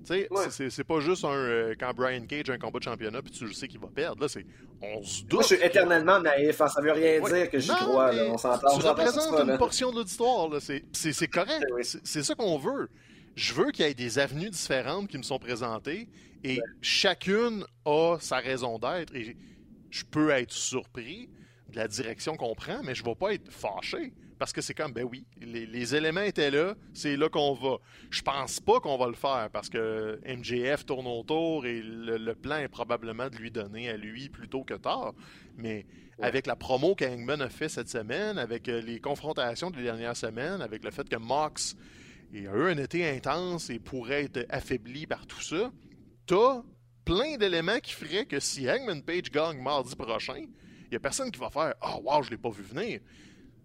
Tu 0.08 0.26
sais, 0.50 0.70
c'est 0.72 0.84
pas 0.84 1.00
juste 1.00 1.26
un, 1.26 1.30
euh, 1.30 1.76
quand 1.80 1.94
Brian 1.94 2.26
Cage 2.26 2.50
a 2.50 2.54
un 2.54 2.58
combat 2.58 2.80
de 2.80 2.86
championnat 2.86 3.22
puis 3.22 3.32
tu 3.32 3.46
le 3.46 3.54
sais 3.54 3.68
qu'il 3.68 3.80
va 3.80 3.90
perdre. 3.94 4.24
Là, 4.24 4.28
c'est 4.28 4.46
on 4.82 5.04
se 5.04 5.22
doute. 5.22 5.34
Moi, 5.34 5.42
je 5.44 5.56
suis 5.56 5.64
éternellement 5.64 6.20
naïf. 6.20 6.60
Hein, 6.60 6.68
ça 6.68 6.82
veut 6.82 6.92
rien 6.92 7.22
dire 7.22 7.50
que 7.50 7.60
j'y 7.60 7.70
crois. 7.70 8.12
On 8.32 8.38
s'entend. 8.38 8.80
Tu 8.80 8.88
représentes 8.88 9.48
une 9.48 9.58
portion 9.58 9.92
de 9.92 9.98
l'auditoire. 9.98 10.50
C'est 10.60 11.28
correct. 11.28 11.66
C'est 12.04 12.24
ça 12.24 12.34
qu'on 12.34 12.58
veut. 12.58 12.90
Je 13.36 13.54
veux 13.54 13.72
qu'il 13.72 13.86
y 13.86 13.90
ait 13.90 13.94
des 13.94 14.18
avenues 14.18 14.50
différentes 14.50 15.08
qui 15.08 15.18
me 15.18 15.24
sont 15.24 15.38
présentées 15.38 16.10
et 16.44 16.60
chacune 16.82 17.64
a 17.86 18.18
sa 18.20 18.38
raison 18.38 18.80
d'être. 18.80 19.14
Et 19.16 19.38
je 19.90 20.04
peux 20.04 20.30
être 20.32 20.52
surpris 20.52 21.30
de 21.70 21.78
la 21.78 21.88
direction 21.88 22.36
qu'on 22.36 22.56
prend, 22.56 22.82
mais 22.84 22.96
je 22.96 23.04
ne 23.04 23.10
vais 23.10 23.16
pas 23.16 23.34
être 23.34 23.52
fâché. 23.52 24.14
Parce 24.40 24.54
que 24.54 24.62
c'est 24.62 24.74
comme, 24.74 24.94
ben 24.94 25.04
oui, 25.04 25.26
les, 25.42 25.96
éléments 25.96 26.22
étaient 26.22 26.50
là, 26.50 26.74
c'est 26.94 27.18
là 27.18 27.28
qu'on 27.28 27.54
va. 27.54 27.76
Je 28.10 28.22
pense 28.22 28.62
pas 28.62 28.80
qu'on 28.80 28.98
va 28.98 29.08
le 29.08 29.14
faire 29.14 29.50
parce 29.52 29.68
que 29.68 30.18
MJF 30.26 30.86
tourne 30.86 31.08
autour 31.08 31.66
et 31.66 31.82
le, 31.82 32.34
plan 32.36 32.58
est 32.58 32.70
probablement 32.70 33.30
de 33.30 33.36
lui 33.36 33.52
donner 33.52 33.90
à 33.90 33.98
lui 33.98 34.30
plutôt 34.30 34.64
que 34.64 34.76
tard. 34.76 35.14
Mais 35.58 35.86
avec 36.22 36.48
la 36.48 36.56
promo 36.56 36.96
qu'Hangman 36.96 37.42
a 37.42 37.50
fait 37.50 37.68
cette 37.68 37.90
semaine, 37.90 38.38
avec 38.38 38.70
euh, 38.70 38.82
les 38.82 39.02
confrontations 39.02 39.72
des 39.72 39.84
dernières 39.84 40.16
semaines, 40.16 40.62
avec 40.62 40.86
le 40.86 40.92
fait 40.92 41.08
que 41.08 41.18
Mox 41.18 41.76
a 42.34 42.38
eu 42.38 42.70
un 42.72 42.78
été 42.78 43.10
intense 43.10 43.70
et 43.70 43.80
pourrait 43.80 44.24
être 44.26 44.46
affaibli 44.50 45.06
par 45.06 45.28
tout 45.28 45.42
ça, 45.42 45.70
t'as 46.28 46.62
plein 47.10 47.38
d'éléments 47.38 47.80
qui 47.80 47.94
feraient 47.94 48.26
que 48.26 48.40
si 48.40 48.70
Hangman 48.70 49.02
Page 49.02 49.32
gagne 49.32 49.60
mardi 49.60 49.96
prochain, 49.96 50.38
il 50.38 50.90
n'y 50.92 50.96
a 50.96 51.00
personne 51.00 51.32
qui 51.32 51.40
va 51.40 51.50
faire 51.50 51.74
Ah, 51.82 51.96
oh, 51.98 52.02
wow, 52.04 52.22
je 52.22 52.28
ne 52.28 52.36
l'ai 52.36 52.38
pas 52.38 52.52
vu 52.52 52.62
venir. 52.62 53.00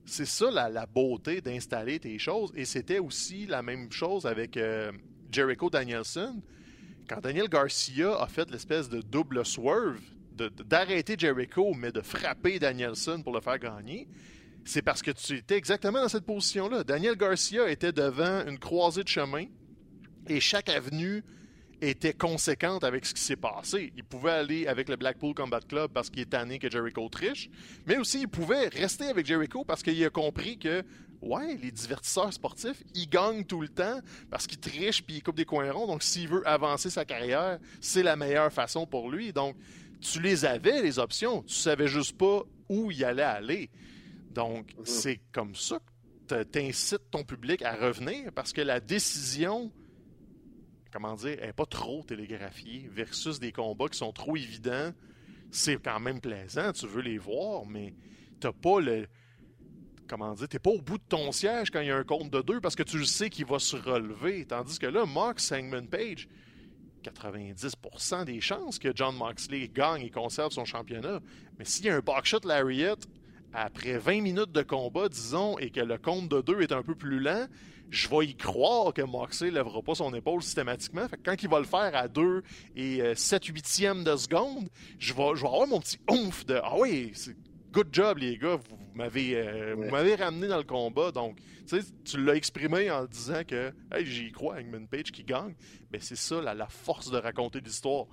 C'est 0.07 0.25
ça 0.25 0.51
la, 0.51 0.87
beauté 0.87 1.43
d'installer 1.43 1.99
tes 1.99 2.19
choses. 2.19 2.53
Et 2.55 2.65
c'était 2.65 2.99
aussi 2.99 3.45
la 3.45 3.63
même 3.63 3.93
chose 3.93 4.25
avec 4.25 4.57
euh, 4.57 4.91
Jericho 5.31 5.69
Danielson. 5.69 6.43
Quand 7.07 7.21
Daniel 7.21 7.49
Garcia 7.49 8.19
a 8.19 8.27
fait 8.27 8.51
l'espèce 8.51 8.89
de 8.89 9.03
double 9.03 9.45
swerve, 9.45 10.01
d'arrêter 10.65 11.17
Jericho, 11.19 11.75
mais 11.75 11.93
de 11.93 12.01
frapper 12.01 12.59
Danielson 12.59 13.23
pour 13.23 13.35
le 13.35 13.43
faire 13.43 13.59
gagner, 13.59 14.09
c'est 14.65 14.83
parce 14.83 15.03
que 15.03 15.11
tu 15.11 15.37
étais 15.37 15.59
exactement 15.59 16.01
dans 16.01 16.09
cette 16.09 16.25
position-là. 16.25 16.83
Daniel 16.83 17.17
Garcia 17.17 17.69
était 17.69 17.93
devant 17.93 18.47
une 18.47 18.59
croisée 18.59 19.05
de 19.05 19.09
chemin 19.09 19.45
et 20.29 20.41
chaque 20.41 20.71
avenue 20.71 21.23
était 21.89 22.13
conséquente 22.13 22.85
avec 22.85 23.07
ce 23.07 23.15
qui 23.15 23.21
s'est 23.21 23.37
passé. 23.37 23.93
Il 23.97 24.05
pouvait 24.05 24.33
aller 24.33 24.67
avec 24.67 24.89
le 24.89 24.97
Blackpool 24.97 25.35
Combat 25.35 25.61
Club 25.61 25.91
parce 25.93 26.11
qu'il 26.11 26.23
est 26.23 26.31
tanné 26.31 26.59
que 26.59 26.71
Jericho 26.71 27.09
triche, 27.09 27.49
mais 27.87 27.97
aussi 27.97 28.21
il 28.21 28.29
pouvait 28.29 28.69
rester 28.69 29.07
avec 29.07 29.27
Jericho 29.27 29.65
parce 29.65 29.83
qu'il 29.83 30.03
a 30.05 30.11
compris 30.11 30.59
que, 30.59 30.83
ouais, 31.23 31.57
les 31.63 31.71
divertisseurs 31.71 32.33
sportifs, 32.33 32.83
ils 32.95 33.09
gagnent 33.09 33.45
tout 33.45 33.61
le 33.61 33.69
temps 33.69 34.01
parce 34.31 34.47
qu'ils 34.47 34.61
trichent 34.61 35.03
puis 35.03 35.17
ils 35.17 35.23
coupent 35.23 35.37
des 35.37 35.45
coins 35.45 35.71
ronds. 35.71 35.87
Donc, 35.87 36.03
s'il 36.03 36.29
veut 36.29 36.47
avancer 36.47 36.91
sa 36.91 37.05
carrière, 37.05 37.59
c'est 37.81 38.03
la 38.03 38.17
meilleure 38.17 38.53
façon 38.53 38.87
pour 38.87 39.11
lui. 39.11 39.33
Donc, 39.33 39.57
tu 40.01 40.21
les 40.21 40.45
avais, 40.45 40.83
les 40.83 40.99
options. 40.99 41.43
Tu 41.43 41.55
savais 41.55 41.89
juste 41.89 42.17
pas 42.17 42.43
où 42.69 42.91
il 42.91 43.05
allait 43.05 43.23
aller. 43.23 43.71
Donc, 44.31 44.73
mm-hmm. 44.73 44.87
c'est 44.87 45.21
comme 45.33 45.55
ça 45.55 45.79
que 46.29 46.43
tu 46.43 46.59
incites 46.59 47.11
ton 47.11 47.25
public 47.25 47.63
à 47.63 47.75
revenir 47.75 48.33
parce 48.33 48.53
que 48.53 48.61
la 48.61 48.81
décision 48.81 49.71
comment 50.95 51.15
dire, 51.17 51.37
elle 51.41 51.49
n'est 51.49 51.53
pas 51.53 51.67
trop 51.67 52.05
télégraphiée 52.05 52.89
versus 52.89 53.41
des 53.41 53.51
combats 53.51 53.89
qui 53.89 53.99
sont 53.99 54.13
trop 54.13 54.37
évidents. 54.37 54.93
C'est 55.51 55.83
quand 55.83 55.99
même 55.99 56.21
plaisant, 56.21 56.73
tu 56.73 56.87
veux 56.87 57.03
les 57.03 57.19
voir, 57.19 57.67
mais 57.67 57.95
t'as 58.39 58.53
pas 58.53 58.81
le. 58.81 59.09
Comment 60.09 60.35
dire, 60.35 60.49
t'es 60.49 60.61
pas 60.61 60.71
au 60.71 60.81
bout 60.81 60.99
de 60.99 61.05
ton 61.09 61.33
siège 61.33 61.71
quand 61.71 61.81
il 61.81 61.89
y 61.89 61.91
a 61.91 61.97
un 61.97 62.05
compte 62.05 62.31
de 62.31 62.43
deux 62.43 62.61
parce 62.61 62.77
que 62.77 62.85
tu 62.85 62.99
le 62.99 63.07
sais 63.07 63.29
qu'il 63.29 63.47
va 63.47 63.59
se 63.59 63.75
relever. 63.75 64.47
Tandis 64.47 64.79
que 64.79 64.87
là, 64.87 65.05
Mox 65.05 65.51
Hangman 65.51 65.89
Page, 65.89 66.29
90% 67.03 68.25
des 68.25 68.41
chances 68.41 68.79
que 68.79 68.93
John 68.95 69.17
Moxley 69.17 69.69
gagne 69.69 70.03
et 70.03 70.11
conserve 70.11 70.53
son 70.53 70.65
championnat. 70.65 71.21
Mais 71.59 71.65
s'il 71.65 71.87
y 71.87 71.89
a 71.89 71.97
un 71.97 72.01
boxshot 72.01 72.41
Lariat 72.45 72.97
après 73.55 73.99
20 73.99 74.21
minutes 74.21 74.53
de 74.53 74.63
combat, 74.63 75.09
disons, 75.09 75.59
et 75.59 75.71
que 75.71 75.81
le 75.81 75.97
compte 75.97 76.29
de 76.29 76.41
deux 76.41 76.61
est 76.61 76.73
un 76.73 76.83
peu 76.83 76.95
plus 76.95 77.21
lent, 77.21 77.47
je 77.91 78.09
vais 78.09 78.27
y 78.27 78.35
croire 78.35 78.93
que 78.93 79.03
Moxley 79.03 79.51
ne 79.51 79.55
lèvera 79.55 79.81
pas 79.83 79.95
son 79.95 80.13
épaule 80.15 80.43
systématiquement. 80.43 81.09
Fait 81.09 81.21
quand 81.25 81.41
il 81.41 81.49
va 81.49 81.61
le 81.61 81.65
faire 81.65 81.95
à 81.95 82.09
2 82.09 82.43
et 82.77 83.15
7 83.15 83.43
euh, 83.43 83.53
huitièmes 83.53 84.03
de 84.03 84.17
seconde, 84.17 84.69
je 84.99 85.15
vais, 85.15 85.23
je 85.35 85.43
vais 85.43 85.47
avoir 85.47 85.69
mon 85.69 85.81
petit 85.81 85.99
oomph 86.11 86.45
de 86.47 86.61
Ah 86.63 86.77
oui, 86.77 87.13
c'est 87.15 87.37
good 87.73 87.89
job 87.93 88.19
les 88.19 88.39
gars, 88.39 88.57
vous, 88.57 88.79
m'avez 88.95 89.37
euh, 89.37 89.77
m'avez 89.91 90.17
ramené 90.17 90.49
dans 90.49 90.59
le 90.59 90.65
combat. 90.65 91.13
Donc, 91.13 91.39
tu 92.05 92.25
l'as 92.25 92.35
exprimé 92.35 92.91
en 92.91 93.05
disant 93.05 93.43
que 93.47 93.73
hey, 93.93 94.05
j'y 94.05 94.33
crois, 94.33 94.57
Hangman 94.57 94.89
Page 94.89 95.13
qui 95.13 95.23
gagne. 95.23 95.55
Mais 95.93 96.01
c'est 96.01 96.17
ça 96.17 96.41
la, 96.41 96.55
la 96.55 96.67
force 96.67 97.11
de 97.11 97.19
raconter 97.19 97.61
l'histoire. 97.61 98.07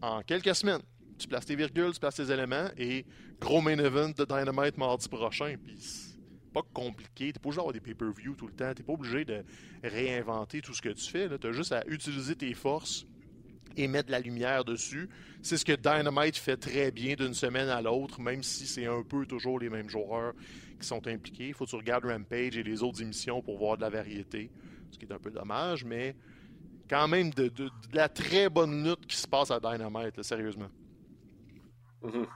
En 0.00 0.22
quelques 0.22 0.54
semaines, 0.54 0.82
tu 1.22 1.28
places 1.28 1.46
tes 1.46 1.56
virgules, 1.56 1.92
tu 1.92 2.00
places 2.00 2.16
tes 2.16 2.30
éléments 2.30 2.68
et 2.76 3.04
gros 3.40 3.60
main 3.60 3.78
event 3.78 4.10
de 4.10 4.24
Dynamite 4.24 4.76
mardi 4.76 5.08
prochain. 5.08 5.54
Puis 5.64 6.12
pas 6.52 6.62
compliqué. 6.72 7.32
T'es 7.32 7.40
pas 7.40 7.48
obligé 7.48 7.56
d'avoir 7.56 7.72
des 7.72 7.80
pay-per-view 7.80 8.34
tout 8.34 8.46
le 8.46 8.52
temps. 8.52 8.72
T'es 8.74 8.82
pas 8.82 8.92
obligé 8.92 9.24
de 9.24 9.42
réinventer 9.82 10.60
tout 10.60 10.74
ce 10.74 10.82
que 10.82 10.90
tu 10.90 11.10
fais. 11.10 11.28
Tu 11.38 11.46
as 11.46 11.52
juste 11.52 11.72
à 11.72 11.84
utiliser 11.86 12.36
tes 12.36 12.52
forces 12.54 13.06
et 13.76 13.88
mettre 13.88 14.08
de 14.08 14.12
la 14.12 14.20
lumière 14.20 14.64
dessus. 14.64 15.08
C'est 15.40 15.56
ce 15.56 15.64
que 15.64 15.72
Dynamite 15.72 16.36
fait 16.36 16.56
très 16.56 16.90
bien 16.90 17.14
d'une 17.14 17.34
semaine 17.34 17.68
à 17.68 17.80
l'autre, 17.80 18.20
même 18.20 18.42
si 18.42 18.66
c'est 18.66 18.86
un 18.86 19.02
peu 19.02 19.24
toujours 19.24 19.58
les 19.58 19.70
mêmes 19.70 19.88
joueurs 19.88 20.34
qui 20.78 20.86
sont 20.86 21.06
impliqués. 21.06 21.48
Il 21.48 21.54
faut 21.54 21.64
que 21.64 21.70
tu 21.70 21.76
regardes 21.76 22.04
Rampage 22.04 22.56
et 22.56 22.62
les 22.62 22.82
autres 22.82 23.00
émissions 23.00 23.40
pour 23.40 23.58
voir 23.58 23.76
de 23.76 23.82
la 23.82 23.90
variété, 23.90 24.50
ce 24.90 24.98
qui 24.98 25.06
est 25.06 25.12
un 25.12 25.18
peu 25.18 25.30
dommage, 25.30 25.84
mais 25.84 26.14
quand 26.88 27.08
même 27.08 27.30
de, 27.30 27.50
la 27.94 28.08
très 28.08 28.50
bonne 28.50 28.84
lutte 28.84 29.06
qui 29.06 29.16
se 29.16 29.26
passe 29.26 29.50
à 29.50 29.58
Dynamite, 29.58 30.22
sérieusement. 30.22 30.68
Mm-hmm. 32.02 32.26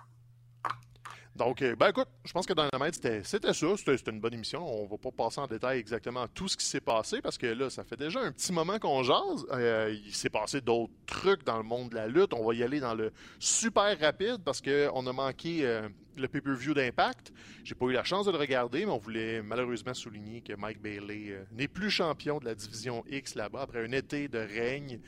Donc, 1.37 1.61
euh, 1.61 1.77
ben 1.77 1.91
écoute, 1.91 2.09
je 2.25 2.33
pense 2.33 2.47
que 2.47 2.55
Dynamite, 2.55 2.95
c'était 2.95 3.23
ça. 3.23 3.39
C'était 3.77 4.11
une 4.11 4.21
bonne 4.21 4.33
émission. 4.33 4.67
On 4.67 4.87
va 4.87 4.97
pas 4.97 5.11
passer 5.11 5.39
en 5.39 5.47
détail 5.47 5.79
exactement 5.79 6.27
tout 6.29 6.49
ce 6.49 6.57
qui 6.57 6.65
s'est 6.65 6.81
passé 6.81 7.21
parce 7.21 7.37
que 7.37 7.47
là, 7.47 7.69
ça 7.69 7.85
fait 7.85 7.97
déjà 7.97 8.21
un 8.21 8.33
petit 8.33 8.53
moment 8.53 8.79
qu'on 8.79 9.03
jase. 9.03 9.47
Euh, 9.53 9.95
il 10.07 10.15
s'est 10.15 10.31
passé 10.31 10.63
d'autres 10.63 10.95
trucs 11.05 11.45
dans 11.45 11.59
le 11.59 11.63
monde 11.63 11.91
de 11.91 11.97
la 11.97 12.09
lutte. 12.09 12.33
On 12.33 12.47
va 12.47 12.55
y 12.55 12.63
aller 12.63 12.81
dans 12.81 12.95
le 12.95 13.13
super 13.39 13.99
rapide 14.01 14.39
parce 14.45 14.63
qu'on 14.63 15.07
a 15.07 15.13
manqué 15.13 15.67
euh, 15.67 15.89
le 16.17 16.27
pay-per-view 16.27 16.73
d'Impact. 16.73 17.35
J'ai 17.65 17.75
pas 17.75 17.87
eu 17.87 17.93
la 17.93 18.05
chance 18.05 18.25
de 18.25 18.31
le 18.31 18.39
regarder, 18.39 18.87
mais 18.87 18.93
on 18.93 18.99
voulait 18.99 19.43
malheureusement 19.43 19.93
souligner 19.93 20.41
que 20.41 20.55
Mike 20.55 20.81
Bailey 20.81 21.39
n'est 21.53 21.69
plus 21.69 21.91
champion 21.91 22.39
de 22.39 22.47
la 22.47 22.55
division 22.55 23.05
X 23.11 23.35
là-bas 23.35 23.63
après 23.63 23.85
un 23.85 23.93
été 23.93 24.29
de 24.29 24.39
règne. 24.39 25.01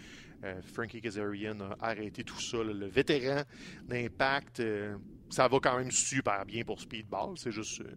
Frankie 0.73 1.01
Kazarian 1.01 1.61
a 1.61 1.89
arrêté 1.91 2.23
tout 2.25 2.41
ça. 2.41 2.59
le 2.63 2.87
vétéran 2.87 3.43
d'Impact 3.89 4.63
ça 5.31 5.49
va 5.49 5.59
quand 5.61 5.79
même 5.79 5.91
super 5.91 6.45
bien 6.47 6.65
pour 6.65 6.81
Speedball. 6.81 7.37
C'est 7.37 7.53
juste 7.53 7.81
euh, 7.81 7.95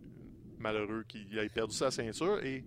malheureux 0.59 1.03
qu'il 1.07 1.37
ait 1.37 1.49
perdu 1.49 1.75
sa 1.75 1.91
ceinture. 1.91 2.43
Et 2.43 2.63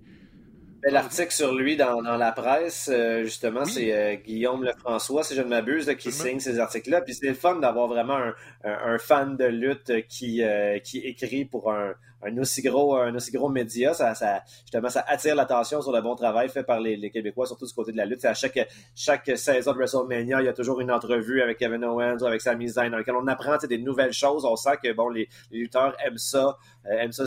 L'article 0.83 1.33
sur 1.33 1.55
lui 1.55 1.77
dans, 1.77 2.03
la 2.03 2.33
presse, 2.33 2.91
euh, 2.93 3.25
justement, 3.25 3.65
c'est 3.65 3.93
euh, 3.95 4.17
Guillaume 4.17 4.65
Lefrançois, 4.65 5.25
si 5.25 5.35
je 5.35 5.41
ne 5.41 5.49
m'abuse, 5.49 5.91
qui 5.99 6.13
signe 6.13 6.41
ces 6.41 6.59
articles-là. 6.59 7.01
Puis 7.01 7.15
c'est 7.15 7.29
le 7.29 7.35
fun 7.35 7.57
d'avoir 7.57 7.89
vraiment 7.89 8.19
un, 8.65 8.99
fan 8.99 9.37
de 9.39 9.47
lutte 9.47 10.07
qui, 10.09 10.43
qui 10.83 10.99
écrit 10.99 11.47
pour 11.47 11.73
un, 11.73 11.95
un 12.27 12.39
aussi 12.39 12.63
gros, 12.63 12.97
un 12.97 13.15
aussi 13.15 13.31
gros 13.31 13.49
média, 13.49 13.95
ça, 13.95 14.15
ça 14.15 14.43
justement, 14.63 14.89
ça 14.89 15.05
attire 15.07 15.35
l'attention 15.35 15.81
sur 15.83 15.93
le 15.93 16.01
bon 16.01 16.15
travail 16.15 16.49
fait 16.49 16.63
par 16.63 16.81
les, 16.81 17.11
Québécois, 17.11 17.47
surtout 17.47 17.67
du 17.67 17.73
côté 17.73 17.93
de 17.93 17.97
la 17.97 18.07
lutte. 18.07 18.25
À 18.25 18.35
chaque, 18.35 18.59
chaque 18.95 19.31
saison 19.37 19.73
de 19.73 19.79
WrestleMania, 19.79 20.41
il 20.41 20.47
y 20.47 20.49
a 20.49 20.53
toujours 20.53 20.81
une 20.81 20.91
entrevue 20.91 21.43
avec 21.43 21.59
Kevin 21.59 21.85
Owens 21.85 22.19
ou 22.21 22.27
avec 22.27 22.41
Sami 22.41 22.69
Zayn 22.69 22.91
dans 22.91 22.97
laquelle 22.97 23.17
on 23.17 23.27
apprend 23.27 23.57
des 23.59 23.79
nouvelles 23.79 24.13
choses. 24.13 24.45
On 24.45 24.57
sent 24.57 24.79
que 24.83 24.93
bon, 24.93 25.09
les, 25.09 25.29
lutteurs 25.51 25.95
aiment 26.05 26.19
ça, 26.19 26.57
euh, 26.87 26.99
aiment 26.99 27.13
ça 27.13 27.27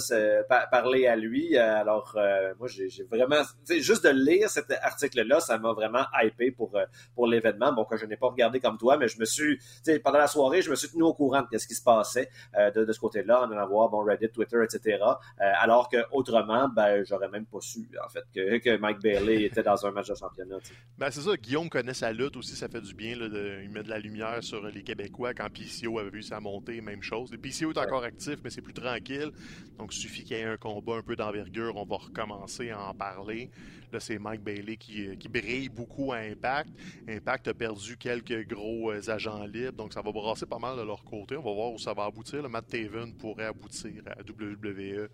parler 0.72 1.08
à 1.08 1.16
lui. 1.16 1.58
Euh, 1.58 1.82
alors, 1.82 2.14
euh, 2.18 2.54
moi, 2.60 2.68
j'ai 2.68 3.04
vraiment, 3.04 3.42
juste 3.70 4.06
de 4.06 4.10
lire 4.10 4.50
cet 4.50 4.72
article-là, 4.72 5.40
ça 5.40 5.58
m'a 5.58 5.74
vraiment 5.74 6.06
hypé 6.22 6.52
pour, 6.52 6.78
pour 7.16 7.28
l'événement. 7.28 7.74
Bon, 7.74 7.86
que 7.86 7.98
je 7.98 8.06
n'ai 8.06 8.18
pas 8.18 8.28
regardé 8.28 8.60
comme 8.60 8.78
toi, 8.78 8.98
mais 8.98 9.08
je 9.08 9.20
me 9.20 9.26
suis, 9.26 9.60
pendant 10.04 10.20
la 10.20 10.28
soirée, 10.28 10.62
je 10.62 10.70
me 10.70 10.76
suis 10.76 10.90
tenu 10.90 11.04
au 11.04 11.14
courant 11.14 11.44
de 11.52 11.58
ce 11.58 11.68
qui 11.68 11.76
se 11.76 11.84
passait 11.84 12.30
de, 12.56 12.86
de 12.86 12.92
ce 12.92 13.00
côté-là, 13.00 13.44
en 13.44 13.52
allant 13.52 13.68
voir 13.68 13.90
bon 13.90 14.04
Reddit, 14.04 14.30
Twitter, 14.30 14.58
etc. 14.64 15.00
Euh, 15.42 15.52
alors 15.60 15.90
que 15.90 15.98
autrement, 16.12 16.70
ben, 16.70 17.04
j'aurais 17.06 17.30
même 17.30 17.46
pas 17.46 17.60
su, 17.62 17.90
en 18.04 18.10
fait, 18.10 18.24
que, 18.34 18.78
Mike 18.78 19.00
Bailey 19.02 19.44
était 19.44 19.64
dans 19.64 19.86
un 19.86 19.92
match 19.92 20.08
de 20.08 20.16
championnat. 20.16 20.58
Ben, 20.98 21.12
c'est 21.12 21.22
ça, 21.22 21.36
Guillaume 21.36 21.70
connaît 21.70 21.94
sa 21.94 22.12
lutte 22.12 22.36
aussi, 22.38 22.56
ça 22.56 22.68
fait 22.68 22.82
du 22.82 22.94
bien. 22.94 23.18
de, 23.18 23.62
il 23.64 23.70
met 23.70 23.84
de 23.84 23.90
la 23.90 24.00
lumière 24.00 24.44
sur 24.44 24.66
les 24.66 24.84
Québécois. 24.84 25.34
Quand 25.34 25.48
PCO 25.50 26.00
avait 26.00 26.10
vu 26.10 26.24
sa 26.24 26.40
montée, 26.40 26.82
même 26.82 27.04
chose. 27.04 27.32
Le 27.32 27.38
PCO 27.38 27.72
est 27.72 27.78
encore 27.78 28.04
actif, 28.04 28.38
mais 28.44 28.50
c'est 28.50 28.62
plus 28.62 28.74
tranquille. 28.74 29.32
Donc, 29.78 29.94
il 29.96 30.00
suffit 30.00 30.24
qu'il 30.24 30.38
y 30.38 30.40
ait 30.40 30.46
un 30.46 30.58
combat 30.58 30.96
un 30.96 31.04
peu 31.04 31.16
d'envergure, 31.16 31.76
on 31.76 31.86
va 31.86 31.98
recommencer 31.98 32.72
à 32.72 32.90
en 32.90 32.94
parler. 32.94 33.50
Là, 33.92 34.00
c'est 34.00 34.20
Mike 34.20 34.42
Bailey 34.42 34.76
qui, 34.76 35.30
brille 35.30 35.70
beaucoup 35.70 36.12
à 36.12 36.18
Impact. 36.18 36.70
Impact 37.08 37.48
a 37.48 37.54
perdu 37.54 37.96
quelques 37.96 38.48
gros 38.48 38.92
euh, 38.92 39.10
agents 39.10 39.46
libres, 39.46 39.78
donc 39.78 39.94
ça 39.94 40.02
va 40.02 40.12
brasser 40.12 40.46
pas 40.46 40.60
mal 40.60 40.78
de 40.78 40.82
leur 40.82 41.04
côté. 41.04 41.38
On 41.38 41.42
va 41.42 41.54
voir 41.54 41.72
où 41.72 41.78
ça 41.78 41.94
va 41.94 42.06
aboutir. 42.06 42.42
Le 42.42 42.50
Matt 42.50 42.68
Taven 42.68 43.14
pourrait 43.14 43.46
aboutir 43.46 44.04
à 44.08 44.20
WWE 44.22 44.70
euh, 44.70 45.08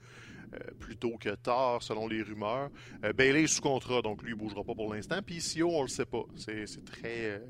plutôt 0.80 1.18
que 1.18 1.36
tard, 1.36 1.84
selon 1.84 2.08
les 2.08 2.24
rumeurs. 2.24 2.72
Euh, 3.04 3.14
Bailey 3.14 3.44
est 3.44 3.48
sous 3.48 3.62
contrat, 3.62 4.02
donc 4.02 4.24
lui, 4.24 4.32
il 4.32 4.38
bougera 4.38 4.64
pas 4.64 4.74
pour 4.74 4.92
l'instant. 4.92 5.22
PCO, 5.22 5.70
on 5.70 5.84
le 5.84 5.88
sait 5.88 6.06
pas. 6.06 6.24
C'est 6.36 6.86
très 6.86 7.42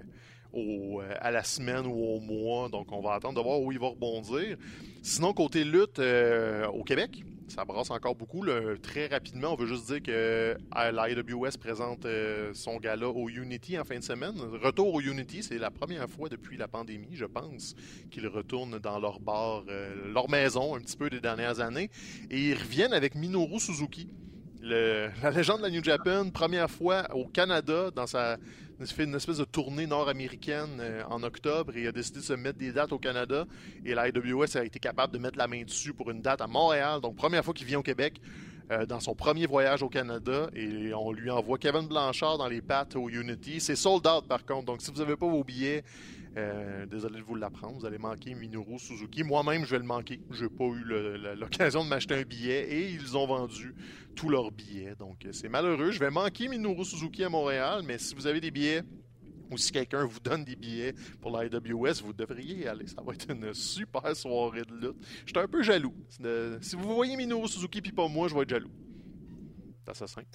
au, 0.53 1.01
à 1.19 1.31
la 1.31 1.43
semaine 1.43 1.85
ou 1.85 2.15
au 2.15 2.19
mois, 2.19 2.69
donc 2.69 2.91
on 2.91 3.01
va 3.01 3.13
attendre 3.13 3.35
de 3.39 3.43
voir 3.43 3.59
où 3.61 3.71
il 3.71 3.79
va 3.79 3.87
rebondir. 3.87 4.57
Sinon, 5.01 5.33
côté 5.33 5.63
lutte 5.63 5.99
au 5.99 6.83
Québec, 6.83 7.23
ça 7.53 7.65
brasse 7.65 7.91
encore 7.91 8.15
beaucoup. 8.15 8.43
Très 8.81 9.07
rapidement, 9.07 9.53
on 9.53 9.55
veut 9.55 9.67
juste 9.67 9.85
dire 9.85 10.01
que 10.01 10.57
l'IWS 10.75 11.57
présente 11.59 12.05
euh, 12.05 12.51
son 12.53 12.77
gala 12.77 13.07
au 13.07 13.29
Unity 13.29 13.77
en 13.77 13.83
fin 13.83 13.99
de 13.99 14.03
semaine. 14.03 14.33
Retour 14.61 14.93
au 14.93 15.01
Unity, 15.01 15.43
c'est 15.43 15.57
la 15.57 15.69
première 15.69 16.09
fois 16.09 16.29
depuis 16.29 16.57
la 16.57 16.67
pandémie, 16.67 17.15
je 17.15 17.25
pense, 17.25 17.75
qu'ils 18.09 18.27
retournent 18.27 18.79
dans 18.79 18.99
leur 18.99 19.19
bar, 19.19 19.63
euh, 19.69 20.11
leur 20.11 20.29
maison 20.29 20.75
un 20.75 20.79
petit 20.79 20.97
peu 20.97 21.09
des 21.09 21.19
dernières 21.19 21.59
années. 21.59 21.89
Et 22.31 22.49
ils 22.49 22.55
reviennent 22.55 22.93
avec 22.93 23.15
Minoru 23.15 23.59
Suzuki. 23.59 24.09
La 24.64 25.32
légende 25.32 25.59
de 25.59 25.64
la 25.64 25.70
New 25.70 25.84
Japan, 25.84 26.30
première 26.30 26.70
fois 26.70 27.03
au 27.14 27.26
Canada 27.26 27.91
dans 27.91 28.07
sa 28.07 28.38
fait 28.91 29.05
une 29.05 29.16
espèce 29.16 29.38
de 29.38 29.45
tournée 29.45 29.88
nord-américaine 29.88 30.80
euh, 30.80 31.03
en 31.09 31.24
octobre 31.24 31.76
et 31.78 31.84
il 31.84 31.88
a 31.88 31.91
décidé 31.91 32.20
de 32.20 32.26
se 32.26 32.34
mettre 32.34 32.57
des 32.57 32.72
dates 32.72 32.91
au 32.91 32.99
Canada. 32.99 33.45
Et 33.86 33.93
la 33.93 34.09
IWS 34.09 34.57
a 34.57 34.66
été 34.66 34.80
capable 34.80 35.14
de 35.14 35.20
mettre 35.20 35.38
la 35.38 35.47
main 35.47 35.64
dessus 35.64 35.93
pour 35.93 36.11
une 36.11 36.22
date 36.22 36.41
à 36.41 36.47
Montréal. 36.47 36.99
Donc, 36.99 37.16
première 37.16 37.45
fois 37.45 37.53
qu'il 37.53 37.68
vient 37.68 37.80
au 37.80 37.84
Québec 37.84 38.20
euh, 38.72 38.86
dans 38.86 38.99
son 38.99 39.16
premier 39.16 39.45
voyage 39.45 39.84
au 39.84 39.89
Canada. 39.89 40.49
Et 40.55 40.93
on 40.93 41.11
lui 41.11 41.30
envoie 41.30 41.57
Kevin 41.57 41.88
Blanchard 41.88 42.38
dans 42.38 42.47
les 42.47 42.61
pattes 42.61 42.95
au 42.95 43.09
Unity. 43.09 43.59
C'est 43.59 43.76
sold 43.76 44.05
out 44.07 44.28
par 44.28 44.45
contre. 44.45 44.66
Donc, 44.66 44.82
si 44.82 44.91
vous 44.91 44.99
n'avez 44.99 45.16
pas 45.16 45.28
vos 45.28 45.43
billets, 45.43 45.84
euh, 46.36 46.86
désolé 46.86 47.19
de 47.19 47.23
vous 47.23 47.36
l'apprendre, 47.36 47.77
vous 47.77 47.86
allez 47.86 47.97
manquer 47.97 48.34
Minoru 48.34 48.79
Suzuki. 48.79 49.23
Moi-même, 49.23 49.65
je 49.65 49.71
vais 49.71 49.79
le 49.79 49.86
manquer. 49.86 50.19
Je 50.31 50.43
n'ai 50.43 50.49
pas 50.49 50.65
eu 50.65 50.84
l'occasion 51.36 51.84
de 51.84 51.89
m'acheter 51.89 52.15
un 52.15 52.23
billet 52.23 52.63
et 52.69 52.91
ils 52.91 53.15
ont 53.15 53.27
vendu 53.27 53.75
tous 54.15 54.29
leurs 54.29 54.51
billets. 54.51 54.95
Donc, 54.95 55.27
c'est 55.31 55.49
malheureux. 55.49 55.91
Je 55.91 55.99
vais 55.99 56.09
manquer 56.09 56.47
Minoru 56.47 56.86
Suzuki 56.86 57.23
à 57.23 57.29
Montréal, 57.29 57.84
mais 57.86 57.97
si 57.97 58.15
vous 58.15 58.25
avez 58.25 58.41
des 58.41 58.51
billets, 58.51 58.81
ou 59.51 59.57
si 59.57 59.71
quelqu'un 59.71 60.05
vous 60.05 60.19
donne 60.19 60.43
des 60.43 60.55
billets 60.55 60.93
pour 61.21 61.38
l'IWS, 61.38 62.01
vous 62.03 62.13
devriez 62.13 62.63
y 62.63 62.67
aller. 62.67 62.88
Ça 62.88 63.01
va 63.05 63.13
être 63.13 63.29
une 63.29 63.53
super 63.53 64.15
soirée 64.15 64.63
de 64.63 64.73
lutte. 64.73 64.97
Je 65.25 65.31
suis 65.31 65.39
un 65.39 65.47
peu 65.47 65.61
jaloux. 65.61 65.93
Si 66.61 66.75
vous 66.75 66.95
voyez 66.95 67.15
Minoru 67.15 67.47
Suzuki 67.47 67.81
puis 67.81 67.91
pas 67.91 68.07
moi, 68.07 68.27
je 68.27 68.34
vais 68.34 68.41
être 68.41 68.49
jaloux. 68.49 68.71
Simple. 69.93 70.25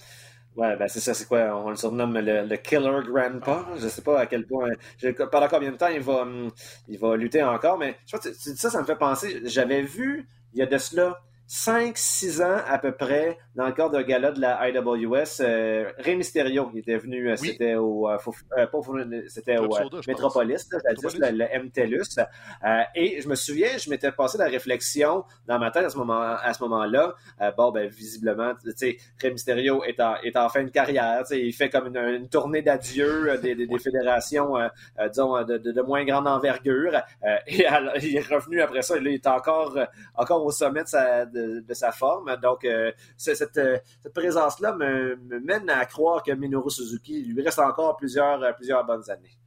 Ouais, 0.59 0.75
ben 0.75 0.89
c'est 0.89 0.99
ça, 0.99 1.13
c'est 1.13 1.25
quoi? 1.25 1.55
On 1.55 1.69
le 1.69 1.77
surnomme 1.77 2.17
le, 2.17 2.55
Killer 2.57 2.99
Grandpa. 3.07 3.65
Je 3.77 3.87
sais 3.87 4.01
pas 4.01 4.19
à 4.19 4.25
quel 4.25 4.45
point. 4.45 4.67
pendant 5.31 5.47
combien 5.47 5.71
de 5.71 5.77
temps 5.77 5.87
il 5.87 6.01
va, 6.01 6.23
hum, 6.23 6.51
il 6.89 6.99
va 6.99 7.15
lutter 7.15 7.41
encore, 7.41 7.77
mais 7.77 7.95
je 8.05 8.17
crois 8.17 8.29
que 8.29 8.37
ça, 8.37 8.69
ça 8.69 8.81
me 8.81 8.85
fait 8.85 8.97
penser. 8.97 9.39
J'avais 9.45 9.81
vu, 9.81 10.27
il 10.51 10.59
y 10.59 10.61
a 10.61 10.65
de 10.65 10.77
cela 10.77 11.21
5-6 11.49 12.43
ans 12.43 12.61
à 12.67 12.77
peu 12.77 12.91
près, 12.91 13.39
dans 13.55 13.65
le 13.65 13.71
cadre 13.71 13.93
d'un 13.93 14.03
gala 14.03 14.31
de 14.31 14.39
la 14.39 14.69
IWS, 14.69 15.41
euh, 15.41 15.91
Rey 15.97 16.15
Mysterio, 16.15 16.69
il 16.73 16.79
était 16.79 16.97
venu, 16.97 17.27
euh, 17.27 17.35
c'était 17.37 17.73
au, 17.73 18.07
euh, 18.07 18.17
euh, 18.55 19.21
c'était 19.27 19.57
au 19.57 19.67
Metropolis, 20.07 20.69
le, 20.71 21.31
le 21.31 21.63
MTLUS. 21.63 22.19
et 22.93 23.19
je 23.19 23.27
me 23.27 23.33
souviens, 23.33 23.77
je 23.79 23.89
m'étais 23.89 24.11
passé 24.11 24.37
la 24.37 24.45
réflexion 24.45 25.23
dans 25.47 25.57
ma 25.57 25.71
tête 25.71 25.85
à 25.85 25.89
ce 25.89 25.97
moment, 25.97 26.21
à 26.21 26.53
ce 26.53 26.61
moment-là. 26.65 27.15
bon, 27.57 27.71
ben 27.71 27.87
visiblement, 27.87 28.53
tu 28.63 28.71
sais, 28.75 28.97
Rey 29.19 29.31
Mysterio 29.31 29.83
est 29.85 29.99
en, 29.99 30.17
est 30.17 30.37
en 30.37 30.49
fin 30.49 30.63
de 30.63 30.69
carrière. 30.69 31.23
Il 31.31 31.53
fait 31.53 31.69
comme 31.69 31.95
une, 31.95 32.29
tournée 32.29 32.61
d'adieu 32.61 33.39
des, 33.41 33.55
des, 33.55 33.65
des, 33.65 33.79
fédérations, 33.79 34.53
disons, 35.07 35.43
de, 35.43 35.57
de, 35.57 35.71
de, 35.71 35.81
moins 35.81 36.05
grande 36.05 36.27
envergure. 36.27 36.95
et 37.47 37.65
il 38.03 38.15
est 38.15 38.27
revenu 38.33 38.61
après 38.61 38.83
ça. 38.83 38.97
Il 38.97 39.07
est 39.07 39.25
encore, 39.25 39.75
encore 40.15 40.45
au 40.45 40.51
sommet 40.51 40.83
de 40.83 40.87
sa 40.89 41.25
de, 41.25 41.38
sa 41.73 41.91
forme. 41.91 42.35
Donc, 42.41 42.65
euh, 42.65 42.91
cette, 43.17 43.57
euh, 43.57 43.77
cette 44.01 44.13
présence-là 44.13 44.73
me, 44.73 45.15
me, 45.15 45.39
mène 45.39 45.69
à 45.69 45.85
croire 45.85 46.23
que 46.23 46.31
Minoru 46.31 46.69
Suzuki 46.69 47.23
lui 47.23 47.41
reste 47.41 47.59
encore 47.59 47.97
plusieurs, 47.97 48.55
plusieurs 48.55 48.85
bonnes 48.85 49.09
années 49.09 49.37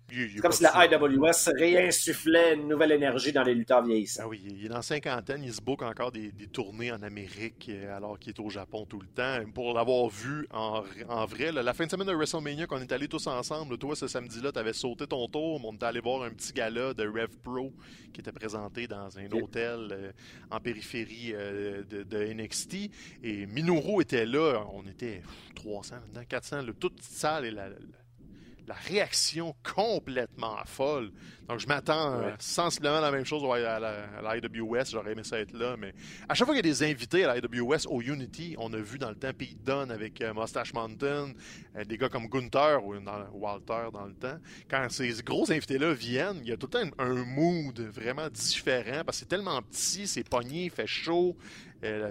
comme 0.40 0.52
si 0.52 0.62
la 0.62 0.86
IWS 0.86 1.52
réinsufflait 1.58 2.54
une 2.54 2.68
nouvelle 2.68 2.92
énergie 2.92 3.32
dans 3.32 3.42
les 3.42 3.54
lutteurs 3.54 3.82
vieillissants. 3.84 4.22
Ah 4.24 4.28
oui, 4.28 4.42
il 4.44 4.66
est 4.66 4.68
dans 4.68 4.82
cinquantaine, 4.82 5.42
il 5.42 5.52
se 5.52 5.60
book 5.60 5.82
encore 5.82 6.12
des, 6.12 6.32
tournées 6.52 6.92
en 6.92 7.02
Amérique 7.02 7.70
euh, 7.70 7.96
alors 7.96 8.18
qu'il 8.18 8.30
est 8.32 8.40
au 8.40 8.50
Japon 8.50 8.86
tout 8.86 9.00
le 9.00 9.06
temps. 9.06 9.38
Pour 9.54 9.74
l'avoir 9.74 10.08
vu 10.08 10.46
en, 10.50 10.82
vrai, 11.26 11.52
la 11.52 11.72
fin 11.72 11.86
de 11.86 11.90
semaine 11.90 12.06
de 12.06 12.12
WrestleMania, 12.12 12.66
qu'on 12.66 12.80
est 12.80 12.92
allés 12.92 13.08
tous 13.08 13.26
ensemble, 13.26 13.78
toi 13.78 13.96
ce 13.96 14.06
samedi-là, 14.06 14.52
tu 14.52 14.58
avais 14.58 14.72
sauté 14.72 15.06
ton 15.06 15.26
tour, 15.28 15.60
on 15.64 15.74
est 15.74 15.82
allé 15.82 16.00
voir 16.00 16.22
un 16.24 16.30
petit 16.30 16.52
gala 16.52 16.94
de 16.94 17.06
Rev 17.06 17.30
Pro 17.42 17.72
qui 18.12 18.20
était 18.20 18.32
présenté 18.32 18.86
dans 18.86 19.18
un 19.18 19.30
hôtel 19.32 19.88
euh, 19.90 20.12
en 20.50 20.60
périphérie 20.60 21.32
euh, 21.32 21.82
de, 21.84 22.32
NXT. 22.32 22.90
Et 23.22 23.46
Minoru 23.46 24.02
était 24.02 24.26
là, 24.26 24.64
on 24.72 24.86
était 24.86 25.22
300, 25.54 25.96
400, 26.28 26.64
toute 26.78 27.02
salle 27.02 27.46
et 27.46 27.50
la 27.50 27.68
la 27.68 27.76
réaction 28.70 29.54
complètement 29.62 30.56
folle. 30.66 31.10
Donc, 31.48 31.58
je 31.58 31.66
m'attends 31.66 32.22
sensiblement 32.38 32.98
à 32.98 33.00
la 33.00 33.10
même 33.10 33.24
chose 33.24 33.42
à 33.44 33.78
la, 33.78 34.36
IWS. 34.36 34.90
J'aurais 34.92 35.12
aimé 35.12 35.24
ça 35.24 35.38
être 35.38 35.52
là. 35.52 35.76
Mais 35.78 35.92
à 36.28 36.34
chaque 36.34 36.46
fois 36.46 36.54
qu'il 36.54 36.64
y 36.64 36.68
a 36.68 36.72
des 36.72 36.82
invités 36.82 37.24
à 37.24 37.34
la 37.34 37.38
IWS 37.38 37.88
au 37.88 38.00
Unity, 38.00 38.54
on 38.58 38.72
a 38.72 38.78
vu 38.78 38.98
dans 38.98 39.10
le 39.10 39.16
temps 39.16 39.32
Pete 39.36 39.62
Dunne 39.64 39.90
avec 39.90 40.20
euh, 40.20 40.32
Mustache 40.34 40.72
Mountain, 40.72 41.32
euh, 41.76 41.84
des 41.84 41.98
gars 41.98 42.08
comme 42.08 42.28
Gunther 42.28 42.84
ou 42.84 42.94
Walter 43.34 43.88
dans 43.92 44.06
le 44.06 44.14
temps. 44.14 44.38
Quand 44.70 44.86
ces 44.90 45.10
gros 45.22 45.50
invités-là 45.50 45.92
viennent, 45.92 46.38
il 46.42 46.48
y 46.48 46.52
a 46.52 46.56
tout 46.56 46.68
le 46.72 46.80
temps 46.80 46.96
un 46.98 47.24
mood 47.24 47.78
vraiment 47.80 48.28
différent 48.30 49.02
parce 49.04 49.18
que 49.18 49.20
c'est 49.20 49.28
tellement 49.28 49.60
petit, 49.62 50.06
c'est 50.06 50.28
pogné, 50.28 50.64
il 50.64 50.70
fait 50.70 50.86
chaud. 50.86 51.36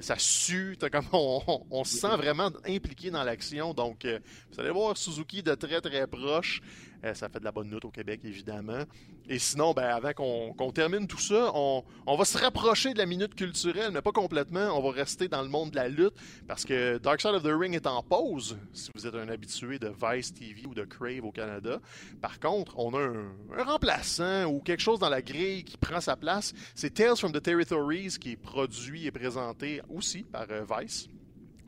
Ça 0.01 0.15
sue, 0.17 0.77
comme 0.91 1.05
on, 1.13 1.83
se 1.83 1.97
sent 1.97 2.15
vraiment 2.17 2.51
impliqué 2.67 3.09
dans 3.09 3.23
l'action. 3.23 3.73
Donc, 3.73 4.05
vous 4.51 4.59
allez 4.59 4.71
voir 4.71 4.97
Suzuki 4.97 5.41
de 5.43 5.55
très 5.55 5.81
très 5.81 6.07
proche. 6.07 6.61
Euh, 7.03 7.13
ça 7.13 7.29
fait 7.29 7.39
de 7.39 7.45
la 7.45 7.51
bonne 7.51 7.69
note 7.69 7.85
au 7.85 7.89
Québec, 7.89 8.21
évidemment. 8.23 8.83
Et 9.27 9.39
sinon, 9.39 9.73
ben, 9.73 9.85
avant 9.85 10.13
qu'on 10.13 10.71
termine 10.71 11.07
tout 11.07 11.19
ça, 11.19 11.51
on, 11.55 11.83
va 12.05 12.25
se 12.25 12.37
rapprocher 12.37 12.93
de 12.93 12.97
la 12.97 13.05
minute 13.05 13.33
culturelle, 13.35 13.91
mais 13.91 14.01
pas 14.01 14.11
complètement. 14.11 14.77
On 14.77 14.81
va 14.81 14.91
rester 14.91 15.27
dans 15.27 15.41
le 15.41 15.49
monde 15.49 15.71
de 15.71 15.77
la 15.77 15.87
lutte 15.87 16.13
parce 16.47 16.65
que 16.65 16.97
Dark 16.97 17.21
Side 17.21 17.31
of 17.31 17.43
the 17.43 17.51
Ring 17.51 17.75
est 17.75 17.87
en 17.87 18.03
pause, 18.03 18.57
si 18.73 18.89
vous 18.95 19.07
êtes 19.07 19.15
un 19.15 19.29
habitué 19.29 19.79
de 19.79 19.91
Vice 20.01 20.33
TV 20.33 20.65
ou 20.67 20.73
de 20.73 20.83
Crave 20.83 21.23
au 21.23 21.31
Canada. 21.31 21.79
Par 22.21 22.39
contre, 22.39 22.77
on 22.77 22.93
a 22.93 22.99
un, 22.99 23.63
remplaçant 23.63 24.45
ou 24.45 24.59
quelque 24.59 24.81
chose 24.81 24.99
dans 24.99 25.09
la 25.09 25.21
grille 25.21 25.63
qui 25.63 25.77
prend 25.77 26.01
sa 26.01 26.15
place. 26.15 26.53
C'est 26.75 26.93
Tales 26.93 27.17
from 27.17 27.31
the 27.31 27.41
Territories 27.41 28.17
qui 28.19 28.31
est 28.31 28.37
produit 28.37 29.07
et 29.07 29.11
présenté 29.11 29.81
aussi 29.89 30.23
par 30.23 30.45
euh, 30.51 30.65
Vice. 30.79 31.07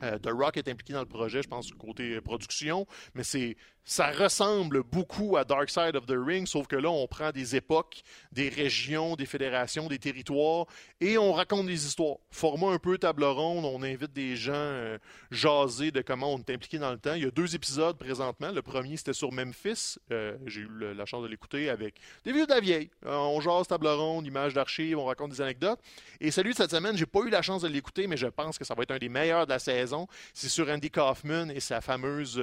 Euh, 0.02 0.18
The 0.18 0.30
Rock 0.30 0.56
est 0.56 0.68
impliqué 0.68 0.92
dans 0.92 1.00
le 1.00 1.06
projet, 1.06 1.42
je 1.42 1.48
pense, 1.48 1.70
côté 1.72 2.20
production, 2.20 2.86
mais 3.14 3.22
c'est 3.22 3.56
ça 3.84 4.10
ressemble 4.10 4.82
beaucoup 4.82 5.36
à 5.36 5.44
Dark 5.44 5.68
Side 5.68 5.94
of 5.94 6.06
the 6.06 6.16
Ring, 6.16 6.46
sauf 6.46 6.66
que 6.66 6.76
là, 6.76 6.90
on 6.90 7.06
prend 7.06 7.30
des 7.32 7.54
époques, 7.54 8.02
des 8.32 8.48
régions, 8.48 9.14
des 9.14 9.26
fédérations, 9.26 9.88
des 9.88 9.98
territoires, 9.98 10.66
et 11.02 11.18
on 11.18 11.32
raconte 11.32 11.66
des 11.66 11.86
histoires. 11.86 12.16
Format 12.30 12.68
un 12.68 12.78
peu 12.78 12.96
table 12.96 13.24
ronde, 13.24 13.66
on 13.66 13.82
invite 13.82 14.12
des 14.12 14.36
gens 14.36 14.52
euh, 14.54 14.98
jaser 15.30 15.90
de 15.90 16.00
comment 16.00 16.32
on 16.32 16.38
est 16.38 16.50
impliqué 16.50 16.78
dans 16.78 16.90
le 16.90 16.98
temps. 16.98 17.12
Il 17.14 17.24
y 17.24 17.26
a 17.26 17.30
deux 17.30 17.54
épisodes 17.54 17.98
présentement. 17.98 18.50
Le 18.52 18.62
premier, 18.62 18.96
c'était 18.96 19.12
sur 19.12 19.32
Memphis. 19.32 19.98
Euh, 20.10 20.36
j'ai 20.46 20.62
eu 20.62 20.94
la 20.96 21.04
chance 21.04 21.22
de 21.22 21.28
l'écouter 21.28 21.68
avec 21.68 21.96
des 22.24 22.32
vieux 22.32 22.46
de 22.46 22.52
la 22.52 22.60
vieille. 22.60 22.90
Euh, 23.04 23.14
on 23.14 23.40
jase 23.40 23.68
table 23.68 23.88
ronde, 23.88 24.26
images 24.26 24.54
d'archives, 24.54 24.98
on 24.98 25.04
raconte 25.04 25.30
des 25.32 25.42
anecdotes. 25.42 25.80
Et 26.20 26.30
celui 26.30 26.52
de 26.52 26.56
cette 26.56 26.70
semaine, 26.70 26.96
j'ai 26.96 27.06
pas 27.06 27.20
eu 27.20 27.28
la 27.28 27.42
chance 27.42 27.60
de 27.60 27.68
l'écouter, 27.68 28.06
mais 28.06 28.16
je 28.16 28.28
pense 28.28 28.56
que 28.56 28.64
ça 28.64 28.74
va 28.74 28.84
être 28.84 28.92
un 28.92 28.98
des 28.98 29.10
meilleurs 29.10 29.44
de 29.44 29.50
la 29.50 29.58
saison. 29.58 30.06
C'est 30.32 30.48
sur 30.48 30.70
Andy 30.70 30.90
Kaufman 30.90 31.50
et 31.50 31.60
sa 31.60 31.82
fameuse 31.82 32.40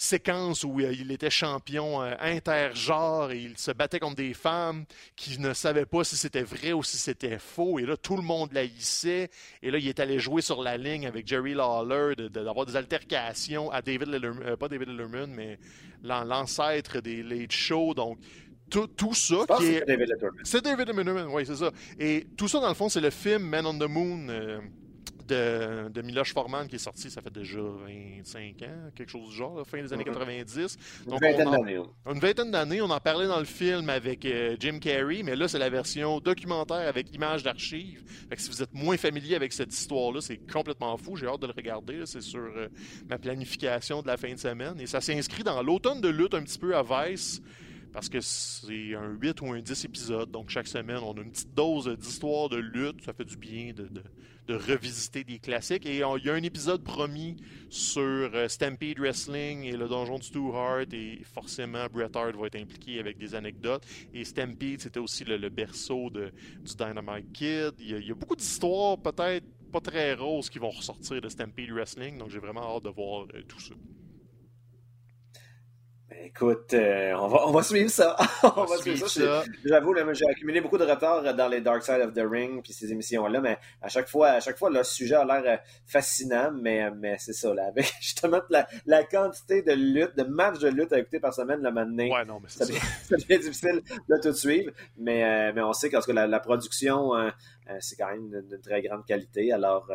séquence 0.00 0.64
où 0.64 0.80
euh, 0.80 0.94
il 0.98 1.12
était 1.12 1.28
champion 1.28 2.02
euh, 2.02 2.14
intergenre 2.20 3.32
et 3.32 3.38
il 3.38 3.58
se 3.58 3.70
battait 3.70 4.00
contre 4.00 4.16
des 4.16 4.32
femmes 4.32 4.86
qui 5.14 5.38
ne 5.38 5.52
savaient 5.52 5.84
pas 5.84 6.04
si 6.04 6.16
c'était 6.16 6.42
vrai 6.42 6.72
ou 6.72 6.82
si 6.82 6.96
c'était 6.96 7.38
faux. 7.38 7.78
Et 7.78 7.84
là, 7.84 7.98
tout 7.98 8.16
le 8.16 8.22
monde 8.22 8.50
l'haïssait. 8.54 9.28
Et 9.62 9.70
là, 9.70 9.76
il 9.76 9.86
est 9.86 10.00
allé 10.00 10.18
jouer 10.18 10.40
sur 10.40 10.62
la 10.62 10.78
ligne 10.78 11.06
avec 11.06 11.26
Jerry 11.26 11.52
Lawler, 11.52 12.14
d'avoir 12.30 12.64
des 12.64 12.76
altercations 12.76 13.70
à 13.70 13.82
David 13.82 14.08
Letterman, 14.08 14.42
euh, 14.46 14.56
pas 14.56 14.68
David 14.68 14.88
Letterman, 14.88 15.30
mais 15.34 15.58
l'ancêtre 16.02 17.00
des 17.00 17.22
Late 17.22 17.52
Show. 17.52 17.92
Donc, 17.92 18.18
tout, 18.70 18.86
tout 18.86 19.12
ça 19.12 19.44
qui 19.58 19.66
est. 19.66 19.84
C'est 20.44 20.64
David 20.64 20.88
Letterman. 20.88 21.26
oui, 21.26 21.44
c'est 21.44 21.56
ça. 21.56 21.70
Et 21.98 22.26
tout 22.38 22.48
ça, 22.48 22.58
dans 22.58 22.68
le 22.68 22.74
fond, 22.74 22.88
c'est 22.88 23.02
le 23.02 23.10
film 23.10 23.42
Man 23.42 23.66
on 23.66 23.78
the 23.78 23.88
Moon 23.88 24.28
de, 25.30 25.88
de 25.88 26.02
Miloš 26.02 26.32
Forman 26.32 26.66
qui 26.66 26.76
est 26.76 26.78
sorti, 26.78 27.10
ça 27.10 27.22
fait 27.22 27.32
déjà 27.32 27.60
25 27.60 28.62
ans, 28.62 28.90
quelque 28.94 29.08
chose 29.08 29.30
du 29.30 29.36
genre, 29.36 29.64
fin 29.66 29.82
des 29.82 29.92
années 29.92 30.04
90. 30.04 30.76
une 31.06 31.12
vingtaine 31.12 31.50
d'années. 31.50 31.80
Une 32.06 32.18
vingtaine 32.18 32.50
d'années. 32.50 32.82
On 32.82 32.90
en 32.90 33.00
parlait 33.00 33.26
dans 33.26 33.38
le 33.38 33.44
film 33.44 33.88
avec 33.88 34.24
euh, 34.24 34.56
Jim 34.58 34.78
Carrey, 34.80 35.22
mais 35.22 35.36
là, 35.36 35.48
c'est 35.48 35.58
la 35.58 35.70
version 35.70 36.20
documentaire 36.20 36.88
avec 36.88 37.14
images 37.14 37.42
d'archives. 37.42 38.02
si 38.36 38.50
vous 38.50 38.62
êtes 38.62 38.74
moins 38.74 38.96
familier 38.96 39.36
avec 39.36 39.52
cette 39.52 39.72
histoire-là, 39.72 40.20
c'est 40.20 40.38
complètement 40.38 40.96
fou. 40.96 41.16
J'ai 41.16 41.26
hâte 41.26 41.40
de 41.40 41.46
le 41.46 41.54
regarder. 41.56 42.02
C'est 42.06 42.20
sur 42.20 42.40
euh, 42.40 42.68
ma 43.08 43.18
planification 43.18 44.02
de 44.02 44.06
la 44.08 44.16
fin 44.16 44.32
de 44.32 44.38
semaine. 44.38 44.80
Et 44.80 44.86
ça 44.86 45.00
s'inscrit 45.00 45.44
dans 45.44 45.62
l'automne 45.62 46.00
de 46.00 46.08
lutte 46.08 46.34
un 46.34 46.42
petit 46.42 46.58
peu 46.58 46.76
à 46.76 46.82
Vice 46.82 47.40
parce 47.92 48.08
que 48.08 48.20
c'est 48.20 48.94
un 48.94 49.10
8 49.20 49.40
ou 49.42 49.52
un 49.52 49.60
10 49.60 49.84
épisodes. 49.84 50.30
Donc, 50.30 50.50
chaque 50.50 50.68
semaine, 50.68 50.98
on 51.02 51.12
a 51.12 51.22
une 51.22 51.30
petite 51.30 51.54
dose 51.54 51.88
d'histoire 51.98 52.48
de 52.48 52.56
lutte. 52.56 53.04
Ça 53.04 53.12
fait 53.12 53.24
du 53.24 53.36
bien 53.36 53.72
de, 53.72 53.88
de 53.88 54.02
revisiter 54.54 55.24
des 55.24 55.38
classiques. 55.38 55.86
Et 55.86 55.96
il 55.96 55.98
y 55.98 56.30
a 56.30 56.34
un 56.34 56.42
épisode 56.42 56.82
promis 56.82 57.36
sur 57.68 58.02
euh, 58.02 58.48
Stampede 58.48 58.98
Wrestling 58.98 59.64
et 59.64 59.76
le 59.76 59.88
donjon 59.88 60.18
de 60.18 60.24
Stu 60.24 60.52
Hart. 60.54 60.92
Et 60.92 61.22
forcément, 61.24 61.86
Bret 61.92 62.10
Hart 62.14 62.36
va 62.36 62.46
être 62.46 62.60
impliqué 62.60 62.98
avec 62.98 63.18
des 63.18 63.34
anecdotes. 63.34 63.84
Et 64.12 64.24
Stampede, 64.24 64.80
c'était 64.80 65.00
aussi 65.00 65.24
le, 65.24 65.48
berceau 65.48 66.10
de, 66.10 66.32
du 66.64 66.74
Dynamite 66.76 67.32
Kid. 67.32 67.74
Il 67.78 68.06
y 68.06 68.10
a, 68.10 68.14
beaucoup 68.14 68.36
d'histoires, 68.36 68.98
peut-être 68.98 69.46
pas 69.72 69.80
très 69.80 70.14
roses, 70.14 70.50
qui 70.50 70.58
vont 70.58 70.70
ressortir 70.70 71.20
de 71.20 71.28
Stampede 71.28 71.70
Wrestling. 71.70 72.18
Donc, 72.18 72.30
j'ai 72.30 72.40
vraiment 72.40 72.76
hâte 72.76 72.84
de 72.84 72.90
voir 72.90 73.26
euh, 73.34 73.42
tout 73.46 73.60
ça. 73.60 73.74
Écoute, 76.22 76.74
euh, 76.74 77.14
on, 77.14 77.28
va, 77.28 77.46
on 77.46 77.50
va 77.50 77.62
suivre 77.62 77.90
ça. 77.90 78.14
on 78.42 78.64
va 78.64 78.76
suivre 78.76 79.08
ça. 79.08 79.42
J'avoue, 79.64 79.94
j'ai 80.12 80.26
accumulé 80.28 80.60
beaucoup 80.60 80.76
de 80.76 80.84
retard 80.84 81.34
dans 81.34 81.48
les 81.48 81.62
Dark 81.62 81.82
Side 81.82 82.00
of 82.02 82.12
the 82.12 82.22
Ring 82.22 82.62
puis 82.62 82.74
ces 82.74 82.92
émissions-là, 82.92 83.40
mais 83.40 83.58
à 83.80 83.88
chaque 83.88 84.06
fois, 84.06 84.28
à 84.28 84.40
chaque 84.40 84.58
fois, 84.58 84.68
le 84.68 84.82
sujet 84.84 85.14
a 85.14 85.24
l'air 85.24 85.42
euh, 85.46 85.56
fascinant, 85.86 86.50
mais, 86.52 86.90
mais 86.90 87.16
c'est 87.18 87.32
ça, 87.32 87.54
là, 87.54 87.66
avec 87.68 87.90
justement 88.00 88.40
la, 88.50 88.68
la, 88.84 89.04
quantité 89.04 89.62
de 89.62 89.72
lutte, 89.72 90.16
de 90.16 90.24
matchs 90.24 90.58
de 90.58 90.68
lutte 90.68 90.92
à 90.92 90.98
écouter 90.98 91.20
par 91.20 91.32
semaine, 91.32 91.62
la 91.62 91.70
maintenant, 91.70 92.08
ouais, 92.08 92.24
non, 92.26 92.38
mais 92.40 92.48
ça, 92.48 92.66
ça. 92.66 92.72
ça, 93.08 93.16
devient 93.16 93.38
difficile 93.38 93.80
de 94.08 94.16
tout 94.22 94.34
suivre, 94.34 94.72
mais, 94.98 95.24
euh, 95.24 95.52
mais 95.54 95.62
on 95.62 95.72
sait 95.72 95.88
que 95.88 96.12
la, 96.12 96.26
la 96.26 96.40
production, 96.40 97.12
c'est 97.78 97.96
quand 97.96 98.10
même 98.10 98.42
d'une 98.42 98.60
très 98.60 98.82
grande 98.82 99.06
qualité, 99.06 99.52
alors 99.52 99.86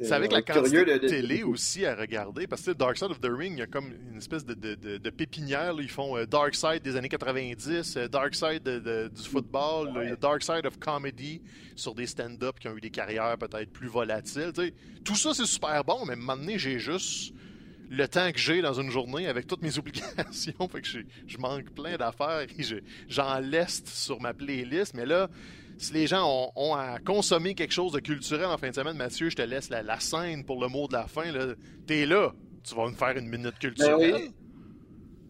c'est 0.00 0.12
avec 0.12 0.32
la 0.32 0.42
quantité 0.42 0.84
de, 0.84 0.98
télé 0.98 1.42
aussi 1.42 1.86
à 1.86 1.94
regarder, 1.94 2.46
parce 2.46 2.62
que 2.62 2.72
Dark 2.72 2.96
Side 2.96 3.10
of 3.10 3.20
the 3.20 3.28
Ring, 3.30 3.52
il 3.52 3.60
y 3.60 3.62
a 3.62 3.66
comme 3.66 3.92
une 4.10 4.18
espèce 4.18 4.44
de, 4.44 4.54
de 4.54 5.10
pépinière. 5.10 5.74
Ils 5.78 5.90
font 5.90 6.16
euh, 6.16 6.26
Dark 6.26 6.54
Side 6.54 6.82
des 6.82 6.96
années 6.96 7.08
90, 7.08 7.96
euh, 7.96 8.08
Dark 8.08 8.34
Side 8.34 8.62
du 8.64 9.22
football, 9.22 10.16
Dark 10.20 10.42
Side 10.42 10.66
of 10.66 10.78
Comedy 10.78 11.40
sur 11.76 11.94
des 11.94 12.06
stand-up 12.06 12.58
qui 12.58 12.68
ont 12.68 12.76
eu 12.76 12.80
des 12.80 12.90
carrières 12.90 13.38
peut-être 13.38 13.70
plus 13.70 13.88
volatiles. 13.88 14.52
tout 15.04 15.16
ça, 15.16 15.32
c'est 15.32 15.46
super 15.46 15.84
bon, 15.84 16.04
mais 16.06 16.16
maintenant, 16.16 16.56
j'ai 16.56 16.78
juste 16.78 17.34
le 17.90 18.08
temps 18.08 18.32
que 18.32 18.38
j'ai 18.38 18.62
dans 18.62 18.74
une 18.74 18.90
journée 18.90 19.26
avec 19.26 19.46
toutes 19.46 19.62
mes 19.62 19.78
obligations. 19.78 20.68
fait 20.68 20.82
que 20.82 20.88
je 21.26 21.38
manque 21.38 21.70
plein 21.70 21.96
d'affaires 21.96 22.40
et 22.40 22.82
j'en 23.08 23.38
laisse 23.38 23.82
sur 23.86 24.20
ma 24.20 24.34
playlist. 24.34 24.94
Mais 24.94 25.06
là, 25.06 25.28
si 25.78 25.92
les 25.92 26.06
gens 26.06 26.52
ont, 26.56 26.74
à 26.74 26.98
consommer 26.98 27.54
quelque 27.54 27.72
chose 27.72 27.92
de 27.92 28.00
culturel 28.00 28.46
en 28.46 28.58
fin 28.58 28.70
de 28.70 28.74
semaine, 28.74 28.96
Mathieu, 28.96 29.28
je 29.30 29.36
te 29.36 29.42
laisse 29.42 29.70
la, 29.70 30.00
scène 30.00 30.44
pour 30.44 30.60
le 30.60 30.68
mot 30.68 30.88
de 30.88 30.94
la 30.94 31.06
fin. 31.06 31.24
T'es 31.86 32.06
là, 32.06 32.32
tu 32.62 32.74
vas 32.74 32.86
me 32.86 32.94
faire 32.94 33.16
une 33.16 33.28
minute 33.28 33.58
culturelle. 33.58 34.12
Ben 34.12 34.32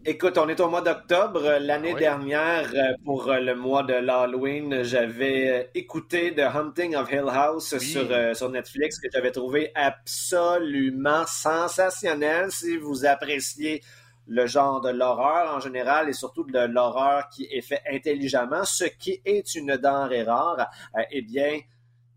Écoute, 0.06 0.36
on 0.36 0.50
est 0.50 0.60
au 0.60 0.68
mois 0.68 0.82
d'octobre. 0.82 1.56
L'année 1.60 1.94
ah 1.96 1.98
dernière, 1.98 2.70
euh, 2.74 2.92
pour 3.06 3.30
euh, 3.30 3.40
le 3.40 3.54
mois 3.54 3.82
de 3.84 3.94
l'Halloween, 3.94 4.82
j'avais 4.82 5.48
euh, 5.48 5.62
écouté 5.74 6.34
The 6.34 6.40
Hunting 6.40 6.94
of 6.94 7.10
Hill 7.10 7.24
House 7.30 7.78
sur, 7.78 8.06
sur 8.36 8.50
Netflix 8.50 9.00
que 9.00 9.08
j'avais 9.10 9.30
trouvé 9.30 9.70
absolument 9.74 11.24
sensationnel. 11.26 12.52
Si 12.52 12.76
vous 12.76 13.06
appréciez 13.06 13.80
le 14.26 14.46
genre 14.46 14.80
de 14.80 14.90
l'horreur 14.90 15.54
en 15.54 15.60
général 15.60 16.08
et 16.08 16.12
surtout 16.12 16.44
de 16.44 16.58
l'horreur 16.58 17.28
qui 17.28 17.44
est 17.50 17.60
fait 17.60 17.82
intelligemment, 17.90 18.64
ce 18.64 18.84
qui 18.84 19.20
est 19.24 19.54
une 19.54 19.76
denrée 19.76 20.22
rare, 20.22 20.70
eh 21.10 21.22
bien, 21.22 21.60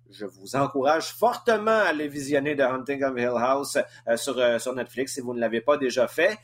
je 0.09 0.25
vous 0.25 0.55
encourage 0.55 1.13
fortement 1.13 1.71
à 1.71 1.89
aller 1.89 2.07
visionner 2.07 2.55
The 2.55 2.61
Hunting 2.61 3.03
Hill 3.17 3.33
House 3.35 3.77
euh, 4.07 4.17
sur, 4.17 4.37
euh, 4.37 4.59
sur 4.59 4.73
Netflix 4.73 5.13
si 5.13 5.21
vous 5.21 5.33
ne 5.33 5.39
l'avez 5.39 5.61
pas 5.61 5.77
déjà 5.77 6.07
fait. 6.07 6.37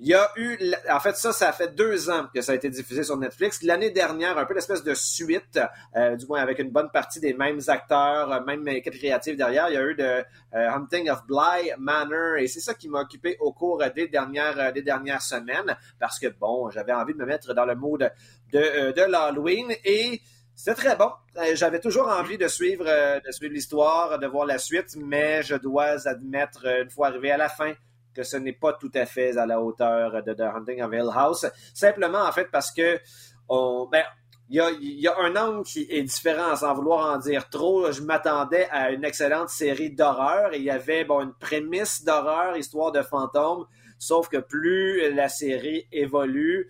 Il 0.00 0.08
y 0.08 0.14
a 0.14 0.28
eu, 0.36 0.58
en 0.90 0.98
fait, 0.98 1.16
ça, 1.16 1.32
ça 1.32 1.52
fait 1.52 1.72
deux 1.72 2.10
ans 2.10 2.26
que 2.34 2.40
ça 2.40 2.50
a 2.50 2.54
été 2.56 2.68
diffusé 2.68 3.04
sur 3.04 3.16
Netflix. 3.16 3.62
L'année 3.62 3.90
dernière, 3.90 4.36
un 4.36 4.44
peu 4.44 4.52
l'espèce 4.52 4.82
de 4.82 4.92
suite, 4.92 5.60
euh, 5.94 6.16
du 6.16 6.26
moins 6.26 6.40
avec 6.40 6.58
une 6.58 6.70
bonne 6.70 6.90
partie 6.90 7.20
des 7.20 7.32
mêmes 7.32 7.60
acteurs, 7.68 8.32
euh, 8.32 8.40
même 8.44 8.66
équipe 8.66 8.94
créative 8.94 9.36
derrière. 9.36 9.68
Il 9.68 9.74
y 9.74 9.76
a 9.76 9.82
eu 9.84 9.94
de 9.94 10.02
euh, 10.02 10.22
Hunting 10.52 11.08
of 11.10 11.24
Bly 11.28 11.74
Manor, 11.78 12.38
et 12.38 12.48
c'est 12.48 12.58
ça 12.58 12.74
qui 12.74 12.88
m'a 12.88 13.02
occupé 13.02 13.36
au 13.38 13.52
cours 13.52 13.84
des 13.94 14.08
dernières, 14.08 14.72
des 14.72 14.82
dernières 14.82 15.22
semaines, 15.22 15.76
parce 16.00 16.18
que 16.18 16.26
bon, 16.26 16.70
j'avais 16.70 16.92
envie 16.92 17.12
de 17.12 17.18
me 17.18 17.26
mettre 17.26 17.54
dans 17.54 17.64
le 17.64 17.76
mood 17.76 18.10
de, 18.52 18.92
de 18.92 19.02
l'Halloween 19.02 19.72
et 19.84 20.20
c'était 20.56 20.74
très 20.74 20.96
bon. 20.96 21.10
J'avais 21.54 21.80
toujours 21.80 22.08
envie 22.08 22.38
de 22.38 22.48
suivre, 22.48 22.84
de 22.84 23.32
suivre 23.32 23.54
l'histoire, 23.54 24.18
de 24.18 24.26
voir 24.26 24.46
la 24.46 24.58
suite, 24.58 24.96
mais 24.96 25.42
je 25.42 25.54
dois 25.54 26.08
admettre, 26.08 26.66
une 26.66 26.90
fois 26.90 27.08
arrivé 27.08 27.30
à 27.30 27.36
la 27.36 27.48
fin, 27.48 27.74
que 28.14 28.22
ce 28.22 28.36
n'est 28.36 28.52
pas 28.52 28.72
tout 28.72 28.92
à 28.94 29.06
fait 29.06 29.36
à 29.36 29.46
la 29.46 29.60
hauteur 29.60 30.22
de 30.22 30.32
The 30.32 30.40
Hunting 30.40 30.82
of 30.82 30.92
Hill 30.92 31.10
House. 31.12 31.46
Simplement, 31.74 32.22
en 32.22 32.32
fait, 32.32 32.50
parce 32.50 32.70
que 32.72 33.00
on, 33.48 33.88
ben, 33.90 34.04
il 34.50 35.00
y, 35.00 35.08
a, 35.08 35.18
un 35.18 35.36
angle 35.36 35.64
qui 35.64 35.86
est 35.90 36.02
différent, 36.02 36.54
sans 36.54 36.74
vouloir 36.74 37.14
en 37.14 37.18
dire 37.18 37.48
trop. 37.48 37.90
Je 37.90 38.02
m'attendais 38.02 38.68
à 38.70 38.90
une 38.90 39.04
excellente 39.04 39.48
série 39.48 39.90
d'horreur 39.90 40.54
il 40.54 40.62
y 40.62 40.70
avait 40.70 41.04
bon, 41.04 41.22
une 41.22 41.34
prémisse 41.34 42.04
d'horreur, 42.04 42.56
histoire 42.56 42.92
de 42.92 43.02
fantômes. 43.02 43.66
sauf 43.98 44.28
que 44.28 44.36
plus 44.36 45.10
la 45.14 45.28
série 45.28 45.86
évolue, 45.92 46.68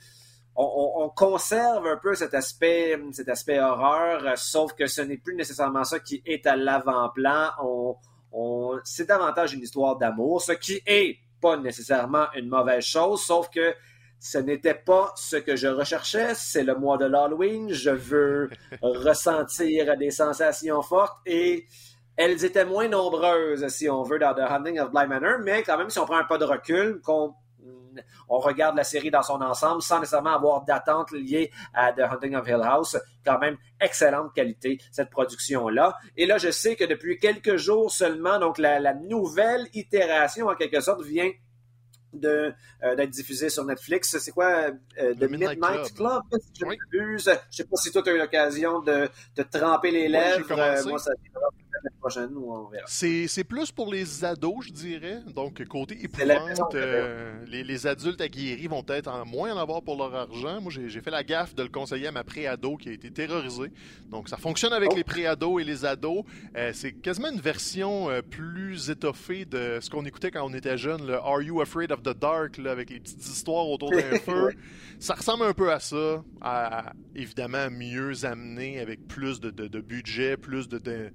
on, 0.57 1.11
conserve 1.17 1.85
un 1.87 1.97
peu 1.97 2.15
cet 2.15 2.33
aspect, 2.33 2.97
cet 3.11 3.29
aspect 3.29 3.59
horreur, 3.59 4.39
sauf 4.39 4.73
que 4.75 4.87
ce 4.87 5.03
n'est 5.03 5.17
plus 5.17 5.35
nécessairement 5.35 5.83
ça 5.83 5.99
qui 5.99 6.23
est 6.25 6.47
à 6.47 6.55
l'avant-plan. 6.55 7.51
On, 7.61 8.79
c'est 8.85 9.09
davantage 9.09 9.55
une 9.55 9.63
histoire 9.63 9.97
d'amour, 9.97 10.41
ce 10.41 10.53
qui 10.53 10.81
est 10.87 11.19
pas 11.45 11.59
nécessairement 11.59 12.27
une 12.35 12.49
mauvaise 12.49 12.87
chose, 12.87 13.23
sauf 13.23 13.51
que 13.51 13.75
ce 14.19 14.39
n'était 14.39 14.73
pas 14.73 15.13
ce 15.15 15.37
que 15.37 15.57
je 15.57 15.69
recherchais. 15.69 16.35
C'est 16.35 16.65
le 16.65 16.75
mois 16.75 16.97
de 16.97 17.05
l'Halloween. 17.05 17.71
Je 17.71 17.91
veux 17.91 18.49
ressentir 18.83 19.95
des 19.99 20.11
sensations 20.11 20.81
fortes 20.81 21.19
et 21.27 21.67
elles 22.17 22.47
étaient 22.47 22.65
moins 22.65 22.89
nombreuses, 22.89 23.69
si 23.69 23.91
on 23.91 24.05
veut, 24.05 24.19
dans 24.19 24.33
The 24.33 24.51
Hunting 24.51 24.81
of 24.81 24.91
Bly 24.91 25.07
Manor, 25.07 25.41
mais 25.43 25.63
quand 25.63 25.77
même, 25.77 25.91
si 25.91 25.99
on 25.99 26.07
prend 26.07 26.17
un 26.17 26.25
pas 26.25 26.39
de 26.39 26.47
recul, 26.47 27.03
qu'on 27.03 27.35
on 28.29 28.39
regarde 28.39 28.77
la 28.77 28.85
série 28.85 29.11
dans 29.11 29.23
son 29.23 29.41
ensemble 29.41 29.83
sans 29.83 30.01
nécessairement 30.01 30.35
avoir 30.35 30.65
d'attente 30.65 31.11
liée 31.13 31.51
à 31.73 31.93
The 31.93 32.01
Hunting 32.01 32.35
of 32.37 32.49
Hill 32.49 32.63
House. 32.63 32.97
Quand 33.25 33.39
même, 33.39 33.57
excellente 33.81 34.35
qualité, 34.35 34.79
cette 34.93 35.11
production-là. 35.11 35.97
Et 36.17 36.27
là, 36.27 36.39
je 36.39 36.51
sais 36.51 36.77
que 36.77 36.85
depuis 36.85 37.19
quelques 37.19 37.57
jours 37.57 37.91
seulement, 37.91 38.39
donc 38.39 38.59
la 38.59 38.95
nouvelle 38.95 39.67
itération, 39.73 40.49
en 40.49 40.55
quelque 40.55 40.81
sorte, 40.81 41.03
vient 41.03 41.31
euh, 42.23 42.53
d'être 42.97 43.11
diffusé 43.11 43.49
sur 43.49 43.65
Netflix. 43.65 44.17
C'est 44.19 44.31
quoi 44.31 44.71
euh, 44.99 45.15
The 45.15 45.23
Midnight, 45.23 45.95
Club, 45.95 46.23
je 46.59 46.67
ne 46.67 47.19
sais 47.19 47.65
pas 47.65 47.77
si 47.77 47.91
toi 47.91 48.03
tu 48.03 48.11
as 48.11 48.13
eu 48.13 48.19
l'occasion 48.19 48.81
de 48.81 49.09
tremper 49.51 49.91
les 49.91 50.09
lèvres. 50.09 50.47
Euh, 50.53 50.85
moi, 50.85 50.99
ça 50.99 51.13
prochaine 51.99 52.31
on 52.37 52.69
verra. 52.69 52.87
C'est 52.87 53.45
plus 53.45 53.71
pour 53.73 53.93
les 53.93 54.25
ados, 54.25 54.67
je 54.67 54.73
dirais. 54.73 55.21
Donc, 55.35 55.65
côté 55.67 56.03
épouvante, 56.03 56.75
les, 57.47 57.65
les, 57.65 57.87
adultes 57.87 58.21
aguerris 58.21 58.67
vont 58.67 58.83
peut-être 58.83 59.09
en 59.09 59.25
moins 59.25 59.55
en 59.55 59.59
avoir 59.59 59.83
pour 59.83 59.97
leur 59.97 60.15
argent. 60.15 60.61
Moi, 60.61 60.73
j'ai 60.75 61.01
fait 61.01 61.11
la 61.11 61.25
gaffe 61.25 61.55
de 61.55 61.63
le 61.63 61.69
conseiller 61.69 62.07
à 62.07 62.13
ma 62.13 62.25
pré-ado 62.25 62.77
qui 62.77 62.89
a 62.89 62.93
été 62.93 63.11
terrorisée. 63.11 63.73
Donc, 64.11 64.29
ça 64.29 64.37
fonctionne 64.37 64.73
avec 64.73 64.91
oh. 64.93 64.97
les 64.97 65.05
pré-ados 65.05 65.61
et 65.61 65.65
les 65.65 65.85
ados. 65.85 66.25
C'est 66.73 66.93
quasiment 66.93 67.31
une 67.31 67.41
version 67.41 68.09
plus 68.31 68.91
étoffée 68.91 69.45
de 69.45 69.79
ce 69.81 69.91
qu'on 69.91 70.05
écoutait 70.05 70.31
quand 70.31 70.45
on 70.45 70.55
était 70.55 70.79
jeune, 70.79 71.07
le 71.07 71.15
Are 71.15 71.43
You 71.43 71.61
Afraid 71.61 71.93
of 71.93 72.03
the 72.03 72.17
Dark, 72.19 72.59
avec 72.59 72.91
les 72.91 73.01
petites 73.01 73.27
histoires 73.27 73.69
autour 73.69 73.91
d'un 73.91 74.19
feu. 74.25 74.51
Ça 74.99 75.15
ressemble 75.15 75.45
un 75.45 75.53
peu 75.53 75.73
à 75.73 75.81
ça, 75.81 76.23
à, 76.41 76.93
évidemment 77.15 77.71
mieux 77.71 78.25
amené, 78.25 78.81
avec 78.81 79.07
plus 79.07 79.41
de, 79.41 79.51
budget, 79.81 80.37
plus 80.37 80.69
de, 80.69 80.79
de, 80.79 81.11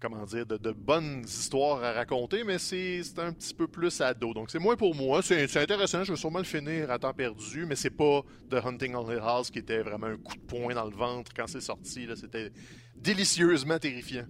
comment 0.00 0.24
dire, 0.24 0.46
de, 0.46 0.72
bonnes 0.72 1.22
histoires 1.26 1.82
à 1.82 1.92
raconter, 1.92 2.44
mais 2.44 2.58
c'est 2.58 3.02
un 3.18 3.32
petit 3.32 3.54
peu 3.54 3.66
plus 3.66 4.00
ado. 4.00 4.34
Donc 4.34 4.50
c'est 4.50 4.58
moins 4.58 4.76
pour 4.76 4.94
moi. 4.94 5.22
C'est 5.22 5.56
intéressant, 5.56 6.04
je 6.04 6.12
vais 6.12 6.18
sûrement 6.18 6.38
le 6.38 6.44
finir 6.44 6.90
à 6.90 6.98
temps 6.98 7.14
perdu, 7.14 7.66
mais 7.66 7.76
c'est 7.76 7.90
pas 7.90 8.22
The 8.50 8.64
Hunting 8.64 8.94
on 8.94 9.10
Hill 9.10 9.20
House 9.22 9.50
qui 9.50 9.58
était 9.58 9.82
vraiment 9.82 10.08
un 10.08 10.16
coup 10.16 10.34
de 10.34 10.42
poing 10.42 10.74
dans 10.74 10.84
le 10.84 10.96
ventre 10.96 11.32
quand 11.34 11.46
c'est 11.46 11.60
sorti. 11.60 12.08
C'était 12.16 12.50
délicieusement 12.96 13.78
terrifiant. 13.78 14.26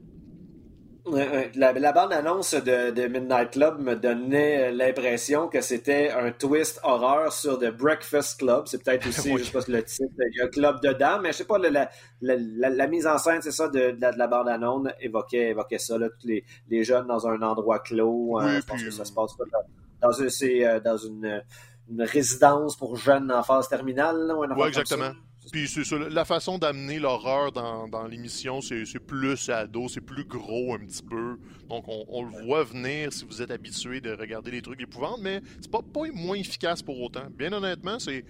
La, 1.05 1.73
la 1.73 1.93
bande-annonce 1.93 2.55
de, 2.55 3.09
Midnight 3.09 3.51
Club 3.51 3.81
me 3.81 3.97
donnait 3.97 4.71
l'impression 4.71 5.49
que 5.49 5.61
c'était 5.61 6.11
un 6.11 6.31
twist 6.31 6.79
horreur 6.85 7.33
sur 7.33 7.59
The 7.59 7.71
Breakfast 7.77 8.39
Club. 8.39 8.67
C'est 8.67 8.85
peut-être 8.85 9.07
aussi, 9.09 9.37
je 9.37 9.43
sais 9.43 9.53
pas 9.53 9.61
le 9.67 9.83
titre, 9.83 10.13
il 10.19 10.39
y 10.39 10.41
a 10.41 10.45
un 10.45 10.49
club 10.49 10.81
dedans, 10.81 11.19
mais 11.21 11.33
je 11.33 11.39
sais 11.39 11.45
pas, 11.45 11.59
la, 11.59 11.91
la, 12.21 12.87
mise 12.87 13.07
en 13.07 13.19
scène, 13.19 13.43
c'est 13.43 13.51
ça, 13.51 13.69
de, 13.69 13.97
la, 14.01 14.27
bande-annonce 14.29 14.89
évoquait, 15.01 15.51
évoquait 15.51 15.79
ça, 15.79 15.99
là, 15.99 16.09
tous 16.09 16.27
les, 16.29 16.45
les, 16.69 16.85
jeunes 16.85 17.09
dans 17.09 17.27
un 17.27 17.43
endroit 17.43 17.81
clos. 17.81 18.39
Hein, 18.39 18.61
je 18.61 18.67
pense 18.67 18.85
que 18.85 18.91
ça 18.93 19.05
se 19.05 19.13
passe 19.13 19.33
dans, 19.37 20.09
dans, 20.09 20.21
euh, 20.21 20.81
dans 20.81 20.97
une, 20.97 21.43
une, 21.91 22.03
résidence 22.03 22.77
pour 22.77 22.97
jeunes 22.97 23.33
en 23.33 23.43
phase 23.43 23.69
terminale. 23.69 24.33
Oui, 24.57 24.69
exactement. 24.69 25.11
Puis 25.51 25.69
la 26.11 26.25
façon 26.25 26.57
d'amener 26.57 26.99
l'horreur 27.01 27.51
dans, 27.51 27.89
dans 27.89 28.07
l'émission, 28.07 28.61
c'est 28.61 28.85
plus 29.01 29.49
ado, 29.49 29.89
c'est 29.89 30.01
plus 30.01 30.25
gros 30.25 30.75
un 30.75 30.79
petit 30.79 31.03
peu. 31.03 31.37
Donc 31.69 31.85
on, 31.89 32.23
le 32.23 32.45
voit 32.45 32.65
venir 32.65 33.13
si 33.13 33.25
vous 33.25 33.43
êtes 33.43 33.51
habitué 33.51 34.01
de 34.01 34.13
regarder 34.13 34.53
les 34.53 34.63
trucs 34.63 34.81
épouvantes, 34.81 35.19
mais 35.21 35.41
c'est 35.61 35.71
pas, 35.71 35.83
pas 35.83 36.03
moins 36.13 36.37
efficace 36.37 36.83
pour 36.83 37.01
autant. 37.01 37.27
Bien 37.31 37.53
honnêtement, 37.53 37.99
c'est. 37.99 38.25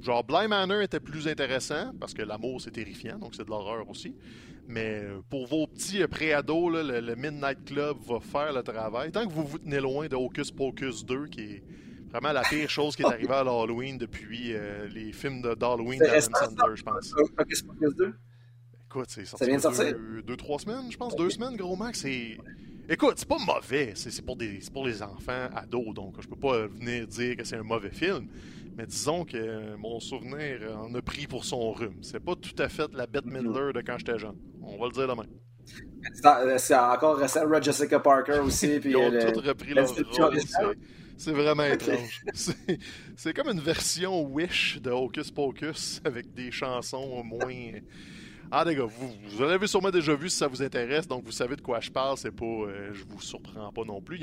Genre, 0.00 0.22
Blind 0.22 0.48
Manor 0.48 0.82
était 0.82 1.00
plus 1.00 1.26
intéressant 1.26 1.92
parce 1.98 2.14
que 2.14 2.22
l'amour 2.22 2.60
c'est 2.60 2.70
terrifiant, 2.70 3.18
donc 3.18 3.34
c'est 3.34 3.44
de 3.44 3.50
l'horreur 3.50 3.88
aussi. 3.88 4.14
Mais 4.68 5.02
pour 5.30 5.46
vos 5.46 5.66
petits 5.66 6.06
pré-ados, 6.06 6.72
le, 6.72 7.00
le, 7.00 7.16
Midnight 7.16 7.64
Club 7.64 7.96
va 8.06 8.20
faire 8.20 8.52
le 8.52 8.62
travail. 8.62 9.10
Tant 9.10 9.26
que 9.26 9.32
vous 9.32 9.44
vous 9.44 9.58
tenez 9.58 9.80
loin 9.80 10.06
de 10.06 10.14
Hocus 10.14 10.52
Pocus 10.52 11.04
2, 11.04 11.26
qui 11.26 11.40
est 11.40 11.62
Vraiment 12.10 12.32
la 12.32 12.42
pire 12.42 12.70
chose 12.70 12.96
qui 12.96 13.02
est 13.02 13.06
arrivée 13.06 13.34
à 13.34 13.44
l'Halloween 13.44 13.98
depuis 13.98 14.54
euh, 14.54 14.88
les 14.88 15.12
films 15.12 15.42
d'Halloween 15.42 16.00
d'Adam 16.00 16.20
Sandler, 16.20 16.76
je 16.76 16.82
pense. 16.82 17.14
Écoute, 18.86 19.06
c'est 19.08 19.26
sorti 19.26 19.44
ça 19.44 19.50
vient 19.50 19.56
de 19.56 19.62
sortir? 19.62 19.94
Deux, 20.26 20.36
trois 20.36 20.58
semaines, 20.58 20.90
je 20.90 20.96
pense. 20.96 21.14
Deux 21.16 21.28
semaines, 21.30 21.56
gros 21.56 21.76
max. 21.76 22.04
Écoute, 22.88 23.14
c'est 23.16 23.28
pas 23.28 23.36
mauvais. 23.38 23.92
C'est 23.94 24.24
pour, 24.24 24.36
des, 24.36 24.60
pour 24.72 24.86
les 24.86 25.02
enfants 25.02 25.48
ados, 25.54 25.92
donc 25.92 26.14
je 26.20 26.26
peux 26.26 26.36
pas 26.36 26.66
venir 26.66 27.06
dire 27.06 27.36
que 27.36 27.44
c'est 27.44 27.56
un 27.56 27.62
mauvais 27.62 27.90
film. 27.90 28.28
Mais 28.78 28.86
disons 28.86 29.24
que 29.24 29.76
mon 29.76 30.00
souvenir 30.00 30.60
en 30.78 30.94
a 30.94 31.02
pris 31.02 31.26
pour 31.26 31.44
son 31.44 31.72
rhume. 31.72 31.96
C'est 32.00 32.20
pas 32.24 32.34
tout 32.36 32.54
à 32.62 32.68
fait 32.68 32.90
la 32.94 33.06
Bette 33.06 33.26
Midler 33.26 33.72
de 33.74 33.82
quand 33.82 33.98
j'étais 33.98 34.18
jeune. 34.18 34.36
On 34.62 34.78
va 34.78 34.86
le 34.86 34.92
dire 34.92 35.08
demain. 35.08 35.26
C'est 36.56 36.74
encore 36.74 37.16
récent, 37.16 37.42
Jessica 37.60 38.00
Parker 38.00 38.38
aussi. 38.38 38.80
Ils 38.84 38.96
ont 38.96 39.10
tous 39.10 39.40
repris 39.40 39.74
leur 39.74 39.88
rôle. 39.88 40.76
C'est 41.18 41.32
vraiment 41.32 41.64
étrange. 41.64 42.22
C'est 43.16 43.34
comme 43.34 43.48
une 43.48 43.60
version 43.60 44.22
Wish 44.22 44.80
de 44.80 44.90
Hocus 44.90 45.30
Pocus 45.30 46.00
avec 46.04 46.32
des 46.32 46.50
chansons 46.50 47.22
moins. 47.24 47.72
Ah, 48.50 48.64
les 48.64 48.74
gars, 48.74 48.84
vous, 48.84 49.12
vous 49.28 49.42
l'avez 49.42 49.66
sûrement 49.66 49.90
déjà 49.90 50.14
vu 50.14 50.30
si 50.30 50.38
ça 50.38 50.46
vous 50.46 50.62
intéresse, 50.62 51.06
donc 51.06 51.22
vous 51.24 51.32
savez 51.32 51.54
de 51.54 51.60
quoi 51.60 51.80
je 51.80 51.90
parle. 51.90 52.16
C'est 52.16 52.30
pas. 52.30 52.46
Euh, 52.46 52.94
je 52.94 53.04
vous 53.04 53.20
surprends 53.20 53.70
pas 53.72 53.84
non 53.84 54.00
plus. 54.00 54.18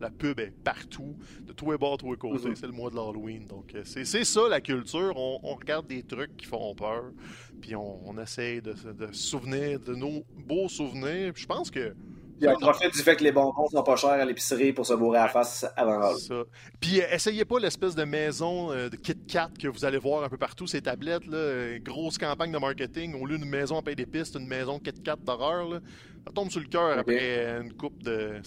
la 0.00 0.10
pub 0.10 0.40
est 0.40 0.50
partout, 0.64 1.16
de 1.42 1.52
tous 1.52 1.70
les 1.70 1.78
bords, 1.78 1.98
tous 1.98 2.10
les 2.10 2.18
côtés. 2.18 2.48
Mm-hmm. 2.48 2.56
C'est 2.56 2.66
le 2.66 2.72
mois 2.72 2.90
de 2.90 2.96
l'Halloween. 2.96 3.46
Donc, 3.46 3.74
euh, 3.74 3.82
c'est 3.84 4.24
ça 4.24 4.48
la 4.48 4.60
culture. 4.60 5.12
On, 5.16 5.54
regarde 5.54 5.86
des 5.86 6.02
trucs 6.02 6.36
qui 6.36 6.46
font 6.46 6.74
peur, 6.74 7.12
puis 7.60 7.76
on, 7.76 8.18
essaye 8.18 8.60
de, 8.62 8.72
de 8.72 9.12
se 9.12 9.28
souvenir 9.28 9.78
de 9.78 9.94
nos 9.94 10.24
beaux 10.36 10.68
souvenirs. 10.68 11.32
Je 11.36 11.46
pense 11.46 11.70
que 11.70 11.94
puis 12.38 12.48
on 12.48 12.58
profite 12.58 12.92
du 12.94 13.02
fait 13.02 13.16
que 13.16 13.24
les 13.24 13.32
bonbons 13.32 13.68
sont 13.68 13.82
pas 13.82 13.96
chers 13.96 14.10
à 14.10 14.24
l'épicerie 14.24 14.72
pour 14.72 14.86
se 14.86 14.94
bourrer 14.94 15.18
à 15.18 15.22
la 15.24 15.28
face 15.28 15.66
avant 15.76 16.16
ça. 16.16 16.42
Puis 16.80 17.00
euh, 17.00 17.06
essayez 17.12 17.44
pas 17.44 17.58
l'espèce 17.58 17.94
de 17.94 18.04
maison 18.04 18.72
euh, 18.72 18.88
de 18.88 18.96
Kit 18.96 19.18
Kat 19.26 19.50
que 19.60 19.68
vous 19.68 19.84
allez 19.84 19.98
voir 19.98 20.24
un 20.24 20.28
peu 20.28 20.36
partout, 20.36 20.66
ces 20.66 20.82
tablettes. 20.82 21.26
Là, 21.26 21.36
euh, 21.36 21.78
grosse 21.78 22.18
campagne 22.18 22.52
de 22.52 22.58
marketing. 22.58 23.20
Au 23.20 23.26
lieu 23.26 23.38
d'une 23.38 23.48
maison 23.48 23.78
à 23.78 23.82
payer 23.82 23.96
des 23.96 24.06
pistes, 24.06 24.36
une 24.36 24.46
maison 24.46 24.78
Kit 24.78 24.92
Kat 25.02 25.16
d'horreur. 25.16 25.80
Ça 26.26 26.32
tombe 26.32 26.50
sur 26.50 26.60
le 26.60 26.66
cœur 26.66 26.98
après 26.98 27.60
une 27.60 27.72
coupe 27.72 28.02
de. 28.02 28.40